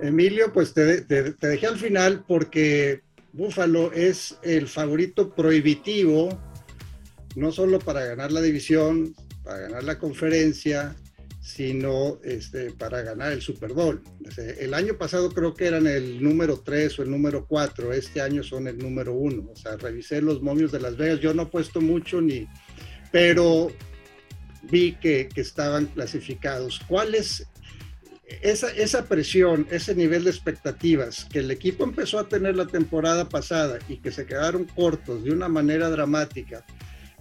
Emilio, 0.00 0.52
pues 0.52 0.72
te, 0.74 1.02
dejé 1.02 1.66
al 1.66 1.76
final 1.76 2.24
porque 2.26 3.02
Buffalo 3.32 3.92
es 3.92 4.38
el 4.42 4.68
favorito 4.68 5.34
prohibitivo, 5.34 6.28
no 7.34 7.52
solo 7.52 7.78
para 7.78 8.04
ganar 8.04 8.32
la 8.32 8.40
división, 8.40 9.14
para 9.42 9.58
ganar 9.58 9.84
la 9.84 9.98
conferencia, 9.98 10.94
sino 11.40 12.20
este, 12.24 12.70
para 12.72 13.02
ganar 13.02 13.32
el 13.32 13.42
Super 13.42 13.72
Bowl. 13.72 14.02
El 14.36 14.74
año 14.74 14.98
pasado 14.98 15.30
creo 15.30 15.54
que 15.54 15.66
eran 15.66 15.86
el 15.86 16.22
número 16.22 16.60
3 16.60 16.98
o 16.98 17.02
el 17.02 17.10
número 17.10 17.46
4, 17.46 17.92
este 17.92 18.20
año 18.20 18.42
son 18.42 18.68
el 18.68 18.78
número 18.78 19.14
1. 19.14 19.50
O 19.50 19.56
sea, 19.56 19.76
revisé 19.76 20.20
los 20.20 20.42
momios 20.42 20.70
de 20.70 20.80
Las 20.80 20.96
Vegas, 20.96 21.20
yo 21.20 21.34
no 21.34 21.44
he 21.44 21.46
puesto 21.46 21.80
mucho 21.80 22.20
ni, 22.20 22.46
pero 23.10 23.72
vi 24.62 24.92
que, 24.92 25.28
estaban 25.36 25.86
clasificados. 25.86 26.80
¿Cuál 26.88 27.14
es 27.14 27.46
esa, 28.42 28.70
esa, 28.70 29.06
presión, 29.06 29.66
ese 29.70 29.94
nivel 29.94 30.24
de 30.24 30.30
expectativas 30.30 31.26
que 31.30 31.38
el 31.38 31.50
equipo 31.50 31.84
empezó 31.84 32.18
a 32.18 32.28
tener 32.28 32.56
la 32.56 32.66
temporada 32.66 33.28
pasada 33.28 33.78
y 33.88 33.98
que 33.98 34.10
se 34.10 34.26
quedaron 34.26 34.64
cortos 34.64 35.24
de 35.24 35.32
una 35.32 35.48
manera 35.48 35.88
dramática? 35.90 36.64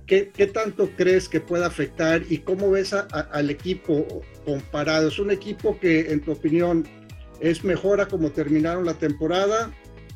¿Qué, 0.06 0.32
qué 0.34 0.48
tanto 0.48 0.90
crees 0.96 1.28
que 1.28 1.42
puede 1.42 1.66
afectar 1.66 2.24
y 2.30 2.40
cómo 2.40 2.72
ves 2.72 2.94
al 2.94 3.50
equipo 3.50 4.24
comparado? 4.46 5.10
¿Es 5.10 5.20
un 5.20 5.32
equipo 5.32 5.80
que, 5.80 6.12
en 6.12 6.22
tu 6.22 6.32
opinión, 6.32 6.88
es 7.42 7.64
mejor 7.64 8.00
a 8.00 8.08
como 8.08 8.32
terminaron 8.32 8.86
la 8.86 8.94
temporada 8.94 9.72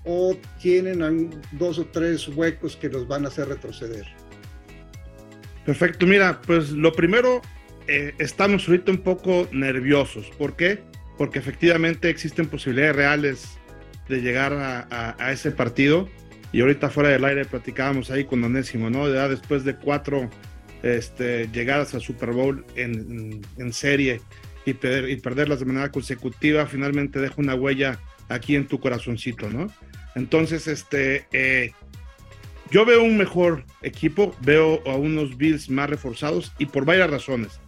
o 0.06 0.36
tienen 0.62 1.30
dos 1.52 1.78
o 1.78 1.86
tres 1.86 2.28
huecos 2.30 2.76
que 2.78 2.90
los 2.90 3.08
van 3.08 3.26
a 3.26 3.28
hacer 3.28 3.50
retroceder? 3.50 4.21
Perfecto, 5.66 6.08
mira, 6.08 6.42
pues 6.42 6.72
lo 6.72 6.92
primero, 6.94 7.42
eh, 7.88 8.14
estamos 8.18 8.68
ahorita 8.68 8.92
un 8.92 9.00
poco 9.00 9.48
nerviosos. 9.52 10.30
¿Por 10.38 10.56
qué? 10.56 10.80
Porque 11.18 11.40
efectivamente 11.40 12.10
existen 12.10 12.48
posibilidades 12.48 12.96
reales 12.96 13.60
de 14.10 14.22
llegar 14.22 14.54
a, 14.54 15.32
ese 15.32 15.52
partido. 15.52 16.10
Y 16.52 16.62
ahorita 16.62 16.90
fuera 16.90 17.10
del 17.10 17.24
aire 17.24 17.46
platicábamos 17.46 18.12
ahí 18.12 18.26
con 18.26 18.44
Onésimo, 18.44 18.90
¿no? 18.90 19.12
Ya 19.12 19.30
después 19.30 19.64
de 19.64 19.76
cuatro 19.76 20.30
este, 20.84 21.48
llegadas 21.54 21.94
al 21.94 22.02
Super 22.02 22.32
Bowl 22.32 22.66
en, 22.76 23.42
serie 23.72 24.20
y, 24.66 24.74
perder, 24.74 25.10
y 25.10 25.16
perderlas 25.18 25.60
de 25.60 25.66
manera 25.66 25.92
consecutiva, 25.92 26.66
finalmente 26.66 27.20
deja 27.20 27.36
una 27.38 27.56
huella 27.56 28.00
aquí 28.28 28.56
en 28.56 28.68
tu 28.68 28.80
corazoncito, 28.80 29.50
¿no? 29.50 29.72
Entonces, 30.16 30.68
este, 30.68 31.26
eh, 31.32 31.72
yo 32.72 32.86
veo 32.86 33.04
un 33.04 33.18
mejor 33.18 33.66
equipo, 33.82 34.34
veo 34.42 34.82
a 34.88 34.96
unos 34.96 35.38
Bills 35.38 35.70
más 35.70 35.90
reforzados 35.90 36.54
y 36.58 36.66
por 36.66 36.86
varias 36.86 37.10
razones. 37.10 37.60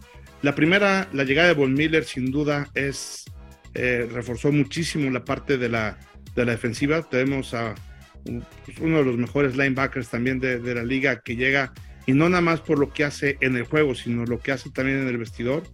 La 0.42 0.54
primera, 0.54 1.08
la 1.12 1.24
llegada 1.24 1.48
de 1.48 1.54
Von 1.54 1.74
Miller, 1.74 2.04
sin 2.04 2.30
duda, 2.30 2.68
es 2.74 3.24
eh, 3.74 4.08
reforzó 4.10 4.50
muchísimo 4.50 5.10
la 5.10 5.24
parte 5.24 5.58
de 5.58 5.68
la, 5.68 5.98
de 6.34 6.44
la 6.44 6.52
defensiva. 6.52 7.02
Tenemos 7.02 7.52
a 7.54 7.74
pues, 8.24 8.78
uno 8.80 8.98
de 8.98 9.04
los 9.04 9.18
mejores 9.18 9.56
linebackers 9.56 10.08
también 10.08 10.40
de, 10.40 10.58
de, 10.58 10.74
la 10.74 10.84
liga 10.84 11.20
que 11.20 11.36
llega, 11.36 11.72
y 12.06 12.12
no 12.12 12.28
nada 12.28 12.40
más 12.40 12.60
por 12.60 12.78
lo 12.78 12.92
que 12.92 13.04
hace 13.04 13.36
en 13.40 13.56
el 13.56 13.64
juego, 13.64 13.94
sino 13.94 14.24
lo 14.24 14.38
que 14.38 14.52
hace 14.52 14.70
también 14.70 15.00
en 15.00 15.08
el 15.08 15.18
vestidor. 15.18 15.64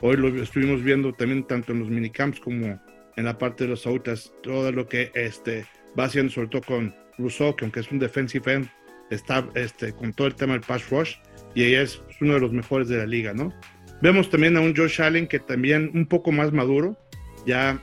Hoy 0.00 0.16
lo 0.16 0.28
estuvimos 0.42 0.82
viendo 0.82 1.12
también 1.12 1.46
tanto 1.46 1.72
en 1.72 1.80
los 1.80 1.90
minicamps 1.90 2.40
como 2.40 2.80
en 3.16 3.24
la 3.24 3.38
parte 3.38 3.64
de 3.64 3.70
los 3.70 3.86
autas, 3.86 4.32
todo 4.42 4.72
lo 4.72 4.88
que 4.88 5.12
este, 5.14 5.66
va 5.98 6.04
haciendo, 6.04 6.32
sobre 6.32 6.48
todo 6.48 6.62
con 6.62 6.94
Rousseau, 7.18 7.54
que 7.54 7.64
aunque 7.64 7.80
es 7.80 7.90
un 7.90 7.98
defensive 7.98 8.52
end, 8.52 8.70
está 9.10 9.48
este, 9.54 9.92
con 9.92 10.12
todo 10.12 10.26
el 10.26 10.34
tema 10.34 10.54
del 10.54 10.62
pass 10.62 10.88
rush, 10.90 11.16
y 11.54 11.64
ella 11.64 11.82
es 11.82 12.02
uno 12.20 12.34
de 12.34 12.40
los 12.40 12.52
mejores 12.52 12.88
de 12.88 12.98
la 12.98 13.06
liga, 13.06 13.34
¿no? 13.34 13.52
Vemos 14.02 14.30
también 14.30 14.56
a 14.56 14.60
un 14.60 14.74
Josh 14.74 15.02
Allen 15.02 15.26
que 15.26 15.38
también 15.38 15.90
un 15.94 16.06
poco 16.06 16.32
más 16.32 16.52
maduro, 16.52 16.96
ya 17.46 17.82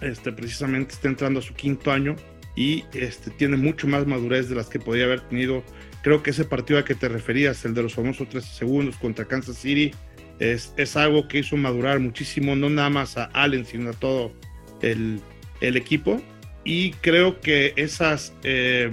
este, 0.00 0.32
precisamente 0.32 0.94
está 0.94 1.08
entrando 1.08 1.40
a 1.40 1.42
su 1.42 1.54
quinto 1.54 1.92
año 1.92 2.16
y 2.56 2.84
este, 2.92 3.30
tiene 3.30 3.56
mucho 3.56 3.86
más 3.86 4.06
madurez 4.06 4.48
de 4.48 4.56
las 4.56 4.68
que 4.68 4.80
podía 4.80 5.04
haber 5.04 5.20
tenido. 5.20 5.62
Creo 6.02 6.22
que 6.22 6.30
ese 6.30 6.44
partido 6.44 6.78
a 6.78 6.84
que 6.84 6.94
te 6.94 7.08
referías, 7.08 7.64
el 7.64 7.74
de 7.74 7.82
los 7.82 7.94
famosos 7.94 8.28
13 8.28 8.48
segundos 8.48 8.96
contra 8.96 9.26
Kansas 9.26 9.56
City, 9.56 9.92
es, 10.40 10.72
es 10.76 10.96
algo 10.96 11.28
que 11.28 11.38
hizo 11.40 11.56
madurar 11.56 12.00
muchísimo, 12.00 12.56
no 12.56 12.70
nada 12.70 12.90
más 12.90 13.16
a 13.16 13.24
Allen, 13.26 13.66
sino 13.66 13.90
a 13.90 13.92
todo 13.92 14.32
el, 14.80 15.20
el 15.60 15.76
equipo. 15.76 16.20
Y 16.64 16.92
creo 16.92 17.40
que 17.40 17.72
esas, 17.76 18.34
eh, 18.42 18.90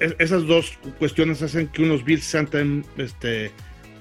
esas 0.00 0.46
dos 0.46 0.78
cuestiones 0.98 1.42
hacen 1.42 1.68
que 1.68 1.82
unos 1.82 2.04
Bills 2.04 2.24
sean 2.24 2.84
este, 2.96 3.50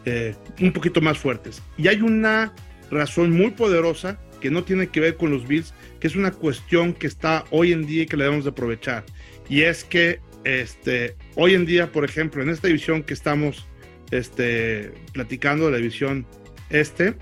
eh, 0.06 0.36
un 0.60 0.72
poquito 0.72 1.02
más 1.02 1.18
fuertes. 1.18 1.62
Y 1.78 1.88
hay 1.88 2.02
una 2.02 2.54
razón 2.92 3.32
muy 3.32 3.52
poderosa 3.52 4.20
que 4.42 4.52
no 4.52 4.64
tiene 4.64 4.88
que 4.88 5.00
ver 5.00 5.16
con 5.16 5.32
los 5.32 5.48
Bills, 5.48 5.74
que 6.00 6.08
es 6.08 6.16
una 6.16 6.32
cuestión 6.32 6.94
que 6.94 7.08
está 7.08 7.46
hoy 7.50 7.72
en 7.72 7.86
día 7.86 8.04
y 8.04 8.06
que 8.06 8.18
le 8.18 8.26
debemos 8.26 8.46
de 8.46 8.52
aprovechar. 8.52 9.04
Y 9.50 9.62
es 9.62 9.84
que 9.84 10.20
este, 10.44 11.16
hoy 11.36 11.56
en 11.56 11.66
día, 11.66 11.92
por 11.92 12.06
ejemplo, 12.06 12.44
en 12.44 12.50
esta 12.50 12.68
división 12.68 13.04
que 13.04 13.14
estamos 13.14 13.66
este, 14.12 14.92
platicando, 15.14 15.72
la 15.72 15.78
división 15.78 16.28
este 16.70 17.16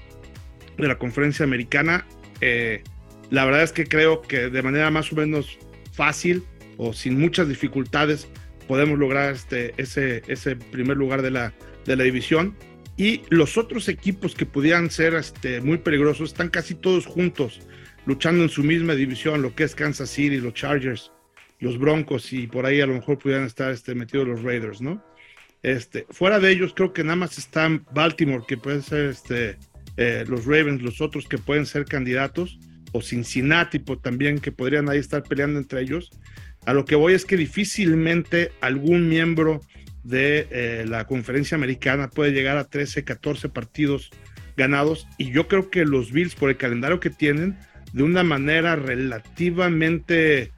de 0.78 0.88
la 0.88 0.98
conferencia 0.98 1.46
americana, 1.46 2.06
eh, 2.42 2.84
la 3.30 3.46
verdad 3.46 3.64
es 3.64 3.72
que 3.72 3.86
creo 3.86 4.22
que 4.22 4.50
de 4.50 4.62
manera 4.62 4.92
más 4.92 5.12
o 5.12 5.16
menos 5.16 5.58
fácil 5.94 6.44
o 6.78 6.92
sin 6.94 7.20
muchas 7.20 7.48
dificultades 7.48 8.28
podemos 8.68 8.98
lograr 8.98 9.34
este, 9.34 9.74
ese, 9.78 10.24
ese 10.28 10.56
primer 10.56 10.98
lugar 10.98 11.22
de 11.22 11.32
la, 11.32 11.54
de 11.86 11.96
la 11.96 12.04
división 12.04 12.56
y 12.98 13.22
los 13.30 13.58
otros 13.58 13.90
equipos 13.90 14.36
que 14.36 14.46
pudieran 14.46 14.90
ser 14.90 15.16
este, 15.16 15.62
muy 15.62 15.78
peligrosos 15.78 16.32
están 16.32 16.50
casi 16.50 16.76
todos 16.76 17.06
juntos, 17.06 17.62
luchando 18.06 18.44
en 18.44 18.50
su 18.50 18.64
misma 18.64 18.94
división, 18.94 19.42
lo 19.42 19.56
que 19.56 19.64
es 19.64 19.76
Kansas 19.76 20.10
City, 20.10 20.38
los 20.38 20.54
Chargers, 20.54 21.12
los 21.60 21.80
Broncos 21.80 22.34
y 22.34 22.48
por 22.48 22.66
ahí 22.66 22.82
a 22.82 22.86
lo 22.86 22.94
mejor 22.94 23.18
pudieran 23.18 23.46
estar 23.46 23.72
este, 23.72 23.96
metidos 23.96 24.28
los 24.28 24.44
Raiders, 24.44 24.82
¿no? 24.82 25.04
Este, 25.64 26.06
fuera 26.10 26.40
de 26.40 26.52
ellos 26.52 26.74
creo 26.76 26.92
que 26.92 27.04
nada 27.04 27.16
más 27.16 27.38
están 27.38 27.86
Baltimore, 27.94 28.44
que 28.46 28.58
pueden 28.58 28.84
ser 28.84 29.06
este, 29.06 29.58
eh, 29.96 30.26
los 30.28 30.46
Ravens, 30.46 30.82
los 30.82 31.00
otros 31.00 31.28
que 31.28 31.38
pueden 31.38 31.66
ser 31.66 31.86
candidatos, 31.86 32.60
o 32.92 33.02
Cincinnati 33.02 33.80
pues, 33.80 34.02
también, 34.02 34.40
que 34.40 34.52
podrían 34.52 34.90
ahí 34.90 35.00
estar 35.00 35.24
peleando 35.24 35.60
entre 35.60 35.82
ellos. 35.82 36.12
A 36.66 36.74
lo 36.74 36.86
que 36.86 36.96
voy 36.96 37.14
es 37.14 37.26
que 37.26 37.38
difícilmente 37.38 38.52
algún 38.62 39.10
miembro 39.10 39.62
de 40.04 40.48
eh, 40.52 40.86
la 40.88 41.06
conferencia 41.06 41.56
americana 41.56 42.10
puede 42.10 42.32
llegar 42.32 42.58
a 42.58 42.66
13, 42.66 43.04
14 43.04 43.50
partidos 43.50 44.12
ganados 44.56 45.08
y 45.18 45.32
yo 45.32 45.48
creo 45.48 45.70
que 45.70 45.86
los 45.86 46.12
Bills 46.12 46.36
por 46.36 46.50
el 46.50 46.58
calendario 46.58 47.00
que 47.00 47.10
tienen 47.10 47.58
de 47.94 48.04
una 48.04 48.24
manera 48.24 48.76
relativamente 48.76 50.52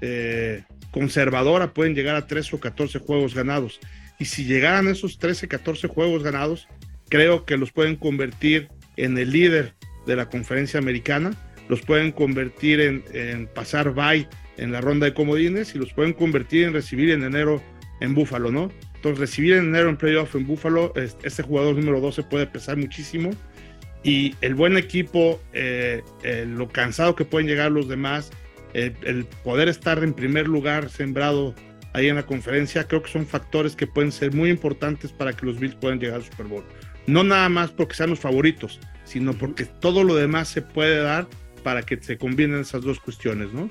eh, 0.00 0.64
conservadora 0.90 1.74
pueden 1.74 1.94
llegar 1.94 2.16
a 2.16 2.26
13 2.26 2.56
o 2.56 2.60
14 2.60 2.98
juegos 2.98 3.34
ganados. 3.34 3.80
Y 4.18 4.26
si 4.26 4.44
llegaran 4.44 4.88
esos 4.88 5.18
13, 5.18 5.48
14 5.48 5.88
juegos 5.88 6.22
ganados 6.22 6.68
creo 7.08 7.44
que 7.44 7.56
los 7.56 7.72
pueden 7.72 7.96
convertir 7.96 8.68
en 8.96 9.16
el 9.16 9.30
líder 9.30 9.74
de 10.06 10.16
la 10.16 10.28
conferencia 10.28 10.78
americana 10.78 11.30
los 11.68 11.82
pueden 11.82 12.12
convertir 12.12 12.80
en, 12.80 13.04
en 13.12 13.46
pasar 13.46 13.92
bye 13.92 14.26
en 14.58 14.72
la 14.72 14.80
ronda 14.80 15.06
de 15.06 15.14
comodines 15.14 15.74
y 15.74 15.78
los 15.78 15.92
pueden 15.92 16.12
convertir 16.12 16.64
en 16.64 16.72
recibir 16.72 17.10
en 17.10 17.24
enero 17.24 17.62
en 18.00 18.14
Búfalo, 18.14 18.50
¿no? 18.50 18.70
Entonces, 18.96 19.20
recibir 19.20 19.54
en 19.54 19.68
enero 19.68 19.88
en 19.88 19.96
playoff 19.96 20.34
en 20.34 20.46
Buffalo, 20.46 20.92
este 20.96 21.42
jugador 21.42 21.76
número 21.76 22.00
12 22.00 22.24
puede 22.24 22.46
pesar 22.46 22.76
muchísimo. 22.76 23.30
Y 24.02 24.34
el 24.40 24.54
buen 24.54 24.76
equipo, 24.76 25.40
eh, 25.52 26.02
eh, 26.22 26.44
lo 26.46 26.68
cansado 26.68 27.14
que 27.14 27.24
pueden 27.24 27.46
llegar 27.46 27.70
los 27.70 27.88
demás, 27.88 28.30
eh, 28.74 28.92
el 29.02 29.24
poder 29.44 29.68
estar 29.68 30.02
en 30.02 30.14
primer 30.14 30.46
lugar 30.46 30.88
sembrado 30.90 31.54
ahí 31.94 32.08
en 32.08 32.16
la 32.16 32.26
conferencia, 32.26 32.84
creo 32.84 33.02
que 33.02 33.10
son 33.10 33.26
factores 33.26 33.74
que 33.74 33.86
pueden 33.86 34.12
ser 34.12 34.32
muy 34.32 34.50
importantes 34.50 35.12
para 35.12 35.32
que 35.32 35.46
los 35.46 35.58
Bills 35.58 35.74
puedan 35.76 35.98
llegar 35.98 36.16
al 36.16 36.24
Super 36.24 36.46
Bowl. 36.46 36.64
No 37.06 37.24
nada 37.24 37.48
más 37.48 37.70
porque 37.70 37.94
sean 37.94 38.10
los 38.10 38.20
favoritos, 38.20 38.78
sino 39.04 39.32
porque 39.32 39.64
todo 39.64 40.04
lo 40.04 40.14
demás 40.14 40.48
se 40.48 40.62
puede 40.62 40.98
dar 40.98 41.26
para 41.62 41.82
que 41.82 41.96
se 42.00 42.18
combinen 42.18 42.60
esas 42.60 42.82
dos 42.82 43.00
cuestiones, 43.00 43.52
¿no? 43.52 43.70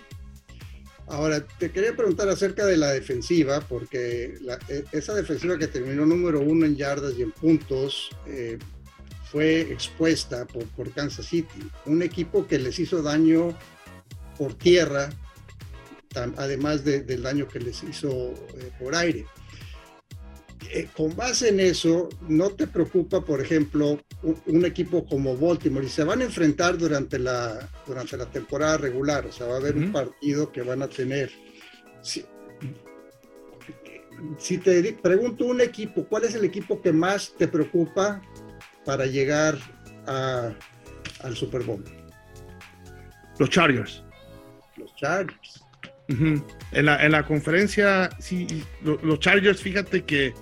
Ahora, 1.10 1.46
te 1.46 1.72
quería 1.72 1.96
preguntar 1.96 2.28
acerca 2.28 2.66
de 2.66 2.76
la 2.76 2.92
defensiva, 2.92 3.62
porque 3.62 4.38
e, 4.68 4.84
esa 4.92 5.14
defensiva 5.14 5.58
que 5.58 5.68
terminó 5.68 6.06
número 6.06 6.42
uno 6.42 6.66
en 6.66 6.76
yardas 6.76 7.14
y 7.18 7.22
en 7.22 7.32
puntos 7.32 8.10
eh, 8.26 8.58
fue 9.32 9.62
expuesta 9.62 10.46
por, 10.46 10.92
Kansas 10.92 11.26
City, 11.26 11.60
un 11.86 12.02
equipo 12.02 12.46
que 12.46 12.60
les 12.60 12.78
hizo 12.80 13.02
daño 13.02 13.58
por 14.38 14.54
tierra, 14.56 15.10
además 16.36 16.84
del 16.84 17.22
daño 17.22 17.48
que 17.48 17.60
les 17.60 17.84
hizo 17.84 18.10
eh, 18.10 18.72
por 18.80 18.96
aire. 18.96 19.26
Eh, 20.70 20.88
con 20.96 21.16
base 21.16 21.50
en 21.50 21.60
eso, 21.60 22.10
¿no 22.28 22.50
te 22.50 22.68
preocupa, 22.68 23.22
por 23.22 23.40
ejemplo, 23.40 24.00
un, 24.22 24.66
equipo 24.66 25.06
como 25.06 25.38
Baltimore? 25.38 25.86
Y 25.86 25.90
se 25.90 26.04
van 26.04 26.22
a 26.22 26.26
enfrentar 26.26 26.78
durante 26.78 27.20
la, 27.20 27.70
durante 27.86 28.18
la 28.18 28.26
temporada 28.26 28.78
regular, 28.78 29.26
o 29.26 29.32
sea, 29.32 29.48
va 29.48 29.54
a 29.54 29.58
haber 29.58 29.78
un 29.78 29.92
partido 29.92 30.52
que 30.52 30.64
van 30.64 30.82
a 30.82 30.88
tener. 30.88 31.32
Si, 32.02 32.26
te 34.58 34.94
pregunto 34.94 35.46
un 35.46 35.62
equipo, 35.62 36.06
¿cuál 36.06 36.26
es 36.26 36.36
el 36.36 36.44
equipo 36.44 36.82
que 36.82 36.92
más 36.92 37.34
te 37.38 37.48
preocupa 37.48 38.22
para 38.84 39.06
llegar 39.06 39.58
al 40.06 41.36
Super 41.36 41.64
Bowl? 41.64 41.84
Los 43.40 43.50
Chargers. 43.50 44.04
Los 44.76 44.94
Chargers. 44.96 45.64
en, 46.10 46.86
la, 46.86 47.06
en 47.06 47.12
la 47.12 47.26
conferencia, 47.26 48.10
sí, 48.20 48.48
los 48.82 49.20
Chargers, 49.20 49.62
fíjate 49.62 50.04
que 50.04 50.34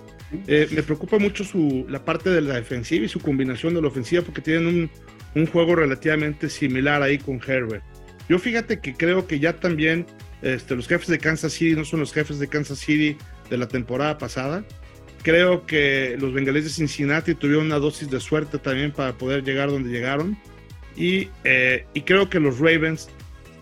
eh, 0.46 0.68
me 0.72 0.82
preocupa 0.82 1.18
mucho 1.18 1.44
su, 1.44 1.86
la 1.88 2.04
parte 2.04 2.30
de 2.30 2.40
la 2.40 2.54
defensiva 2.54 3.04
y 3.04 3.08
su 3.08 3.20
combinación 3.20 3.74
de 3.74 3.82
la 3.82 3.88
ofensiva 3.88 4.22
porque 4.22 4.40
tienen 4.40 4.90
un, 5.34 5.46
juego 5.46 5.76
relativamente 5.76 6.48
similar 6.48 7.02
ahí 7.02 7.18
con 7.18 7.40
Herbert. 7.46 7.84
Yo 8.28 8.38
fíjate 8.38 8.80
que 8.80 8.94
creo 8.94 9.26
que 9.26 9.38
ya 9.38 9.54
también 9.54 10.06
este, 10.42 10.74
los 10.74 10.88
jefes 10.88 11.08
de 11.08 11.18
Kansas 11.18 11.52
City 11.52 11.76
no 11.76 11.84
son 11.84 12.00
los 12.00 12.12
jefes 12.12 12.38
de 12.38 12.48
Kansas 12.48 12.78
City 12.78 13.16
de 13.50 13.58
la 13.58 13.68
temporada 13.68 14.18
pasada. 14.18 14.64
Creo 15.22 15.66
que 15.66 16.16
los 16.18 16.32
bengalíes 16.32 16.64
de 16.64 16.70
Cincinnati 16.70 17.34
tuvieron 17.34 17.66
una 17.66 17.78
dosis 17.78 18.10
de 18.10 18.18
suerte 18.18 18.58
también 18.58 18.92
para 18.92 19.12
poder 19.12 19.44
llegar 19.44 19.70
donde 19.70 19.90
llegaron. 19.90 20.38
Y, 20.96 21.28
eh, 21.44 21.84
y 21.92 22.00
creo 22.00 22.30
que 22.30 22.40
los 22.40 22.58
Ravens 22.58 23.08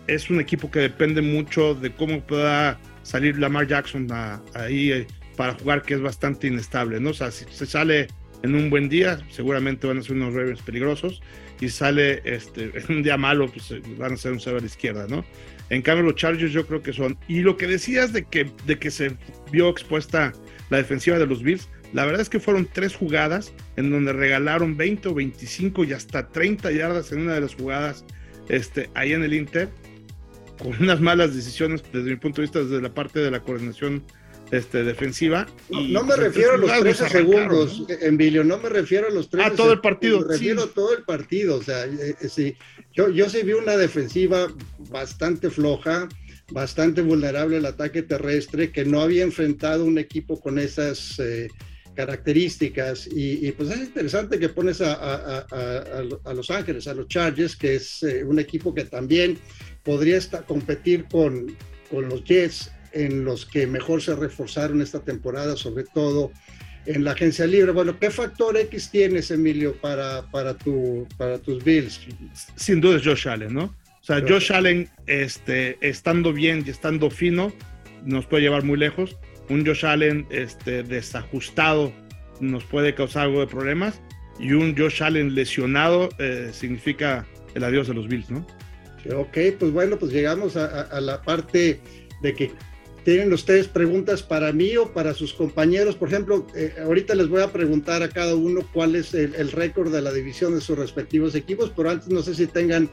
es 0.07 0.29
un 0.29 0.39
equipo 0.39 0.71
que 0.71 0.79
depende 0.79 1.21
mucho 1.21 1.75
de 1.75 1.91
cómo 1.91 2.21
pueda 2.21 2.79
salir 3.03 3.37
Lamar 3.37 3.67
Jackson 3.67 4.07
ahí 4.53 4.91
eh, 4.91 5.07
para 5.35 5.53
jugar 5.53 5.81
que 5.81 5.95
es 5.95 6.01
bastante 6.01 6.47
inestable, 6.47 6.99
¿no? 6.99 7.11
O 7.11 7.13
sea, 7.13 7.31
si 7.31 7.45
se 7.49 7.65
sale 7.65 8.07
en 8.43 8.55
un 8.55 8.69
buen 8.69 8.89
día, 8.89 9.19
seguramente 9.29 9.87
van 9.87 9.97
a 9.97 10.01
ser 10.01 10.13
unos 10.13 10.33
Ravens 10.33 10.61
peligrosos, 10.61 11.21
y 11.59 11.69
sale 11.69 12.21
este, 12.25 12.71
en 12.73 12.97
un 12.97 13.03
día 13.03 13.17
malo, 13.17 13.51
pues 13.51 13.71
eh, 13.71 13.81
van 13.97 14.13
a 14.13 14.17
ser 14.17 14.31
un 14.31 14.39
cero 14.39 14.57
a 14.57 14.59
la 14.59 14.65
izquierda, 14.65 15.07
¿no? 15.07 15.25
En 15.69 15.81
cambio, 15.81 16.03
los 16.03 16.15
Chargers 16.15 16.51
yo 16.51 16.67
creo 16.67 16.83
que 16.83 16.93
son. 16.93 17.17
Y 17.27 17.39
lo 17.39 17.57
que 17.57 17.65
decías 17.65 18.13
de 18.13 18.23
que, 18.25 18.51
de 18.67 18.77
que 18.77 18.91
se 18.91 19.17
vio 19.51 19.69
expuesta 19.69 20.31
la 20.69 20.77
defensiva 20.77 21.17
de 21.17 21.25
los 21.25 21.41
Bills, 21.41 21.69
la 21.93 22.05
verdad 22.05 22.21
es 22.21 22.29
que 22.29 22.39
fueron 22.39 22.67
tres 22.71 22.95
jugadas 22.95 23.53
en 23.75 23.89
donde 23.89 24.13
regalaron 24.13 24.77
20 24.77 25.09
o 25.09 25.13
25 25.15 25.85
y 25.85 25.93
hasta 25.93 26.27
30 26.27 26.71
yardas 26.71 27.11
en 27.11 27.21
una 27.21 27.33
de 27.33 27.41
las 27.41 27.55
jugadas 27.55 28.05
este, 28.49 28.89
ahí 28.93 29.13
en 29.13 29.23
el 29.23 29.33
Inter, 29.33 29.69
con 30.59 30.75
unas 30.81 31.01
malas 31.01 31.35
decisiones 31.35 31.83
desde 31.91 32.11
mi 32.11 32.15
punto 32.17 32.41
de 32.41 32.47
vista, 32.47 32.59
desde 32.59 32.81
la 32.81 32.93
parte 32.93 33.19
de 33.19 33.31
la 33.31 33.39
coordinación 33.39 34.03
este, 34.55 34.83
defensiva. 34.83 35.45
no, 35.69 36.03
me 36.03 36.15
refiero 36.15 36.53
a 36.53 36.57
los 36.57 36.79
13 36.79 37.09
segundos, 37.09 37.81
¿no? 37.81 37.87
Emilio, 38.01 38.43
no 38.43 38.57
me 38.57 38.69
refiero 38.69 39.07
a 39.07 39.11
los 39.11 39.29
13 39.29 39.47
A 39.47 39.55
todo 39.55 39.73
el 39.73 39.81
partido. 39.81 40.21
Me 40.21 40.33
refiero 40.33 40.63
a 40.63 40.67
todo 40.67 40.95
el 40.95 41.03
partido. 41.03 41.57
O 41.57 41.63
sea, 41.63 41.85
eh, 41.85 42.15
eh, 42.21 42.29
sí, 42.29 42.55
yo, 42.93 43.09
yo 43.09 43.29
sí 43.29 43.43
vi 43.43 43.53
una 43.53 43.77
defensiva 43.77 44.47
bastante 44.89 45.49
floja, 45.49 46.07
bastante 46.51 47.01
vulnerable 47.01 47.57
al 47.57 47.65
ataque 47.65 48.03
terrestre, 48.03 48.71
que 48.71 48.85
no 48.85 49.01
había 49.01 49.23
enfrentado 49.23 49.85
un 49.85 49.97
equipo 49.97 50.39
con 50.39 50.59
esas. 50.59 51.19
Eh, 51.19 51.49
características. 51.95 53.07
Y, 53.11 53.51
pues 53.53 53.71
es 53.71 53.79
interesante 53.79 54.37
que 54.37 54.49
pones 54.49 54.81
a, 54.81 55.45
Los 56.35 56.51
Ángeles, 56.51 56.87
a 56.87 56.93
los 56.93 57.07
Chargers, 57.07 57.55
que 57.55 57.75
es 57.75 58.03
eh, 58.03 58.23
un 58.23 58.37
equipo 58.37 58.73
que 58.73 58.85
también 58.85 59.39
podría 59.83 60.17
estar, 60.17 60.45
competir 60.45 61.05
con, 61.05 61.55
con 61.89 62.07
los 62.09 62.23
Jets, 62.23 62.71
en 62.95 63.25
los 63.25 63.45
que 63.45 63.67
mejor 63.67 64.01
se 64.01 64.15
reforzaron 64.15 64.81
esta 64.81 65.01
temporada, 65.01 65.55
sobre 65.57 65.83
todo 65.83 66.31
en 66.85 67.03
la 67.03 67.11
agencia 67.11 67.45
libre. 67.45 67.71
Bueno, 67.71 67.99
¿qué 67.99 68.09
factor 68.09 68.57
X 68.57 68.89
tienes, 68.89 69.29
Emilio, 69.31 69.75
para, 69.75 70.23
para, 70.31 70.55
tu, 70.55 71.07
para 71.17 71.37
tus 71.37 71.63
Bills? 71.63 71.99
Sin 72.55 72.79
duda 72.79 72.97
es 72.97 73.03
Josh 73.03 73.27
Allen, 73.27 73.53
¿no? 73.53 73.63
O 73.65 74.03
sea, 74.05 74.21
Josh 74.25 74.53
Allen, 74.53 74.87
este, 75.07 75.77
estando 75.81 76.31
bien 76.31 76.63
y 76.65 76.69
estando 76.69 77.09
fino, 77.09 77.51
nos 78.05 78.25
puede 78.27 78.43
llevar 78.43 78.63
muy 78.63 78.77
lejos. 78.77 79.17
Un 79.49 79.65
Josh 79.65 79.85
Allen 79.85 80.25
este, 80.29 80.83
desajustado 80.83 81.91
nos 82.39 82.63
puede 82.63 82.95
causar 82.95 83.23
algo 83.23 83.41
de 83.41 83.47
problemas. 83.47 83.99
Y 84.39 84.53
un 84.53 84.77
Josh 84.77 85.03
Allen 85.03 85.33
lesionado 85.33 86.09
eh, 86.19 86.51
significa 86.53 87.25
el 87.55 87.63
adiós 87.63 87.87
de 87.87 87.93
los 87.93 88.07
Bills, 88.07 88.29
¿no? 88.29 88.45
Ok, 89.15 89.37
pues 89.59 89.71
bueno, 89.71 89.97
pues 89.97 90.11
llegamos 90.11 90.55
a 90.57 90.99
la 90.99 91.21
parte 91.21 91.79
de 92.21 92.33
que 92.33 92.51
¿Tienen 93.05 93.31
ustedes 93.33 93.67
preguntas 93.67 94.23
para 94.23 94.51
mí 94.51 94.75
o 94.77 94.91
para 94.91 95.13
sus 95.13 95.31
compañeros? 95.31 95.95
Por 95.95 96.07
ejemplo, 96.07 96.47
eh, 96.55 96.73
ahorita 96.83 97.13
les 97.13 97.29
voy 97.29 97.43
a 97.43 97.51
preguntar 97.53 98.01
a 98.01 98.09
cada 98.09 98.33
uno 98.35 98.61
cuál 98.73 98.95
es 98.95 99.13
el, 99.13 99.51
récord 99.51 99.93
de 99.93 100.01
la 100.01 100.11
división 100.11 100.55
de 100.55 100.61
sus 100.61 100.75
respectivos 100.75 101.35
equipos, 101.35 101.71
pero 101.75 101.91
antes 101.91 102.07
no 102.07 102.23
sé 102.23 102.33
si 102.33 102.47
tengan 102.47 102.89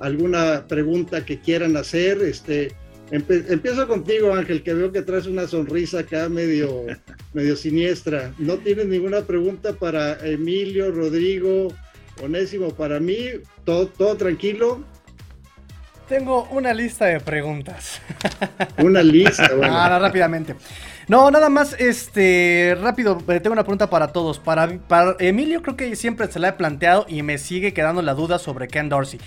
alguna 0.00 0.66
pregunta 0.68 1.24
que 1.24 1.40
quieran 1.40 1.78
hacer. 1.78 2.20
Este, 2.20 2.72
empiezo 3.10 3.88
contigo, 3.88 4.34
Ángel, 4.34 4.62
que 4.62 4.74
veo 4.74 4.92
que 4.92 5.00
traes 5.00 5.24
una 5.24 5.48
sonrisa 5.48 6.00
acá 6.00 6.28
medio, 6.28 6.84
medio 7.32 7.56
siniestra. 7.56 8.34
¿No 8.36 8.58
tienes 8.58 8.84
ninguna 8.84 9.22
pregunta 9.22 9.72
para 9.72 10.28
Emilio, 10.28 10.92
Rodrigo, 10.92 11.68
Onésimo? 12.22 12.68
Para 12.68 13.00
mí, 13.00 13.28
todo, 13.64 13.86
todo 13.86 14.14
tranquilo. 14.16 14.84
Tengo 16.08 16.46
una 16.50 16.74
lista 16.74 17.06
de 17.06 17.20
preguntas. 17.20 18.00
Una 18.78 19.02
lista, 19.02 19.54
bueno. 19.56 19.76
Ahora, 19.76 19.98
rápidamente. 19.98 20.54
No, 21.08 21.30
nada 21.30 21.48
más, 21.48 21.74
este, 21.78 22.76
rápido, 22.80 23.22
eh, 23.28 23.40
tengo 23.40 23.52
una 23.52 23.62
pregunta 23.62 23.88
para 23.88 24.08
todos. 24.08 24.38
Para, 24.38 24.68
para 24.88 25.16
Emilio 25.18 25.62
creo 25.62 25.76
que 25.76 25.96
siempre 25.96 26.30
se 26.30 26.38
la 26.38 26.48
he 26.48 26.52
planteado 26.52 27.06
y 27.08 27.22
me 27.22 27.38
sigue 27.38 27.72
quedando 27.72 28.02
la 28.02 28.14
duda 28.14 28.38
sobre 28.38 28.68
Ken 28.68 28.88
Dorsey. 28.88 29.20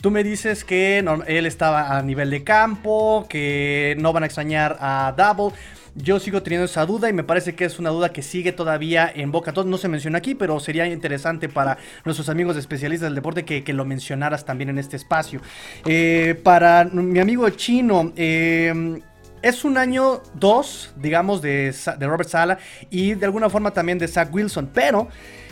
Tú 0.00 0.10
me 0.10 0.22
dices 0.22 0.64
que 0.64 0.98
él 0.98 1.46
estaba 1.46 1.96
a 1.96 2.02
nivel 2.02 2.30
de 2.30 2.44
campo, 2.44 3.26
que 3.28 3.96
no 3.98 4.12
van 4.12 4.24
a 4.24 4.26
extrañar 4.26 4.76
a 4.80 5.14
Double. 5.16 5.56
Yo 5.96 6.18
sigo 6.18 6.42
teniendo 6.42 6.64
esa 6.64 6.84
duda 6.86 7.08
y 7.08 7.12
me 7.12 7.22
parece 7.22 7.54
que 7.54 7.64
es 7.64 7.78
una 7.78 7.90
duda 7.90 8.12
que 8.12 8.22
sigue 8.22 8.52
todavía 8.52 9.10
en 9.14 9.30
boca. 9.30 9.52
No 9.64 9.78
se 9.78 9.88
menciona 9.88 10.18
aquí, 10.18 10.34
pero 10.34 10.58
sería 10.58 10.86
interesante 10.86 11.48
para 11.48 11.78
nuestros 12.04 12.28
amigos 12.28 12.56
especialistas 12.56 13.08
del 13.08 13.14
deporte 13.14 13.44
que, 13.44 13.72
lo 13.72 13.84
mencionaras 13.84 14.44
también 14.44 14.70
en 14.70 14.78
este 14.78 14.96
espacio. 14.96 15.40
Eh, 15.86 16.38
para 16.42 16.84
mi 16.84 17.20
amigo 17.20 17.48
chino, 17.50 18.12
eh, 18.16 19.00
es 19.42 19.64
un 19.64 19.76
año 19.76 20.22
2, 20.34 20.94
digamos, 20.96 21.42
de, 21.42 21.74
de, 21.98 22.06
Robert 22.06 22.28
Sala 22.28 22.58
y 22.90 23.14
de 23.14 23.26
alguna 23.26 23.50
forma 23.50 23.72
también 23.72 23.98
de 23.98 24.08
Zach 24.08 24.32
Wilson, 24.32 24.70
pero 24.72 25.08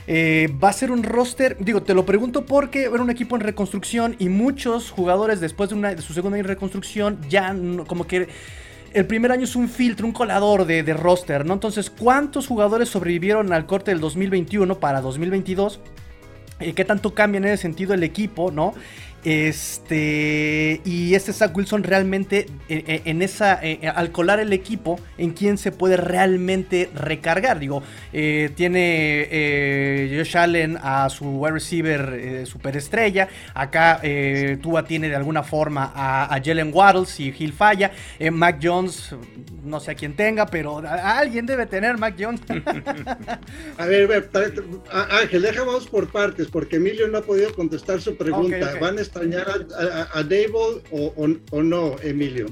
eh, 0.07 0.49
va 0.63 0.71
a 0.71 0.73
ser 0.73 0.91
un 0.91 1.03
roster, 1.03 1.57
digo, 1.61 1.83
te 1.83 1.95
lo 1.95 2.05
pregunto 2.05 2.45
porque 2.47 2.85
era 2.85 3.03
un 3.03 3.11
equipo 3.11 3.37
en 3.37 3.43
reconstrucción 3.43 4.17
y 4.19 4.29
muchos 4.29 4.91
jugadores 4.91 5.41
después 5.41 5.71
de, 5.71 5.77
una, 5.77 5.95
de 5.95 6.03
su 6.03 6.13
segunda 6.13 6.43
reconstrucción 6.43 7.19
ya 7.29 7.55
como 7.87 8.07
que 8.07 8.29
el 8.95 9.07
primer 9.07 9.33
año 9.33 9.45
es 9.45 9.57
un 9.57 9.69
filtro, 9.69 10.07
un 10.07 10.13
colador 10.13 10.67
de, 10.67 10.83
roster, 10.95 11.45
¿no? 11.47 11.55
Entonces, 11.55 11.91
¿cuántos 11.91 12.47
jugadores 12.47 12.89
sobrevivieron 12.89 13.53
al 13.53 13.67
corte 13.67 13.91
del 13.91 14.01
2021 14.01 14.79
para 14.79 15.01
2022? 15.01 15.81
Eh, 16.61 16.75
¿Qué 16.75 16.85
tanto 16.85 17.15
cambia 17.15 17.39
en 17.39 17.47
ese 17.47 17.63
sentido 17.63 17.95
el 17.95 18.03
equipo, 18.03 18.51
no? 18.51 18.75
Este, 19.25 20.81
y 20.85 21.15
este 21.15 21.33
Zach 21.33 21.57
Wilson 21.57 21.85
realmente 21.85 22.47
eh, 22.69 22.85
eh, 22.87 23.03
en 23.05 23.23
esa, 23.23 23.61
eh, 23.63 23.79
al 23.95 24.11
colar 24.11 24.41
el 24.41 24.53
equipo, 24.53 24.99
en 25.17 25.31
quién 25.31 25.59
se 25.59 25.71
puede 25.71 25.97
realmente 25.97 26.91
recargar. 26.95 27.61
Digo, 27.61 27.83
tiene 28.11 29.29
Josh 30.17 30.37
Allen 30.37 30.79
a 30.83 31.09
su 31.09 31.25
wide 31.25 31.53
receiver 31.53 32.47
superestrella. 32.47 33.29
Acá 33.55 34.01
Tua 34.61 34.85
tiene 34.85 35.09
de 35.09 35.17
alguna 35.17 35.43
forma 35.43 35.93
a, 35.95 36.41
Jalen 36.43 36.71
Waddles 36.73 37.21
y 37.21 37.33
Gil 37.33 37.53
falla. 37.53 37.93
Mac 38.33 38.59
Jones, 38.61 39.15
no 39.65 39.79
sé 39.79 39.93
a 39.93 39.95
quién 39.95 40.17
tenga, 40.17 40.47
pero 40.47 40.79
alguien 40.79 41.47
debe 41.47 41.67
tener 41.67 41.97
Mac 41.99 42.17
Jones. 42.19 42.41
a 43.79 43.87
ver, 43.87 44.31
Ángel, 44.91 45.43
dejamos 45.43 45.87
por 45.87 46.11
partes, 46.11 46.49
porque 46.49 46.77
Emilio 46.77 47.07
no 47.09 47.19
ha 47.19 47.23
podido 47.23 47.55
contestar 47.55 48.01
su 48.01 48.17
pregunta. 48.17 48.75
Van 48.81 48.99
a 48.99 49.03
extrañar 49.13 49.67
a, 49.79 50.19
a, 50.19 50.23
Dable 50.23 50.83
o, 50.91 51.63
no, 51.63 51.97
Emilio? 52.03 52.47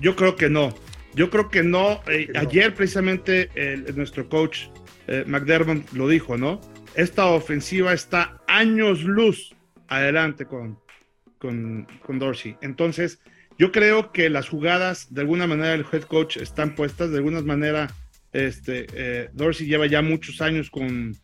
Yo 0.00 0.16
creo 0.16 0.34
que 0.34 0.50
no. 0.50 0.74
Yo 1.14 1.30
creo 1.30 1.48
que 1.48 1.62
no. 1.62 2.00
Eh, 2.08 2.28
ayer 2.34 2.74
precisamente 2.74 3.48
nuestro 3.94 4.28
coach 4.28 4.66
eh, 5.06 5.24
McDermott 5.26 5.92
lo 5.92 6.08
dijo, 6.08 6.36
¿no? 6.36 6.60
Esta 6.94 7.26
ofensiva 7.26 7.92
está 7.92 8.40
años 8.48 9.02
luz 9.04 9.54
adelante 9.88 10.44
con, 10.44 10.78
con, 11.38 11.86
con 12.04 12.18
Dorsey. 12.18 12.56
Entonces, 12.62 13.20
yo 13.58 13.70
creo 13.70 14.12
que 14.12 14.28
las 14.28 14.48
jugadas, 14.48 15.12
de 15.14 15.20
alguna 15.20 15.46
manera, 15.46 15.74
el 15.74 15.86
head 15.90 16.02
coach 16.02 16.36
están 16.36 16.74
puestas, 16.74 17.10
de 17.10 17.18
alguna 17.18 17.42
manera, 17.42 17.88
este, 18.32 18.86
eh, 18.94 19.30
Dorsey 19.34 19.66
lleva 19.66 19.86
ya 19.86 20.02
muchos 20.02 20.40
años 20.40 20.70
con 20.70 21.14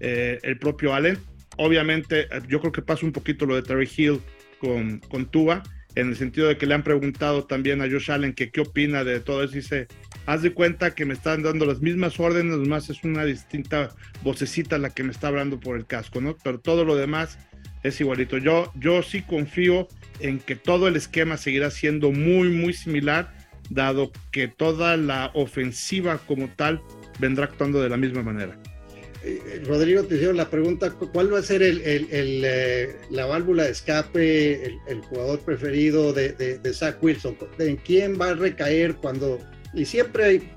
el 0.00 0.58
propio 0.60 0.94
Allen 0.94 1.18
Obviamente, 1.58 2.22
eh, 2.22 2.40
yo 2.48 2.60
creo 2.60 2.72
que 2.72 2.82
pasa 2.82 3.04
un 3.04 3.12
poquito 3.12 3.44
lo 3.44 3.54
de 3.54 3.62
Terry 3.62 3.88
Hill 3.94 4.20
con, 4.58 5.00
con 5.00 5.26
Tua, 5.26 5.62
en 5.94 6.08
el 6.08 6.16
sentido 6.16 6.48
de 6.48 6.56
que 6.56 6.66
le 6.66 6.74
han 6.74 6.84
preguntado 6.84 7.44
también 7.44 7.82
a 7.82 7.90
Josh 7.90 8.10
Allen 8.10 8.32
que 8.32 8.50
qué 8.50 8.60
opina 8.60 9.04
de 9.04 9.20
todo 9.20 9.42
eso. 9.42 9.54
Dice, 9.54 9.88
haz 10.26 10.42
de 10.42 10.52
cuenta 10.52 10.94
que 10.94 11.04
me 11.04 11.14
están 11.14 11.42
dando 11.42 11.66
las 11.66 11.80
mismas 11.80 12.18
órdenes, 12.20 12.56
más 12.68 12.88
es 12.88 13.02
una 13.02 13.24
distinta 13.24 13.90
vocecita 14.22 14.78
la 14.78 14.90
que 14.90 15.02
me 15.02 15.10
está 15.10 15.28
hablando 15.28 15.58
por 15.58 15.76
el 15.76 15.86
casco, 15.86 16.20
¿no? 16.20 16.36
Pero 16.42 16.60
todo 16.60 16.84
lo 16.84 16.94
demás 16.94 17.38
es 17.82 18.00
igualito. 18.00 18.38
Yo, 18.38 18.72
yo 18.76 19.02
sí 19.02 19.22
confío 19.22 19.88
en 20.20 20.38
que 20.38 20.54
todo 20.54 20.86
el 20.88 20.96
esquema 20.96 21.36
seguirá 21.36 21.70
siendo 21.70 22.12
muy, 22.12 22.48
muy 22.50 22.72
similar, 22.72 23.34
dado 23.70 24.12
que 24.30 24.48
toda 24.48 24.96
la 24.96 25.30
ofensiva 25.34 26.18
como 26.18 26.48
tal 26.48 26.80
vendrá 27.18 27.46
actuando 27.46 27.82
de 27.82 27.88
la 27.88 27.96
misma 27.96 28.22
manera. 28.22 28.56
Eh, 29.24 29.62
Rodrigo, 29.66 30.04
te 30.04 30.14
hicieron 30.14 30.36
la 30.36 30.48
pregunta, 30.48 30.90
¿cuál 30.90 31.32
va 31.32 31.40
a 31.40 31.42
ser 31.42 31.62
el, 31.62 31.80
eh, 31.84 32.96
la 33.10 33.26
válvula 33.26 33.64
de 33.64 33.70
escape, 33.70 34.64
el, 34.64 35.00
jugador 35.02 35.40
preferido 35.40 36.12
de, 36.12 36.32
de, 36.32 36.72
Zach 36.72 37.02
Wilson? 37.02 37.36
¿En 37.58 37.76
quién 37.76 38.20
va 38.20 38.30
a 38.30 38.34
recaer 38.34 38.94
cuando... 38.96 39.38
Y 39.74 39.84
siempre 39.84 40.24
hay 40.24 40.50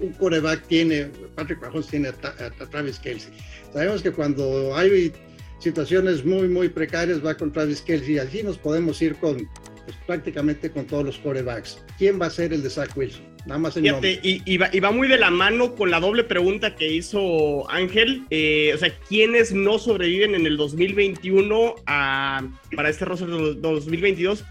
un 0.00 0.12
coreback, 0.12 0.66
tiene, 0.66 1.10
Patrick 1.34 1.60
Mahomes 1.60 1.86
tiene 1.86 2.08
a, 2.08 2.66
Travis 2.70 2.98
Kelsey. 2.98 3.32
Sabemos 3.72 4.02
que 4.02 4.10
cuando 4.10 4.74
hay 4.74 5.12
situaciones 5.58 6.24
muy, 6.24 6.48
muy 6.48 6.68
precarias 6.68 7.24
va 7.24 7.36
con 7.36 7.52
Travis 7.52 7.82
Kelsey. 7.82 8.18
Allí 8.18 8.42
nos 8.42 8.58
podemos 8.58 9.00
ir 9.02 9.16
con 9.16 9.36
pues, 9.84 9.96
prácticamente 10.06 10.70
con 10.70 10.86
todos 10.86 11.04
los 11.04 11.18
corebacks. 11.18 11.78
¿Quién 11.98 12.20
va 12.20 12.26
a 12.26 12.30
ser 12.30 12.52
el 12.52 12.62
de 12.62 12.70
Zach 12.70 12.96
Wilson? 12.96 13.31
Nada 13.44 13.58
más 13.58 13.76
el 13.76 13.86
y, 14.22 14.56
va, 14.56 14.92
muy 14.92 15.08
de 15.08 15.18
la 15.18 15.30
mano 15.30 15.74
con 15.74 15.90
la 15.90 15.98
doble 15.98 16.22
pregunta 16.22 16.76
que 16.76 16.92
hizo 16.92 17.68
Ángel. 17.70 18.22
Eh, 18.30 18.72
o 18.74 18.78
sea, 18.78 18.96
¿quiénes 19.08 19.52
no 19.52 19.78
sobreviven 19.78 20.34
en 20.34 20.46
el 20.46 20.56
2021 20.56 21.74
a, 21.86 22.42
para 22.76 22.88
este 22.88 23.04
roster 23.04 23.28
de 23.28 23.54
2022? 23.54 24.44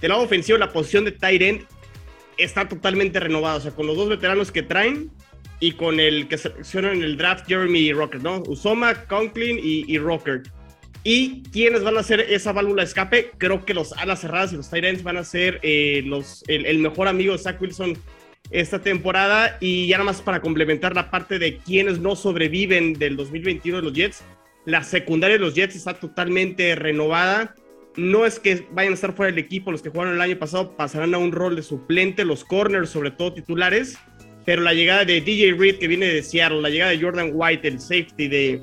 Del 0.00 0.08
lado 0.10 0.22
ofensivo, 0.22 0.56
la 0.56 0.72
posición 0.72 1.04
de 1.04 1.12
Tyrant 1.12 1.62
está 2.38 2.68
totalmente 2.68 3.20
renovada. 3.20 3.56
O 3.56 3.60
sea, 3.60 3.72
con 3.72 3.86
los 3.86 3.96
dos 3.96 4.08
veteranos 4.08 4.50
que 4.50 4.62
traen 4.62 5.10
y 5.60 5.72
con 5.72 6.00
el 6.00 6.28
que 6.28 6.38
seleccionan 6.38 6.96
en 6.96 7.02
el 7.02 7.16
draft 7.18 7.46
Jeremy 7.48 7.92
Rocker, 7.92 8.22
¿no? 8.22 8.42
Usoma, 8.46 9.04
Conklin 9.06 9.58
y, 9.58 9.84
y 9.92 9.98
Rocker. 9.98 10.42
¿Y 11.04 11.42
quiénes 11.52 11.82
van 11.82 11.96
a 11.96 12.00
hacer 12.00 12.20
esa 12.20 12.52
válvula 12.52 12.82
de 12.82 12.88
escape? 12.88 13.30
Creo 13.38 13.64
que 13.64 13.74
los 13.74 13.92
alas 13.92 14.20
cerradas 14.20 14.52
y 14.52 14.56
los 14.56 14.68
Tyrants 14.70 15.02
van 15.02 15.16
a 15.16 15.24
ser 15.24 15.60
eh, 15.62 16.02
los, 16.04 16.44
el, 16.48 16.78
mejor 16.78 17.08
amigo 17.08 17.32
de 17.32 17.38
Zach 17.38 17.60
Wilson 17.60 17.96
esta 18.50 18.80
temporada. 18.80 19.56
Y 19.60 19.88
ya 19.88 19.98
nada 19.98 20.06
más 20.06 20.22
para 20.22 20.40
complementar 20.40 20.94
la 20.94 21.10
parte 21.10 21.38
de 21.38 21.58
quienes 21.58 21.98
no 21.98 22.16
sobreviven 22.16 22.94
del 22.94 23.16
2021 23.16 23.78
de 23.78 23.82
los 23.82 23.92
Jets, 23.92 24.24
la 24.64 24.82
secundaria 24.82 25.38
de 25.38 25.44
los 25.44 25.54
Jets 25.54 25.76
está 25.76 25.94
totalmente 25.94 26.74
renovada. 26.74 27.54
No 27.96 28.26
es 28.26 28.38
que 28.38 28.66
vayan 28.72 28.92
a 28.92 28.94
estar 28.94 29.14
fuera 29.14 29.32
del 29.32 29.42
equipo, 29.42 29.72
los 29.72 29.82
que 29.82 29.90
jugaron 29.90 30.14
el 30.14 30.20
año 30.20 30.38
pasado 30.38 30.76
pasarán 30.76 31.14
a 31.14 31.18
un 31.18 31.32
rol 31.32 31.56
de 31.56 31.62
suplente, 31.62 32.24
los 32.24 32.44
corners, 32.44 32.90
sobre 32.90 33.10
todo 33.10 33.32
titulares. 33.32 33.98
Pero 34.44 34.62
la 34.62 34.72
llegada 34.72 35.04
de 35.04 35.20
DJ 35.20 35.54
Reed, 35.54 35.78
que 35.78 35.88
viene 35.88 36.06
de 36.06 36.22
Seattle, 36.22 36.62
la 36.62 36.70
llegada 36.70 36.92
de 36.92 37.00
Jordan 37.00 37.30
White, 37.34 37.66
el 37.68 37.80
safety 37.80 38.28
de, 38.28 38.62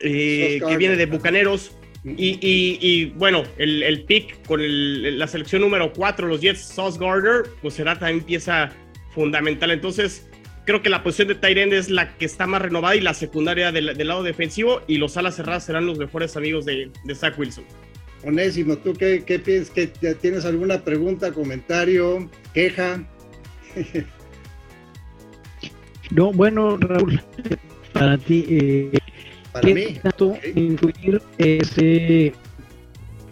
eh, 0.00 0.60
que 0.66 0.76
viene 0.76 0.96
de 0.96 1.06
Bucaneros. 1.06 1.77
Y, 2.04 3.06
bueno, 3.16 3.42
el, 3.58 3.82
el, 3.82 4.04
pick 4.04 4.46
con 4.46 4.60
la 5.18 5.26
selección 5.26 5.62
número 5.62 5.92
4, 5.92 6.28
los 6.28 6.40
Jets, 6.40 6.60
Sauce 6.60 6.98
Gardner, 6.98 7.44
pues 7.60 7.74
será 7.74 7.98
también 7.98 8.24
pieza 8.24 8.70
fundamental. 9.14 9.70
Entonces, 9.72 10.28
creo 10.64 10.82
que 10.82 10.90
la 10.90 11.02
posición 11.02 11.28
de 11.28 11.34
Tyrend 11.34 11.72
es 11.72 11.90
la 11.90 12.16
que 12.16 12.24
está 12.24 12.46
más 12.46 12.62
renovada 12.62 12.94
y 12.94 13.00
la 13.00 13.14
secundaria 13.14 13.72
del, 13.72 13.86
lado 14.06 14.22
defensivo 14.22 14.82
y 14.86 14.98
los 14.98 15.16
alas 15.16 15.36
cerradas 15.36 15.64
serán 15.64 15.86
los 15.86 15.98
mejores 15.98 16.36
amigos 16.36 16.64
de, 16.64 16.90
de 17.04 17.14
Zach 17.14 17.38
Wilson. 17.38 17.64
Onésimo, 18.24 18.76
¿tú 18.76 18.92
qué, 18.92 19.22
qué 19.24 19.38
piensas? 19.38 19.70
¿Que 19.70 19.86
¿Tienes 19.86 20.44
alguna 20.44 20.84
pregunta, 20.84 21.32
comentario, 21.32 22.28
queja? 22.52 23.02
no, 26.10 26.32
bueno, 26.32 26.76
Raúl, 26.76 27.20
para 27.92 28.18
ti, 28.18 28.44
eh, 28.48 28.97
para 29.60 29.74
¿qué 29.74 30.00
tanto 30.02 30.36
influir 30.54 31.22
ese, 31.38 32.32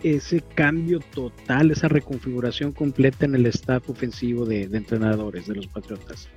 ese 0.03 0.43
cambio 0.55 1.01
total, 1.15 1.71
esa 1.71 1.89
reconfiguración 1.89 2.73
completa 2.73 3.25
en 3.25 3.35
el 3.35 3.47
staff 3.47 3.89
ofensivo 3.89 4.45
de, 4.45 4.63
entrenadores 4.63 5.47
de 5.47 5.57
los 5.57 5.67
Patriotas? 5.67 6.29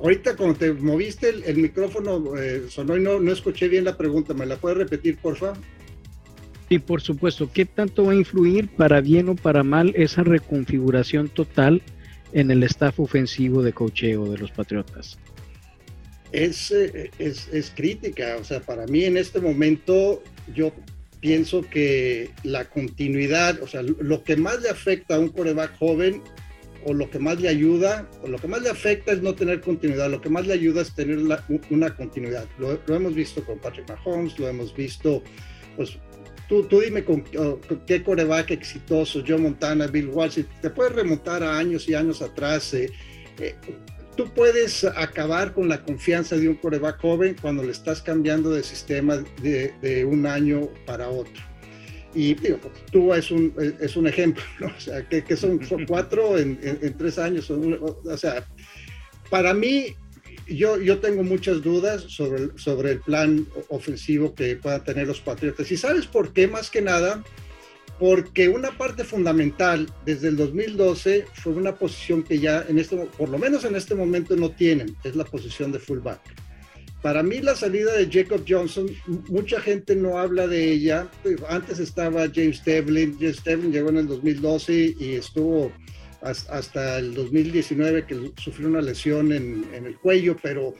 Ahorita 0.00 0.36
cuando 0.36 0.56
te 0.56 0.72
moviste 0.72 1.28
el, 1.28 1.56
micrófono 1.56 2.36
eh, 2.38 2.64
sonó 2.68 2.96
y 2.96 3.00
no, 3.00 3.20
no 3.20 3.32
escuché 3.32 3.68
bien 3.68 3.84
la 3.84 3.96
pregunta, 3.96 4.32
¿me 4.32 4.46
la 4.46 4.56
puedes 4.56 4.78
repetir, 4.78 5.18
por 5.18 5.36
favor? 5.36 5.58
Y 6.70 6.78
por 6.78 7.00
supuesto, 7.00 7.50
¿qué 7.52 7.64
tanto 7.64 8.04
va 8.04 8.12
a 8.12 8.16
influir 8.16 8.68
para 8.68 9.00
bien 9.00 9.28
o 9.30 9.34
para 9.34 9.62
mal 9.62 9.92
esa 9.96 10.22
reconfiguración 10.22 11.28
total 11.28 11.82
en 12.32 12.50
el 12.50 12.62
staff 12.64 13.00
ofensivo 13.00 13.62
de 13.62 13.72
cocheo 13.72 14.30
de 14.30 14.38
los 14.38 14.50
Patriotas? 14.50 15.18
Es, 16.32 16.70
eh, 16.70 17.10
es, 17.18 17.48
es, 17.52 17.70
crítica, 17.74 18.36
o 18.38 18.44
sea, 18.44 18.60
para 18.60 18.86
mí 18.86 19.04
en 19.04 19.16
este 19.16 19.40
momento 19.40 20.22
yo 20.54 20.72
pienso 21.20 21.62
que 21.62 22.30
la 22.44 22.66
continuidad, 22.66 23.62
o 23.62 23.66
sea, 23.66 23.82
lo 23.82 24.22
que 24.24 24.36
más 24.36 24.60
le 24.60 24.68
afecta 24.68 25.16
a 25.16 25.18
un 25.18 25.30
coreback 25.30 25.78
joven 25.78 26.22
o 26.84 26.92
lo 26.92 27.10
que 27.10 27.18
más 27.18 27.40
le 27.40 27.48
ayuda, 27.48 28.08
o 28.22 28.28
lo 28.28 28.38
que 28.38 28.46
más 28.46 28.62
le 28.62 28.70
afecta 28.70 29.12
es 29.12 29.22
no 29.22 29.34
tener 29.34 29.60
continuidad, 29.60 30.10
lo 30.10 30.20
que 30.20 30.28
más 30.28 30.46
le 30.46 30.54
ayuda 30.54 30.82
es 30.82 30.94
tener 30.94 31.18
una 31.70 31.94
continuidad. 31.96 32.46
Lo, 32.58 32.78
hemos 32.94 33.14
visto 33.14 33.42
con 33.44 33.58
Patrick 33.58 33.88
Mahomes, 33.88 34.38
lo 34.38 34.48
hemos 34.48 34.74
visto 34.74 35.22
pues, 35.76 35.98
Tú, 36.48 36.66
dime 36.80 37.04
con, 37.04 37.24
qué 37.86 38.02
coreback 38.02 38.52
exitoso, 38.52 39.22
Joe 39.26 39.36
Montana, 39.36 39.86
Bill 39.86 40.08
Walsh, 40.08 40.44
te 40.62 40.70
puedes 40.70 40.94
remontar 40.94 41.42
a 41.42 41.58
años 41.58 41.86
y 41.90 41.94
años 41.94 42.22
atrás. 42.22 42.72
Eh, 42.72 42.90
eh, 43.38 43.54
tú 44.18 44.28
puedes 44.34 44.82
acabar 44.82 45.54
con 45.54 45.68
la 45.68 45.80
confianza 45.84 46.36
de 46.36 46.48
un 46.48 46.56
coreback 46.56 47.00
joven 47.00 47.36
cuando 47.40 47.62
le 47.62 47.70
estás 47.70 48.02
cambiando 48.02 48.50
de 48.50 48.64
sistema 48.64 49.24
de, 49.40 50.04
un 50.04 50.26
año 50.26 50.68
para 50.84 51.08
otro. 51.08 51.40
Y 52.16 52.34
digo, 52.34 52.58
tú 52.90 53.14
es 53.14 53.30
un, 53.30 53.54
es 53.80 53.94
un 53.94 54.08
ejemplo, 54.08 54.42
¿no? 54.58 54.66
O 54.66 54.80
sea, 54.80 55.08
que, 55.08 55.36
son, 55.36 55.60
cuatro 55.86 56.36
en, 56.36 56.58
tres 56.98 57.16
años. 57.16 57.48
O 57.48 58.16
sea, 58.16 58.44
para 59.30 59.54
mí 59.54 59.94
yo, 60.48 60.80
yo 60.80 60.98
tengo 60.98 61.22
muchas 61.22 61.62
dudas 61.62 62.02
sobre 62.02 62.42
el, 62.42 62.58
sobre 62.58 62.90
el 62.90 63.00
plan 63.00 63.46
ofensivo 63.68 64.34
que 64.34 64.56
puedan 64.56 64.82
tener 64.82 65.06
los 65.06 65.20
Patriotas. 65.20 65.70
¿Y 65.70 65.76
sabes 65.76 66.06
por 66.06 66.32
qué? 66.32 66.48
Más 66.48 66.70
que 66.70 66.82
nada, 66.82 67.22
porque 67.98 68.48
una 68.48 68.70
parte 68.76 69.04
fundamental 69.04 69.88
desde 70.04 70.28
el 70.28 70.36
2012 70.36 71.26
fue 71.34 71.52
una 71.52 71.74
posición 71.74 72.22
que 72.22 72.38
ya, 72.38 72.64
en 72.68 72.78
este, 72.78 72.96
por 72.96 73.28
lo 73.28 73.38
menos 73.38 73.64
en 73.64 73.74
este 73.74 73.94
momento, 73.94 74.36
no 74.36 74.50
tienen, 74.50 74.96
es 75.04 75.16
la 75.16 75.24
posición 75.24 75.72
de 75.72 75.78
fullback. 75.78 76.20
Para 77.02 77.22
mí 77.22 77.40
la 77.40 77.54
salida 77.54 77.92
de 77.94 78.08
Jacob 78.10 78.44
Johnson, 78.46 78.88
mucha 79.28 79.60
gente 79.60 79.94
no 79.94 80.18
habla 80.18 80.48
de 80.48 80.72
ella. 80.72 81.08
Antes 81.48 81.78
estaba 81.78 82.28
James 82.32 82.64
Devlin, 82.64 83.16
James 83.20 83.42
Devlin 83.44 83.72
llegó 83.72 83.90
en 83.90 83.98
el 83.98 84.08
2012 84.08 84.96
y 84.98 85.12
estuvo 85.14 85.72
hasta 86.20 86.98
el 86.98 87.14
2019 87.14 88.06
que 88.06 88.32
sufrió 88.36 88.66
una 88.66 88.80
lesión 88.80 89.32
en, 89.32 89.64
el 89.72 89.96
cuello, 89.98 90.36
pero 90.42 90.74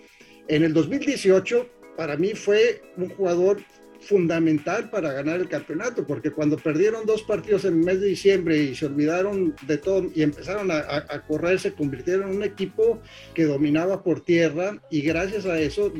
en 0.48 0.64
el 0.64 0.74
2018 0.74 1.68
para 1.96 2.16
mí 2.16 2.34
fue 2.34 2.82
un 2.96 3.08
jugador 3.10 3.60
fundamental 4.01 4.90
para 4.90 5.12
ganar 5.12 5.40
el 5.40 5.49
campeonato, 5.49 6.07
porque 6.07 6.30
cuando 6.30 6.57
perdieron 6.57 7.05
dos 7.07 7.22
partidos 7.22 7.64
en 7.64 7.74
el 7.74 7.84
mes 7.84 8.01
de 8.01 8.09
diciembre 8.09 8.57
y 8.57 8.74
se 8.74 8.86
olvidaron 8.86 9.55
de 9.66 9.78
todo 9.78 10.11
y 10.14 10.22
empezaron 10.22 10.70
a, 10.70 11.22
correr, 11.26 11.59
se 11.59 11.72
convirtieron 11.72 12.30
en 12.30 12.36
un 12.36 12.42
equipo 12.42 13.01
que 13.34 13.44
dominaba 13.44 14.03
por 14.03 14.20
tierra 14.20 14.80
y 14.90 15.03
gracias 15.03 15.46
a 15.46 15.59
eso 15.61 15.92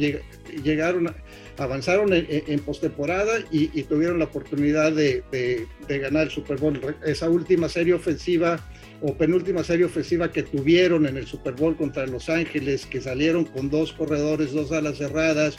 llegaron, 0.62 1.14
avanzaron 1.57 2.11
en, 2.12 2.61
postemporada 2.61 3.40
y, 3.51 3.82
tuvieron 3.82 4.18
la 4.18 4.26
oportunidad 4.26 4.92
de 4.92 5.66
ganar 5.88 6.24
el 6.24 6.30
Super 6.30 6.59
Bowl. 6.59 6.80
Esa 7.05 7.28
última 7.28 7.68
serie 7.68 7.94
ofensiva 7.94 8.61
o 9.01 9.14
penúltima 9.14 9.62
serie 9.62 9.84
ofensiva 9.84 10.32
que 10.32 10.42
tuvieron 10.42 11.07
en 11.07 11.16
el 11.16 11.26
Super 11.26 11.55
Bowl 11.55 11.76
contra 11.76 12.07
Los 12.07 12.28
Ángeles, 12.28 12.86
que 12.86 13.01
salieron 13.01 13.44
con 13.44 13.70
dos 13.70 13.92
corredores, 13.92 14.53
dos 14.53 14.72
alas 14.72 14.99
cerradas, 14.99 15.57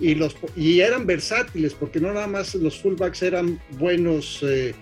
y, 0.00 0.14
los, 0.14 0.36
y 0.56 0.80
eran 0.80 1.06
versátiles, 1.06 1.74
porque 1.74 2.00
no 2.00 2.12
nada 2.12 2.26
más 2.26 2.54
los 2.54 2.80
fullbacks 2.80 3.22
eran 3.22 3.60
buenos, 3.78 4.42
eh, 4.42 4.74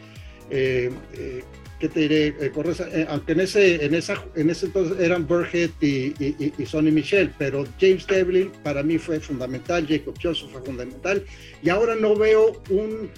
eh, 0.50 0.90
eh 1.14 1.44
¿qué 1.78 1.88
te 1.88 2.00
diré? 2.00 2.34
Eh, 2.40 3.06
aunque 3.08 3.32
en 3.32 3.40
ese, 3.40 3.84
en, 3.84 3.94
esa, 3.94 4.24
en 4.34 4.48
ese 4.48 4.66
entonces 4.66 4.98
eran 4.98 5.26
Burhead 5.26 5.70
y, 5.80 6.14
y, 6.58 6.66
Sonny 6.66 6.90
Michel, 6.90 7.32
pero 7.38 7.66
James 7.80 8.06
Devlin 8.06 8.50
para 8.62 8.82
mí 8.82 8.96
fue 8.98 9.20
fundamental, 9.20 9.86
Jacob 9.86 10.14
Johnson 10.22 10.48
fue 10.50 10.62
fundamental, 10.62 11.24
y 11.62 11.68
ahora 11.68 11.94
no 11.94 12.16
veo 12.16 12.62
un 12.70 13.10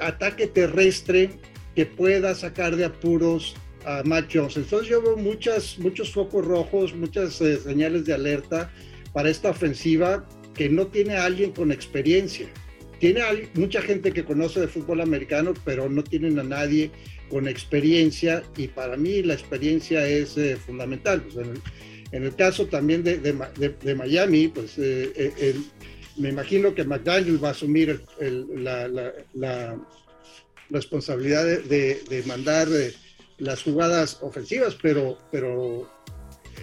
ataque 0.00 0.46
terrestre 0.48 1.30
que 1.74 1.86
pueda 1.86 2.34
sacar 2.34 2.76
de 2.76 2.84
apuros 2.84 3.54
a 3.86 4.02
Matt 4.04 4.26
Jones. 4.32 4.56
Entonces 4.56 4.88
yo 4.88 5.00
veo 5.00 5.16
muchas, 5.16 5.78
muchos 5.78 6.12
focos 6.12 6.44
rojos, 6.44 6.94
muchas 6.94 7.40
eh, 7.40 7.56
señales 7.58 8.04
de 8.04 8.14
alerta 8.14 8.70
para 9.12 9.30
esta 9.30 9.50
ofensiva 9.50 10.26
que 10.56 10.68
no 10.68 10.86
tiene 10.86 11.14
a 11.14 11.24
alguien 11.24 11.52
con 11.52 11.70
experiencia. 11.70 12.46
Tiene 12.98 13.20
mucha 13.54 13.82
gente 13.82 14.12
que 14.12 14.24
conoce 14.24 14.60
de 14.60 14.68
fútbol 14.68 15.02
americano, 15.02 15.52
pero 15.64 15.88
no 15.88 16.02
tienen 16.02 16.38
a 16.38 16.42
nadie 16.42 16.90
con 17.28 17.46
experiencia 17.46 18.42
y 18.56 18.68
para 18.68 18.96
mí 18.96 19.22
la 19.22 19.34
experiencia 19.34 20.06
es 20.06 20.38
eh, 20.38 20.56
fundamental. 20.56 21.22
Pues, 21.22 21.46
en, 22.12 22.22
el, 22.24 22.34
caso 22.34 22.66
también 22.66 23.02
de, 23.04 23.94
Miami, 23.94 24.48
pues 24.48 24.74
eh, 24.78 25.54
me 26.16 26.30
imagino 26.30 26.74
que 26.74 26.84
McDaniel 26.84 27.42
va 27.42 27.48
a 27.48 27.52
asumir 27.52 28.02
la, 28.54 29.76
responsabilidad 30.70 31.44
de, 31.44 32.24
mandar 32.26 32.68
las 33.38 33.62
jugadas 33.62 34.18
ofensivas, 34.22 34.76
pero, 34.80 35.18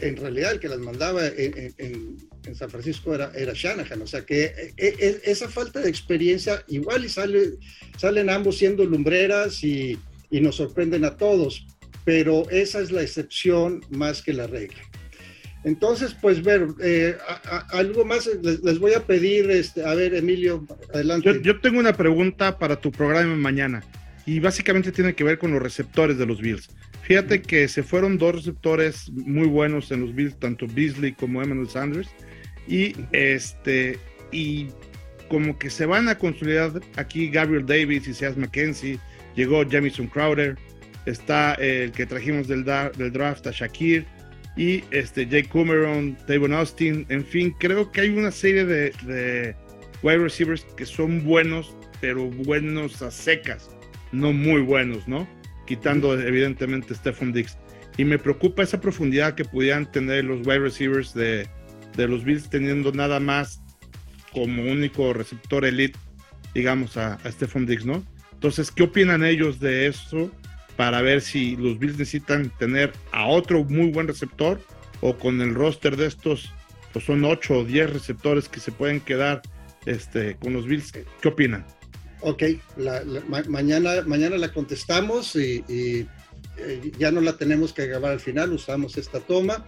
en 0.02 0.18
realidad 0.18 0.54
el 0.54 0.60
que 0.60 0.70
las 0.70 0.80
mandaba 0.80 1.28
en, 1.28 2.18
San 2.54 2.70
Francisco 2.70 3.16
era, 3.16 3.32
era 3.36 3.54
Shanahan. 3.54 4.02
O 4.02 4.08
sea 4.08 4.26
que 4.26 4.46
e, 4.46 4.74
e, 4.78 5.22
esa 5.24 5.50
falta 5.50 5.80
de 5.80 5.90
experiencia, 5.90 6.64
igual 6.68 7.06
y 7.06 7.10
sale, 7.10 7.54
salen 7.98 8.30
ambos 8.30 8.58
siendo 8.58 8.86
lumbreras 8.86 9.64
y, 9.64 9.98
y 10.30 10.42
nos 10.42 10.56
sorprenden 10.56 11.06
a 11.06 11.16
todos, 11.16 11.66
pero 12.04 12.50
esa 12.50 12.80
es 12.82 12.92
la 12.92 13.02
excepción 13.02 13.84
más 13.90 14.22
que 14.22 14.34
la 14.34 14.48
regla. 14.48 14.80
Entonces, 15.64 16.14
pues 16.20 16.44
ver, 16.44 16.68
eh, 16.82 17.16
algo 17.70 18.04
más 18.04 18.30
les, 18.42 18.80
voy 18.80 18.94
a 18.94 19.06
pedir, 19.06 19.50
este, 19.50 19.86
a 19.86 19.94
ver, 19.94 20.14
Emilio, 20.14 20.66
adelante. 20.94 21.34
Yo, 21.36 21.40
yo, 21.40 21.60
tengo 21.62 21.80
una 21.80 21.94
pregunta 21.94 22.60
para 22.60 22.76
tu 22.76 22.92
programa 22.92 23.36
mañana 23.36 23.82
y 24.26 24.40
básicamente 24.40 24.92
tiene 24.92 25.16
que 25.16 25.24
ver 25.24 25.38
con 25.38 25.52
los 25.52 25.62
receptores 25.62 26.18
de 26.18 26.26
los 26.26 26.42
Bills. 26.42 26.70
Fíjate 27.04 27.42
que 27.42 27.68
se 27.68 27.84
fueron 27.84 28.18
dos 28.18 28.36
receptores 28.36 29.12
muy 29.12 29.48
buenos 29.48 29.92
en 29.92 30.02
los 30.02 30.16
Bills, 30.16 30.40
tanto 30.40 30.68
Beasley 30.68 31.12
como 31.12 31.42
Emmanuel 31.42 31.70
Sanders, 31.70 32.10
y 32.68 32.96
este 33.12 34.00
y 34.32 34.68
como 35.30 35.58
que 35.60 35.70
se 35.70 35.86
van 35.86 36.08
a 36.08 36.18
consolidar 36.18 36.72
aquí 36.96 37.30
Gabriel 37.30 37.66
Davis 37.66 38.08
y 38.08 38.14
Seas 38.14 38.38
McKenzie, 38.38 39.00
llegó 39.36 39.64
Jamison 39.70 40.08
Crowder, 40.08 40.58
está 41.06 41.56
el 41.56 41.92
que 41.92 42.06
trajimos 42.06 42.48
del, 42.48 42.64
draft 42.64 43.48
a 43.48 43.52
Shakir 43.52 44.06
y 44.56 44.84
este 44.92 45.28
Jake 45.28 45.50
Davon 45.54 46.54
Austin, 46.54 47.06
en 47.10 47.26
fin, 47.26 47.54
creo 47.60 47.92
que 47.92 48.02
hay 48.02 48.10
una 48.10 48.32
serie 48.32 48.66
de, 48.66 48.92
de 49.06 49.56
wide 50.04 50.20
receivers 50.20 50.64
que 50.78 50.86
son 50.86 51.24
buenos, 51.26 51.76
pero 52.00 52.30
buenos 52.30 53.02
a 53.02 53.12
secas 53.12 53.70
no 54.14 54.32
muy 54.32 54.62
buenos, 54.62 55.08
¿no? 55.08 55.28
Quitando 55.66 56.20
evidentemente 56.20 56.96
Stephon 56.96 57.32
Dix. 57.32 57.58
Y 57.98 58.06
me 58.06 58.18
preocupa 58.18 58.64
esa 58.64 58.82
profundidad 58.82 59.36
que 59.36 59.46
pudieran 59.46 59.92
tener 59.92 60.26
los 60.26 60.46
wide 60.46 60.60
receivers 60.60 61.14
de, 61.14 61.48
los 61.96 62.24
Bills 62.24 62.50
teniendo 62.50 62.92
nada 62.92 63.20
más 63.20 63.62
como 64.32 64.64
único 64.64 65.14
receptor 65.14 65.64
elite, 65.64 65.98
digamos, 66.56 66.98
a, 66.98 67.16
a 67.16 67.32
Stephon 67.32 67.66
Dix, 67.66 67.86
¿no? 67.86 68.04
Entonces, 68.32 68.72
¿qué 68.72 68.84
opinan 68.84 69.24
ellos 69.24 69.60
de 69.60 69.88
eso 69.88 70.32
para 70.76 71.02
ver 71.02 71.22
si 71.22 71.56
los 71.56 71.78
Bills 71.78 71.98
necesitan 71.98 72.52
tener 72.58 72.92
a 73.12 73.26
otro 73.28 73.64
muy 73.64 73.92
buen 73.92 74.08
receptor 74.08 74.60
o 75.02 75.18
con 75.18 75.40
el 75.42 75.54
roster 75.54 75.96
de 75.98 76.08
estos, 76.08 76.52
pues 76.92 77.06
son 77.06 77.24
8 77.24 77.60
o 77.60 77.64
10 77.64 77.94
receptores 77.94 78.50
que 78.50 78.60
se 78.60 78.72
pueden 78.72 79.00
quedar 79.00 79.42
este, 79.86 80.36
con 80.38 80.54
los 80.54 80.66
Bills? 80.66 80.92
¿Qué 80.92 81.28
opinan? 81.28 81.66
Ok, 82.24 82.44
mañana, 83.48 84.02
mañana 84.06 84.38
la 84.38 84.52
contestamos 84.54 85.36
y, 85.36 85.64
eh, 86.58 86.92
ya 86.98 87.12
no 87.12 87.20
la 87.20 87.38
tenemos 87.38 87.74
que 87.74 87.88
grabar 87.88 88.14
al 88.14 88.20
final, 88.20 88.54
usamos 88.54 88.98
esta 88.98 89.20
toma. 89.20 89.66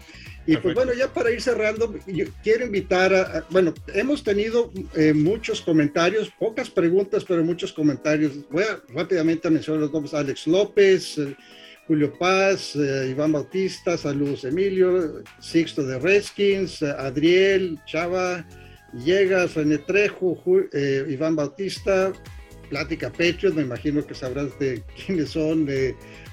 Y 0.48 0.58
pues 0.58 0.76
bueno, 0.76 0.94
ya 0.94 1.12
para 1.12 1.32
ir 1.32 1.42
cerrando, 1.42 1.96
yo 2.06 2.26
quiero 2.44 2.66
invitar 2.66 3.14
a, 3.14 3.46
bueno, 3.50 3.74
hemos 3.94 4.24
tenido 4.24 4.72
eh, 4.96 5.12
muchos 5.14 5.62
comentarios, 5.62 6.32
pocas 6.38 6.70
preguntas, 6.70 7.26
pero 7.26 7.44
muchos 7.44 7.74
comentarios. 7.74 8.34
Voy 8.52 8.64
a 8.64 8.80
rápidamente 8.94 9.50
mencionar 9.50 9.82
los 9.82 9.92
nombres, 9.92 10.14
Alex 10.14 10.46
López, 10.46 11.18
eh, 11.18 11.36
Julio 11.88 12.14
Paz, 12.18 12.76
eh, 12.76 13.08
Iván 13.10 13.32
Bautista, 13.32 13.98
saludos 13.98 14.44
Emilio, 14.44 15.24
Sixto 15.40 15.84
de 15.84 15.98
Redskins, 15.98 16.84
Adriel, 16.84 17.80
Chava, 17.88 18.46
Llegas, 18.94 19.56
René 19.56 19.80
Trejo, 19.80 20.38
Iván 21.10 21.36
Bautista, 21.36 22.14
Plática 22.70 23.12
Pechos, 23.12 23.54
me 23.54 23.62
imagino 23.62 24.06
que 24.06 24.16
sabrás 24.16 24.58
de 24.60 24.84
quiénes 25.06 25.30
son, 25.30 25.68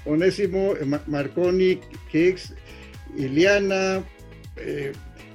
Onésimo, 0.05 0.73
Marconi, 1.07 1.79
Kicks, 2.11 2.53
Iliana, 3.17 4.03
eh, 4.57 4.91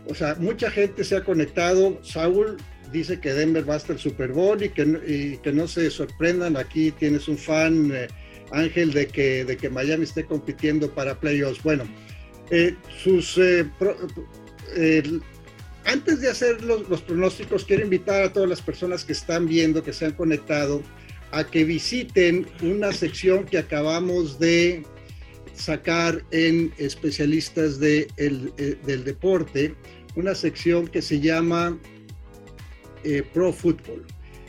o 0.07 0.15
sea, 0.15 0.35
mucha 0.37 0.71
gente 0.71 1.05
se 1.05 1.17
ha 1.17 1.25
conectado. 1.25 1.99
Saúl 2.03 2.57
dice 2.93 3.21
que 3.21 3.33
Denver 3.35 3.69
va 3.69 3.77
hasta 3.77 3.93
el 3.93 3.99
Super 3.99 4.33
Bowl 4.33 4.63
y 4.63 4.71
que, 4.71 5.39
que 5.43 5.53
no 5.53 5.69
se 5.69 5.91
sorprendan. 5.91 6.57
Aquí 6.57 6.91
tienes 6.93 7.29
un 7.29 7.37
fan, 7.37 7.91
eh, 7.95 8.09
Ángel, 8.51 8.93
de 8.93 9.07
que, 9.07 9.45
de 9.45 9.57
que 9.57 9.69
Miami 9.69 10.05
esté 10.05 10.25
compitiendo 10.25 10.91
para 10.95 11.21
playoffs. 11.21 11.63
Bueno, 11.63 11.85
eh, 12.51 12.75
sus, 13.03 13.39
antes 15.89 16.21
de 16.21 16.29
hacer 16.29 16.63
los, 16.63 17.01
pronósticos, 17.01 17.65
quiero 17.65 17.83
invitar 17.83 18.23
a 18.23 18.33
todas 18.33 18.49
las 18.49 18.61
personas 18.61 19.05
que 19.05 19.13
están 19.13 19.49
viendo, 19.49 19.83
que 19.83 19.95
se 19.95 20.05
han 20.05 20.13
conectado, 20.13 20.83
a 21.31 21.45
que 21.45 21.65
visiten 21.65 22.47
una 22.61 22.93
sección 22.93 23.47
que 23.47 23.57
acabamos 23.57 24.39
de 24.39 24.83
sacar 25.55 26.23
en 26.31 26.75
especialistas 26.77 27.81
eh, 27.83 28.07
del 28.85 29.05
deporte 29.05 29.75
una 30.15 30.35
sección 30.35 30.89
que 30.89 31.01
se 31.01 31.21
llama 31.21 31.79
eh, 33.05 33.23
Pro 33.33 33.53
Football. 33.53 34.05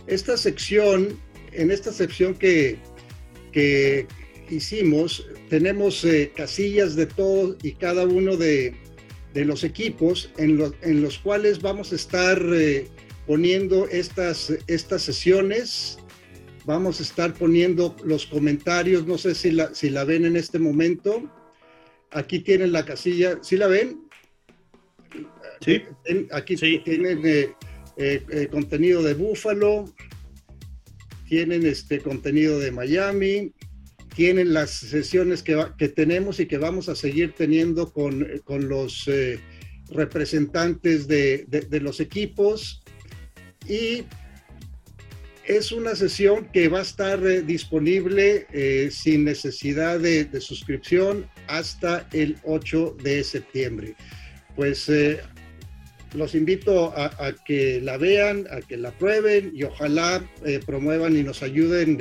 Esta 0.08 0.36
sección, 0.36 1.18
en 1.54 1.72
esta 1.72 1.94
sección 1.94 2.34
que, 2.34 2.78
que 3.54 4.08
hicimos, 4.50 5.26
tenemos 5.50 6.04
eh, 6.04 6.32
casillas 6.36 6.96
de 6.96 7.06
todos 7.06 7.56
y 7.64 7.74
cada 7.74 8.06
uno 8.06 8.36
de, 8.36 8.76
de 9.34 9.46
los 9.46 9.64
equipos 9.64 10.32
en, 10.38 10.74
en, 10.82 11.02
los 11.02 11.20
cuales 11.20 11.62
vamos 11.62 11.92
a 11.92 11.96
estar 11.96 12.42
poniendo 13.28 13.88
estas, 13.88 14.54
estas 14.68 15.04
sesiones 15.04 16.00
Vamos 16.70 17.00
a 17.00 17.04
estar 17.04 17.34
poniendo 17.34 17.96
los 18.04 18.28
comentarios, 18.28 19.08
no 19.08 19.18
sé 19.18 19.34
si 19.34 19.50
la, 19.50 19.74
si 19.74 19.90
la 19.90 20.04
ven 20.04 20.26
en 20.26 20.36
este 20.36 20.60
momento. 20.60 21.28
Aquí 22.12 22.42
tienen 22.42 22.72
la 22.72 22.86
casilla, 22.86 23.40
¿sí 23.42 23.58
la 23.58 23.66
ven? 23.66 24.02
Sí. 25.62 25.82
Aquí 26.32 26.56
tienen 26.56 27.26
eh, 27.26 27.56
eh, 27.98 28.24
eh, 28.30 28.48
contenido 28.52 29.02
de 29.02 29.16
Búfalo, 29.16 29.86
tienen 31.28 31.66
este 31.66 32.02
contenido 32.02 32.60
de 32.60 32.72
Miami, 32.72 33.52
tienen 34.20 34.53
las 34.53 34.72
sesiones 34.72 35.43
que, 35.43 35.55
tenemos 35.95 36.41
y 36.41 36.45
que 36.45 36.57
vamos 36.57 36.89
a 36.89 36.95
seguir 36.95 37.36
teniendo 37.38 37.89
con, 37.93 38.28
con 38.43 38.67
los 38.67 39.09
representantes 39.91 41.07
de, 41.07 41.45
de, 41.47 41.61
de, 41.61 41.80
los 41.80 42.01
equipos. 42.01 42.84
Y 43.65 44.03
es 45.45 45.72
una 45.72 45.95
sesión 45.95 46.49
que 46.51 46.67
va 46.67 46.80
a 46.80 46.82
estar 46.82 47.26
eh, 47.26 47.41
disponible 47.41 48.45
eh, 48.51 48.89
sin 48.91 49.24
necesidad 49.24 50.01
de, 50.01 50.28
suscripción 50.41 51.26
hasta 51.47 52.05
el 52.11 52.36
8 52.43 52.97
de 53.01 53.24
septiembre. 53.24 53.95
Pues 54.57 54.89
eh, 54.89 55.22
los 56.13 56.36
invito 56.36 56.93
a, 56.93 57.34
que 57.45 57.80
la 57.82 57.95
vean, 57.95 58.47
a 58.51 58.59
que 58.59 58.76
la 58.76 58.91
prueben 58.91 59.51
y 59.55 59.63
ojalá 59.63 60.22
promuevan 60.65 61.15
y 61.15 61.24
nos 61.24 61.41
ayuden 61.41 61.97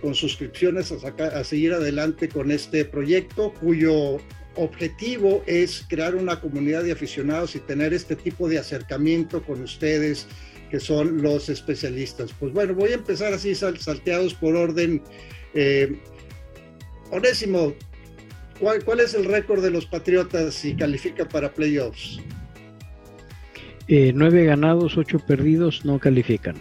con 0.00 0.14
suscripciones 0.14 0.92
a, 0.92 1.24
a 1.24 1.44
seguir 1.44 1.72
adelante 1.72 2.28
con 2.28 2.50
este 2.50 2.84
proyecto 2.84 3.52
cuyo 3.54 4.18
objetivo 4.56 5.42
es 5.46 5.84
crear 5.88 6.16
una 6.16 6.40
comunidad 6.40 6.82
de 6.82 6.92
aficionados 6.92 7.54
y 7.54 7.60
tener 7.60 7.94
este 7.94 8.16
tipo 8.16 8.48
de 8.48 8.58
acercamiento 8.58 9.42
con 9.42 9.62
ustedes 9.62 10.26
que 10.70 10.80
son 10.80 11.22
los 11.22 11.48
especialistas. 11.48 12.32
Pues 12.38 12.52
bueno, 12.52 12.74
voy 12.74 12.90
a 12.90 12.94
empezar 12.94 13.32
así 13.32 13.54
salteados 13.54 14.34
por 14.34 14.54
orden. 14.56 15.02
Eh, 15.54 15.96
Onésimo, 17.10 17.74
¿cuál, 18.60 18.84
¿cuál, 18.84 19.00
es 19.00 19.14
el 19.14 19.24
récord 19.24 19.62
de 19.62 19.70
los 19.70 19.86
Patriotas 19.86 20.54
si 20.54 20.74
califica 20.74 21.26
para 21.26 21.52
playoffs? 21.52 22.20
Eh, 23.88 24.12
nueve 24.14 24.44
ganados, 24.44 24.98
ocho 24.98 25.18
perdidos, 25.18 25.84
no 25.84 25.98
califican. 25.98 26.56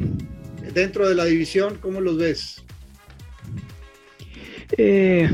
Dentro 0.74 1.10
de 1.10 1.16
la 1.16 1.26
división, 1.26 1.78
¿cómo 1.82 2.00
los 2.00 2.18
ves? 2.18 2.64
Eh, 4.78 5.30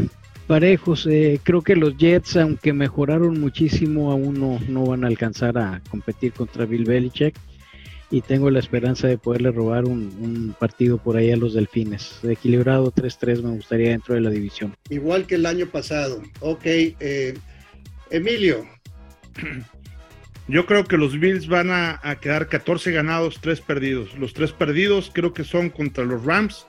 parejos, 0.47 1.07
eh, 1.09 1.39
creo 1.43 1.61
que 1.61 1.75
los 1.75 1.97
Jets, 1.97 2.37
aunque 2.37 2.73
mejoraron 2.73 3.39
muchísimo, 3.39 4.11
aún 4.11 4.39
no, 4.39 4.59
no 4.67 4.85
van 4.85 5.03
a 5.03 5.07
alcanzar 5.07 5.57
a 5.57 5.81
competir 5.89 6.33
contra 6.33 6.65
Bill 6.65 6.85
Belichick 6.85 7.35
y 8.13 8.21
tengo 8.21 8.51
la 8.51 8.59
esperanza 8.59 9.07
de 9.07 9.17
poderle 9.17 9.51
robar 9.51 9.85
un, 9.85 10.55
partido 10.59 10.99
por 10.99 11.17
ahí 11.17 11.31
a 11.31 11.35
los 11.35 11.55
Delfines. 11.55 12.19
Equilibrado 12.23 12.91
3-3 12.91 13.41
me 13.41 13.55
gustaría 13.55 13.89
dentro 13.89 14.13
de 14.13 14.21
la 14.21 14.29
división. 14.29 14.75
Igual 14.91 15.25
que 15.25 15.33
el 15.33 15.47
año 15.47 15.65
pasado. 15.65 16.21
Ok, 16.39 16.61
eh, 16.65 17.33
Emilio. 18.11 18.67
Yo 20.47 20.67
creo 20.67 20.83
que 20.83 20.97
los 20.97 21.19
Bills 21.19 21.47
van 21.47 21.71
a, 21.71 21.99
quedar 22.21 22.49
14 22.49 22.91
ganados, 22.91 23.39
3 23.41 23.61
perdidos. 23.61 24.15
Los 24.19 24.35
3 24.35 24.51
perdidos 24.51 25.09
creo 25.11 25.33
que 25.33 25.43
son 25.43 25.71
contra 25.71 26.03
los 26.03 26.23
Rams, 26.23 26.67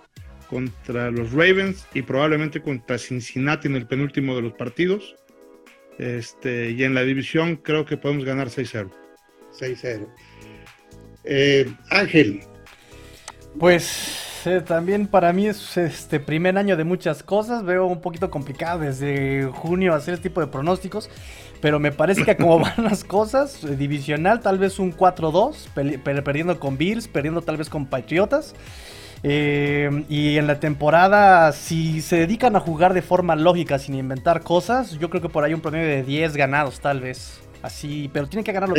contra 0.49 1.11
los 1.11 1.33
Ravens 1.33 1.87
y 1.95 2.03
probablemente 2.03 2.61
contra 2.61 2.99
Cincinnati 2.99 3.69
en 3.69 3.77
el 3.77 3.87
penúltimo 3.87 4.37
de 4.37 4.43
los 4.43 4.53
partidos. 4.53 5.17
Este, 5.99 6.71
y 6.71 6.83
en 6.85 6.95
la 6.95 7.03
división 7.03 7.57
creo 7.57 7.85
que 7.85 7.97
podemos 7.97 8.25
ganar 8.25 8.49
6-0. 8.49 8.91
6-0. 9.59 10.09
Eh, 11.25 11.73
Ángel. 11.91 12.41
Pues 13.59 14.43
eh, 14.47 14.61
también 14.61 15.07
para 15.07 15.33
mí 15.33 15.47
es 15.47 15.77
este 15.77 16.21
primer 16.21 16.59
año 16.59 16.77
de 16.77 16.85
muchas 16.85 17.23
cosas. 17.23 17.65
Veo 17.65 17.87
un 17.87 18.01
poquito 18.01 18.31
complicado 18.31 18.81
desde 18.81 19.45
junio 19.45 19.95
hacer 19.95 20.15
este 20.15 20.29
tipo 20.29 20.41
de 20.41 20.49
pronósticos. 20.49 21.09
Pero 21.61 21.81
me 21.81 21.93
parece 21.93 22.25
que 22.25 22.37
como 22.37 22.59
van 22.61 22.85
las 22.85 23.05
cosas, 23.05 23.65
eh, 23.65 23.77
divisional, 23.77 24.41
tal 24.41 24.59
vez 24.59 24.79
un 24.79 24.95
4-2, 24.95 26.23
perdiendo 26.23 26.61
con 26.61 26.77
Bills, 26.77 27.09
perdiendo 27.09 27.41
tal 27.43 27.57
vez 27.57 27.71
con 27.71 27.87
Patriotas. 27.87 28.55
Y 29.25 30.37
en 30.37 30.47
la 30.47 30.61
temporada, 30.61 31.53
si 31.53 32.03
se 32.03 32.17
dedican 32.17 32.57
a 32.57 32.61
jugar 32.61 32.93
de 32.93 33.03
forma 33.03 33.37
lógica, 33.37 33.79
sin 33.79 33.95
inventar 33.95 34.43
cosas, 34.43 34.99
yo 34.99 35.09
creo 35.09 35.23
que 35.23 35.29
por 35.31 35.45
ahí 35.45 35.55
un 35.55 35.61
promedio 35.61 35.89
de 35.89 36.03
10 36.03 36.37
ganados, 36.37 36.81
tal 36.81 37.01
vez. 37.01 37.41
Así, 37.63 38.11
pero 38.13 38.27
tienen 38.27 38.45
que 38.45 38.53
ganar 38.53 38.69
los 38.69 38.79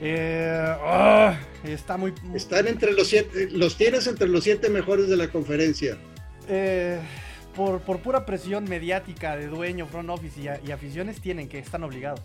eh, 0.00 0.76
ah, 0.82 1.38
está 1.62 1.96
muy. 1.96 2.12
Están 2.34 2.68
entre 2.68 2.92
los 2.92 3.08
siete. 3.08 3.48
Los 3.50 3.76
tienes 3.76 4.06
entre 4.06 4.28
los 4.28 4.44
siete 4.44 4.68
mejores 4.68 5.08
de 5.08 5.16
la 5.16 5.28
conferencia. 5.28 5.96
Eh, 6.48 6.98
por, 7.54 7.80
pura 7.80 8.26
presión 8.26 8.64
mediática 8.64 9.36
de 9.36 9.46
dueño, 9.46 9.86
front 9.86 10.10
office 10.10 10.58
y, 10.66 10.70
aficiones, 10.70 11.20
tienen 11.20 11.48
que, 11.48 11.58
están 11.58 11.84
obligados. 11.84 12.20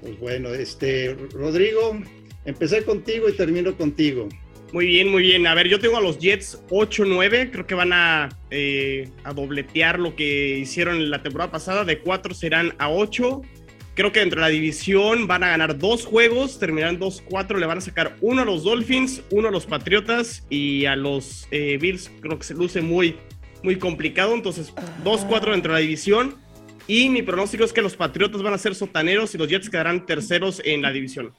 Pues 0.00 0.18
bueno, 0.18 0.48
este, 0.48 1.16
Rodrigo, 1.32 1.96
empecé 2.44 2.84
contigo 2.84 3.28
y 3.28 3.36
termino 3.36 3.76
contigo. 3.76 4.28
Muy 4.72 4.86
bien, 4.86 5.08
muy 5.08 5.22
bien. 5.22 5.46
A 5.46 5.54
ver, 5.54 5.68
yo 5.68 5.80
tengo 5.80 5.96
a 5.96 6.00
los 6.00 6.18
Jets 6.18 6.62
8-9. 6.68 7.50
Creo 7.50 7.66
que 7.66 7.74
van 7.74 7.92
a, 7.92 8.28
eh, 8.50 9.08
a 9.24 9.32
dobletear 9.32 9.98
lo 9.98 10.14
que 10.14 10.58
hicieron 10.58 11.10
la 11.10 11.22
temporada 11.22 11.50
pasada. 11.50 11.84
De 11.84 12.00
4 12.00 12.34
serán 12.34 12.74
a 12.78 12.90
8. 12.90 13.40
Creo 13.94 14.12
que 14.12 14.20
dentro 14.20 14.40
de 14.40 14.46
la 14.46 14.52
división 14.52 15.26
van 15.26 15.42
a 15.42 15.48
ganar 15.48 15.76
dos 15.76 16.06
juegos, 16.06 16.60
terminarán 16.60 17.00
2-4, 17.00 17.58
le 17.58 17.66
van 17.66 17.78
a 17.78 17.80
sacar 17.80 18.16
uno 18.20 18.42
a 18.42 18.44
los 18.44 18.62
Dolphins, 18.62 19.22
uno 19.30 19.48
a 19.48 19.50
los 19.50 19.66
Patriotas 19.66 20.46
y 20.48 20.84
a 20.84 20.94
los 20.94 21.48
eh, 21.50 21.78
Bills 21.80 22.08
creo 22.20 22.38
que 22.38 22.44
se 22.44 22.54
luce 22.54 22.80
muy, 22.80 23.16
muy 23.64 23.76
complicado. 23.76 24.34
Entonces, 24.34 24.72
2-4 25.02 25.50
dentro 25.50 25.72
de 25.72 25.78
la 25.80 25.82
división. 25.82 26.36
Y 26.86 27.08
mi 27.08 27.22
pronóstico 27.22 27.64
es 27.64 27.72
que 27.72 27.82
los 27.82 27.96
Patriotas 27.96 28.40
van 28.42 28.54
a 28.54 28.58
ser 28.58 28.74
sotaneros 28.74 29.34
y 29.34 29.38
los 29.38 29.48
Jets 29.48 29.68
quedarán 29.68 30.06
terceros 30.06 30.62
en 30.64 30.82
la 30.82 30.92
división. 30.92 31.32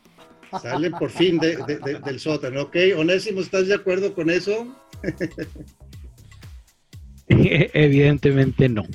Salen 0.61 0.93
por 0.93 1.09
fin 1.09 1.39
del 1.39 2.19
sótano, 2.19 2.63
¿ok? 2.63 2.75
Onésimo, 2.97 3.41
¿estás 3.41 3.67
de 3.67 3.75
acuerdo 3.75 4.13
con 4.13 4.29
eso? 4.29 4.67
Evidentemente 7.29 8.69
no. 8.69 8.83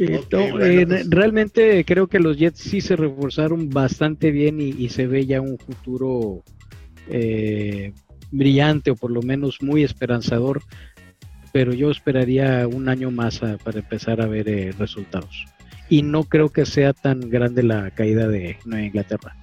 Eh, 0.00 0.86
realmente 1.08 1.84
creo 1.84 2.06
que 2.06 2.20
los 2.20 2.36
Jets 2.36 2.60
sí 2.60 2.80
se 2.80 2.94
reforzaron 2.94 3.68
bastante 3.68 4.30
bien 4.30 4.60
y, 4.60 4.88
se 4.90 5.08
ve 5.08 5.26
ya 5.26 5.40
un 5.40 5.58
futuro 5.58 6.44
eh, 7.08 7.92
brillante 8.30 8.92
o 8.92 8.94
por 8.94 9.10
lo 9.10 9.22
menos 9.22 9.60
muy 9.60 9.82
esperanzador, 9.82 10.62
pero 11.52 11.72
yo 11.72 11.90
esperaría 11.90 12.68
un 12.68 12.88
año 12.88 13.10
más 13.10 13.40
para 13.64 13.80
empezar 13.80 14.20
a 14.20 14.28
ver 14.28 14.48
eh, 14.48 14.72
resultados. 14.78 15.46
y 15.88 16.02
no 16.02 16.22
creo 16.22 16.50
que 16.50 16.64
sea 16.64 16.92
tan 16.92 17.28
grande 17.28 17.64
la 17.64 17.90
caída 17.90 18.28
de 18.28 18.56
Nueva 18.64 18.86
Inglaterra. 18.86 19.34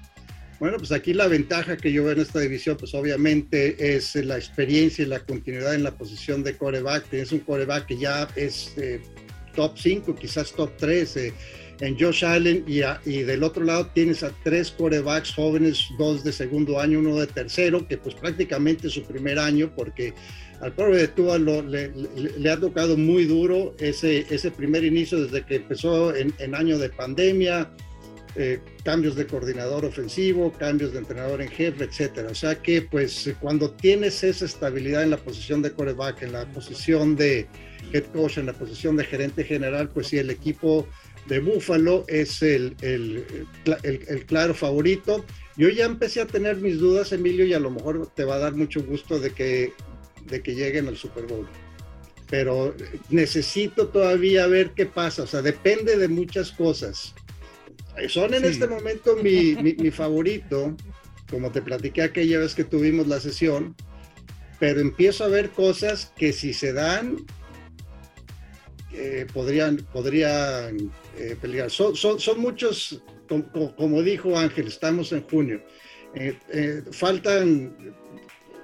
Bueno, 0.60 0.78
pues 0.78 0.92
aquí 0.94 1.14
la 1.14 1.28
ventaja 1.28 1.76
que 1.76 1.92
yo 1.92 2.06
veo 2.06 2.14
en 2.14 2.22
esta 2.22 2.40
división, 2.40 2.78
pues 2.78 2.94
obviamente 2.94 3.96
es 3.96 4.16
la 4.16 4.38
experiencia 4.38 5.04
y 5.04 5.08
la 5.08 5.20
continuidad 5.20 5.76
en 5.76 5.84
la 5.84 5.92
posición 5.92 6.44
de 6.44 6.56
coreback. 6.56 7.10
Tienes 7.10 7.32
un 7.34 7.40
coreback 7.40 7.88
que 7.88 7.98
ya 7.98 8.28
es 8.36 8.74
eh, 8.78 9.02
top 9.54 9.78
5, 9.78 10.16
quizás 10.16 10.54
top 10.54 10.72
3 10.78 11.18
eh, 11.18 11.34
en 11.82 12.00
Josh 12.00 12.24
Allen 12.24 12.64
y, 12.68 12.82
y, 13.06 13.24
del 13.24 13.44
otro 13.44 13.66
lado 13.66 13.88
tienes 13.88 14.24
a 14.24 14.32
tres 14.44 14.72
corebacks 14.72 15.34
jóvenes, 15.34 15.90
dos 15.98 16.24
de 16.24 16.32
segundo 16.32 16.80
año, 16.80 17.00
uno 17.00 17.18
de 17.20 17.28
tercero, 17.28 17.86
que 17.86 17.98
pues 17.98 18.16
prácticamente 18.16 18.88
es 18.88 18.94
su 18.94 19.04
primer 19.04 19.38
año 19.38 19.72
porque 19.76 20.14
al 20.62 20.72
pobre 20.72 20.98
de 20.98 21.08
Tua 21.10 21.38
le, 21.38 22.50
ha 22.50 22.58
tocado 22.58 22.96
muy 22.96 23.26
duro 23.26 23.76
ese, 23.78 24.26
ese 24.30 24.52
primer 24.52 24.86
inicio 24.86 25.22
desde 25.22 25.46
que 25.46 25.56
empezó 25.56 26.16
en, 26.16 26.34
en 26.40 26.56
año 26.56 26.78
de 26.78 26.90
pandemia, 26.90 27.70
eh, 28.38 28.60
cambios 28.84 29.16
de 29.16 29.28
coordinador 29.28 29.86
ofensivo, 29.86 30.52
cambios 30.52 30.92
de 30.92 31.00
entrenador 31.00 31.42
en 31.42 31.48
jefe, 31.48 31.86
etcétera. 31.86 32.30
O 32.32 32.36
sea 32.36 32.56
que, 32.56 32.82
pues, 32.82 33.34
cuando 33.40 33.72
tienes 33.72 34.24
esa 34.24 34.44
estabilidad 34.44 35.04
en 35.04 35.12
la 35.12 35.18
posición 35.18 35.62
de 35.62 35.72
coreback, 35.72 36.24
en 36.24 36.34
la 36.34 36.46
posición 36.52 37.16
de 37.16 37.48
head 37.94 38.04
coach, 38.14 38.38
en 38.38 38.48
la 38.48 38.54
posición 38.54 38.98
de 38.98 39.06
gerente 39.06 39.46
general, 39.46 39.90
pues 39.90 40.08
sí, 40.08 40.18
el 40.18 40.30
equipo 40.30 40.86
de 41.28 41.40
Buffalo 41.40 42.06
es 42.08 42.42
el, 42.42 42.76
el, 42.82 43.26
el, 43.84 44.26
claro 44.26 44.54
favorito. 44.54 45.26
Yo 45.56 45.70
ya 45.70 45.86
empecé 45.86 46.22
a 46.22 46.28
tener 46.28 46.58
mis 46.58 46.78
dudas, 46.78 47.12
Emilio, 47.14 47.46
y 47.46 47.54
a 47.54 47.60
lo 47.60 47.72
mejor 47.72 48.12
te 48.14 48.26
va 48.26 48.36
a 48.36 48.40
dar 48.40 48.56
mucho 48.56 48.84
gusto 48.84 49.20
de 49.20 49.32
que, 49.32 49.74
de 50.26 50.42
que 50.42 50.56
lleguen 50.56 50.88
al 50.88 50.98
Super 50.98 51.26
Bowl. 51.26 51.48
Pero 52.30 52.76
necesito 53.10 53.88
todavía 53.88 54.46
ver 54.48 54.72
qué 54.72 54.86
pasa, 54.86 55.24
o 55.24 55.28
sea, 55.28 55.42
depende 55.42 55.98
de 55.98 56.08
muchas 56.08 56.52
cosas. 56.52 57.16
Son 58.10 58.34
en 58.34 58.46
este 58.46 58.68
momento 58.68 59.16
mi, 59.16 59.56
mi, 59.56 59.92
favorito, 59.92 60.76
como 61.30 61.52
te 61.52 61.62
platiqué 61.62 62.04
aquella 62.04 62.40
vez 62.40 62.54
que 62.54 62.64
tuvimos 62.64 63.08
la 63.08 63.20
sesión, 63.20 63.76
pero 64.60 64.80
empiezo 64.80 65.24
a 65.24 65.28
ver 65.28 65.50
cosas 65.50 66.12
que 66.16 66.34
si 66.34 66.54
se 66.54 66.74
dan, 66.74 67.26
eh, 68.94 69.26
podrían, 69.34 69.78
podrían 69.92 70.92
eh, 71.18 71.36
pelear. 71.40 71.72
Son, 71.72 71.96
son, 71.96 72.20
son 72.20 72.40
muchos, 72.40 73.02
como, 73.78 74.02
dijo 74.02 74.38
Ángel, 74.38 74.68
estamos 74.68 75.12
en 75.12 75.24
junio. 75.24 75.64
Eh, 76.14 76.84
faltan 76.92 77.96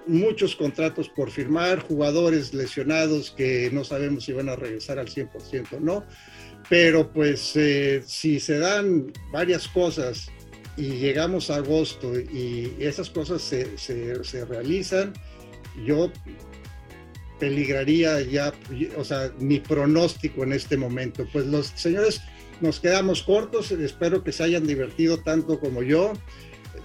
muchos 0.07 0.55
contratos 0.55 1.09
por 1.09 1.31
firmar, 1.31 1.79
jugadores 1.79 2.53
lesionados 2.53 3.31
que 3.31 3.69
no 3.71 3.83
sabemos 3.83 4.25
si 4.25 4.33
van 4.33 4.49
a 4.49 4.55
regresar 4.55 4.99
al 4.99 5.07
100% 5.07 5.73
o 5.73 5.79
no 5.79 6.05
pero 6.71 7.11
pues 7.11 7.51
eh, 7.57 8.01
si 8.05 8.39
se 8.39 8.57
dan 8.57 9.11
varias 9.29 9.67
cosas 9.67 10.29
y 10.77 10.83
llegamos 10.99 11.49
a 11.49 11.57
agosto 11.57 12.17
y 12.17 12.73
esas 12.79 13.09
cosas 13.09 13.41
se, 13.41 13.77
se, 13.77 14.45
realizan, 14.45 15.11
yo 15.85 16.09
peligraría 17.41 18.21
ya, 18.21 18.53
o 18.95 19.03
sea, 19.03 19.33
mi 19.37 19.59
pronóstico 19.59 20.43
en 20.43 20.53
este 20.53 20.77
momento. 20.77 21.27
Pues 21.33 21.45
los 21.47 21.73
señores 21.75 22.21
nos 22.61 22.79
quedamos 22.79 23.21
cortos, 23.23 23.69
espero 23.73 24.23
que 24.23 24.31
se 24.31 24.43
hayan 24.43 24.65
divertido 24.65 25.17
tanto 25.17 25.59
como 25.59 25.83
yo. 25.83 26.13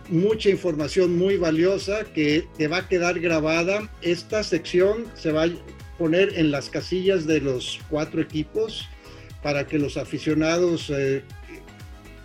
Mucha 0.08 0.50
información 0.50 1.16
muy 1.16 1.36
valiosa 1.36 2.02
que, 2.12 2.48
que 2.58 2.66
va 2.66 2.78
a 2.78 2.88
quedar 2.88 3.20
grabada. 3.20 3.88
Esta 4.02 4.42
sección 4.42 5.04
se 5.14 5.30
va 5.30 5.44
a 5.44 5.50
poner 5.96 6.36
en 6.36 6.50
las 6.50 6.70
casillas 6.70 7.24
de 7.24 7.40
los 7.40 7.78
cuatro 7.88 8.20
equipos 8.20 8.88
para 9.42 9.66
que 9.66 9.78
los 9.78 9.96
aficionados 9.96 10.90
eh, 10.90 11.22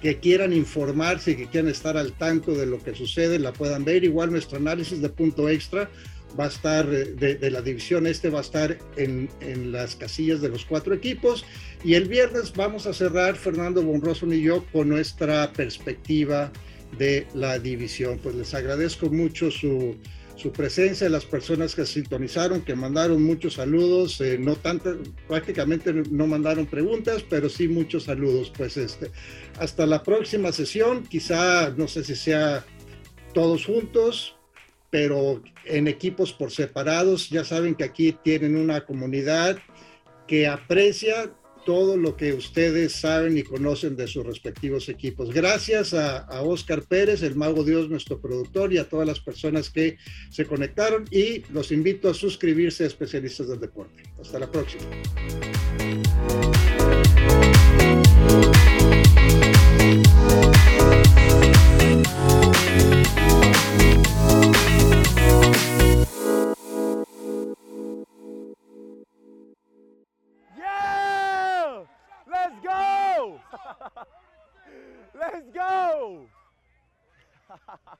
que 0.02 0.20
quieran 0.20 0.54
informarse 0.54 1.32
y 1.32 1.36
que 1.36 1.48
quieran 1.48 1.70
estar 1.70 1.96
al 1.98 2.14
tanto 2.14 2.54
de 2.54 2.66
lo 2.66 2.80
que 2.80 2.96
sucede 2.96 3.40
la 3.40 3.54
puedan 3.54 3.86
ver. 3.86 4.04
Igual 4.04 4.32
nuestro 4.32 4.58
análisis 4.58 5.02
de 5.02 5.10
punto 5.10 5.48
extra 5.48 5.90
va 6.40 6.46
a 6.46 6.48
estar, 6.48 6.88
eh, 6.92 7.14
de, 7.14 7.52
la 7.52 7.62
división 7.62 8.08
este 8.08 8.30
va 8.30 8.40
a 8.40 8.42
estar 8.42 8.78
en, 8.98 9.30
en, 9.42 9.72
las 9.72 9.96
casillas 9.96 10.42
de 10.42 10.50
los 10.50 10.66
cuatro 10.66 10.94
equipos. 10.94 11.46
Y 11.84 11.94
el 11.94 12.08
viernes 12.08 12.54
vamos 12.54 12.88
a 12.88 12.94
cerrar, 12.94 13.36
Fernando 13.36 13.84
Bonroso 13.84 14.26
y 14.34 14.42
yo, 14.42 14.66
con 14.72 14.90
nuestra 14.90 15.52
perspectiva 15.54 16.52
de 16.98 17.28
la 17.34 17.60
división. 17.60 18.20
Pues 18.22 18.36
les 18.36 18.54
agradezco 18.54 19.10
mucho 19.10 19.52
su 19.52 19.96
su 20.36 20.52
presencia, 20.52 21.10
las 21.10 21.26
personas 21.26 21.76
que 21.76 21.86
sintonizaron, 21.86 22.62
que 22.62 22.76
mandaron 22.76 23.22
muchos 23.22 23.56
saludos, 23.56 24.20
eh, 24.22 24.38
no 24.40 24.56
tanto, 24.56 24.98
prácticamente 25.28 25.94
no 25.94 26.28
mandaron 26.28 26.66
preguntas, 26.66 27.24
pero 27.30 27.50
sí 27.50 27.68
muchos 27.68 28.06
saludos. 28.06 28.52
Pues 28.56 28.78
este, 28.78 29.12
hasta 29.60 29.86
la 29.86 30.04
próxima 30.04 30.52
sesión, 30.52 31.04
quizá 31.04 31.72
no 31.72 31.88
sé 31.88 32.04
si 32.04 32.16
sea 32.16 32.66
todos 33.34 33.66
juntos, 33.66 34.36
pero 34.90 35.42
en 35.66 35.88
equipos 35.88 36.34
por 36.34 36.52
separados. 36.52 37.30
Ya 37.30 37.44
saben 37.44 37.76
que 37.76 37.84
aquí 37.84 38.18
tienen 38.24 38.56
una 38.56 38.86
comunidad 38.86 39.58
que 40.28 40.48
aprecia 40.48 41.32
todo 41.66 41.98
lo 41.98 42.16
que 42.16 42.34
ustedes 42.34 42.94
saben 42.94 43.38
y 43.38 43.44
conocen 43.44 43.96
de 43.96 44.08
sus 44.08 44.26
respectivos 44.26 44.90
equipos. 44.90 45.34
Gracias 45.34 45.94
a, 45.94 46.42
Oscar 46.42 46.84
Pérez, 46.84 47.22
el 47.24 47.36
Mago 47.36 47.64
Dios, 47.64 47.90
nuestro 47.90 48.20
productor, 48.20 48.74
y 48.74 48.78
a 48.78 48.90
todas 48.90 49.08
las 49.08 49.20
personas 49.20 49.70
que 49.70 49.98
se 50.30 50.46
conectaron 50.46 51.06
y 51.12 51.44
los 51.52 51.72
invito 51.72 52.10
a 52.10 52.14
suscribirse 52.14 52.84
a 52.84 52.88
Especialistas 52.88 53.48
del 53.48 53.60
Deporte. 53.60 54.04
Hasta 54.20 54.40
la 54.40 54.50
próxima. 54.52 54.86
Let's 75.14 75.50
go! 75.54 76.30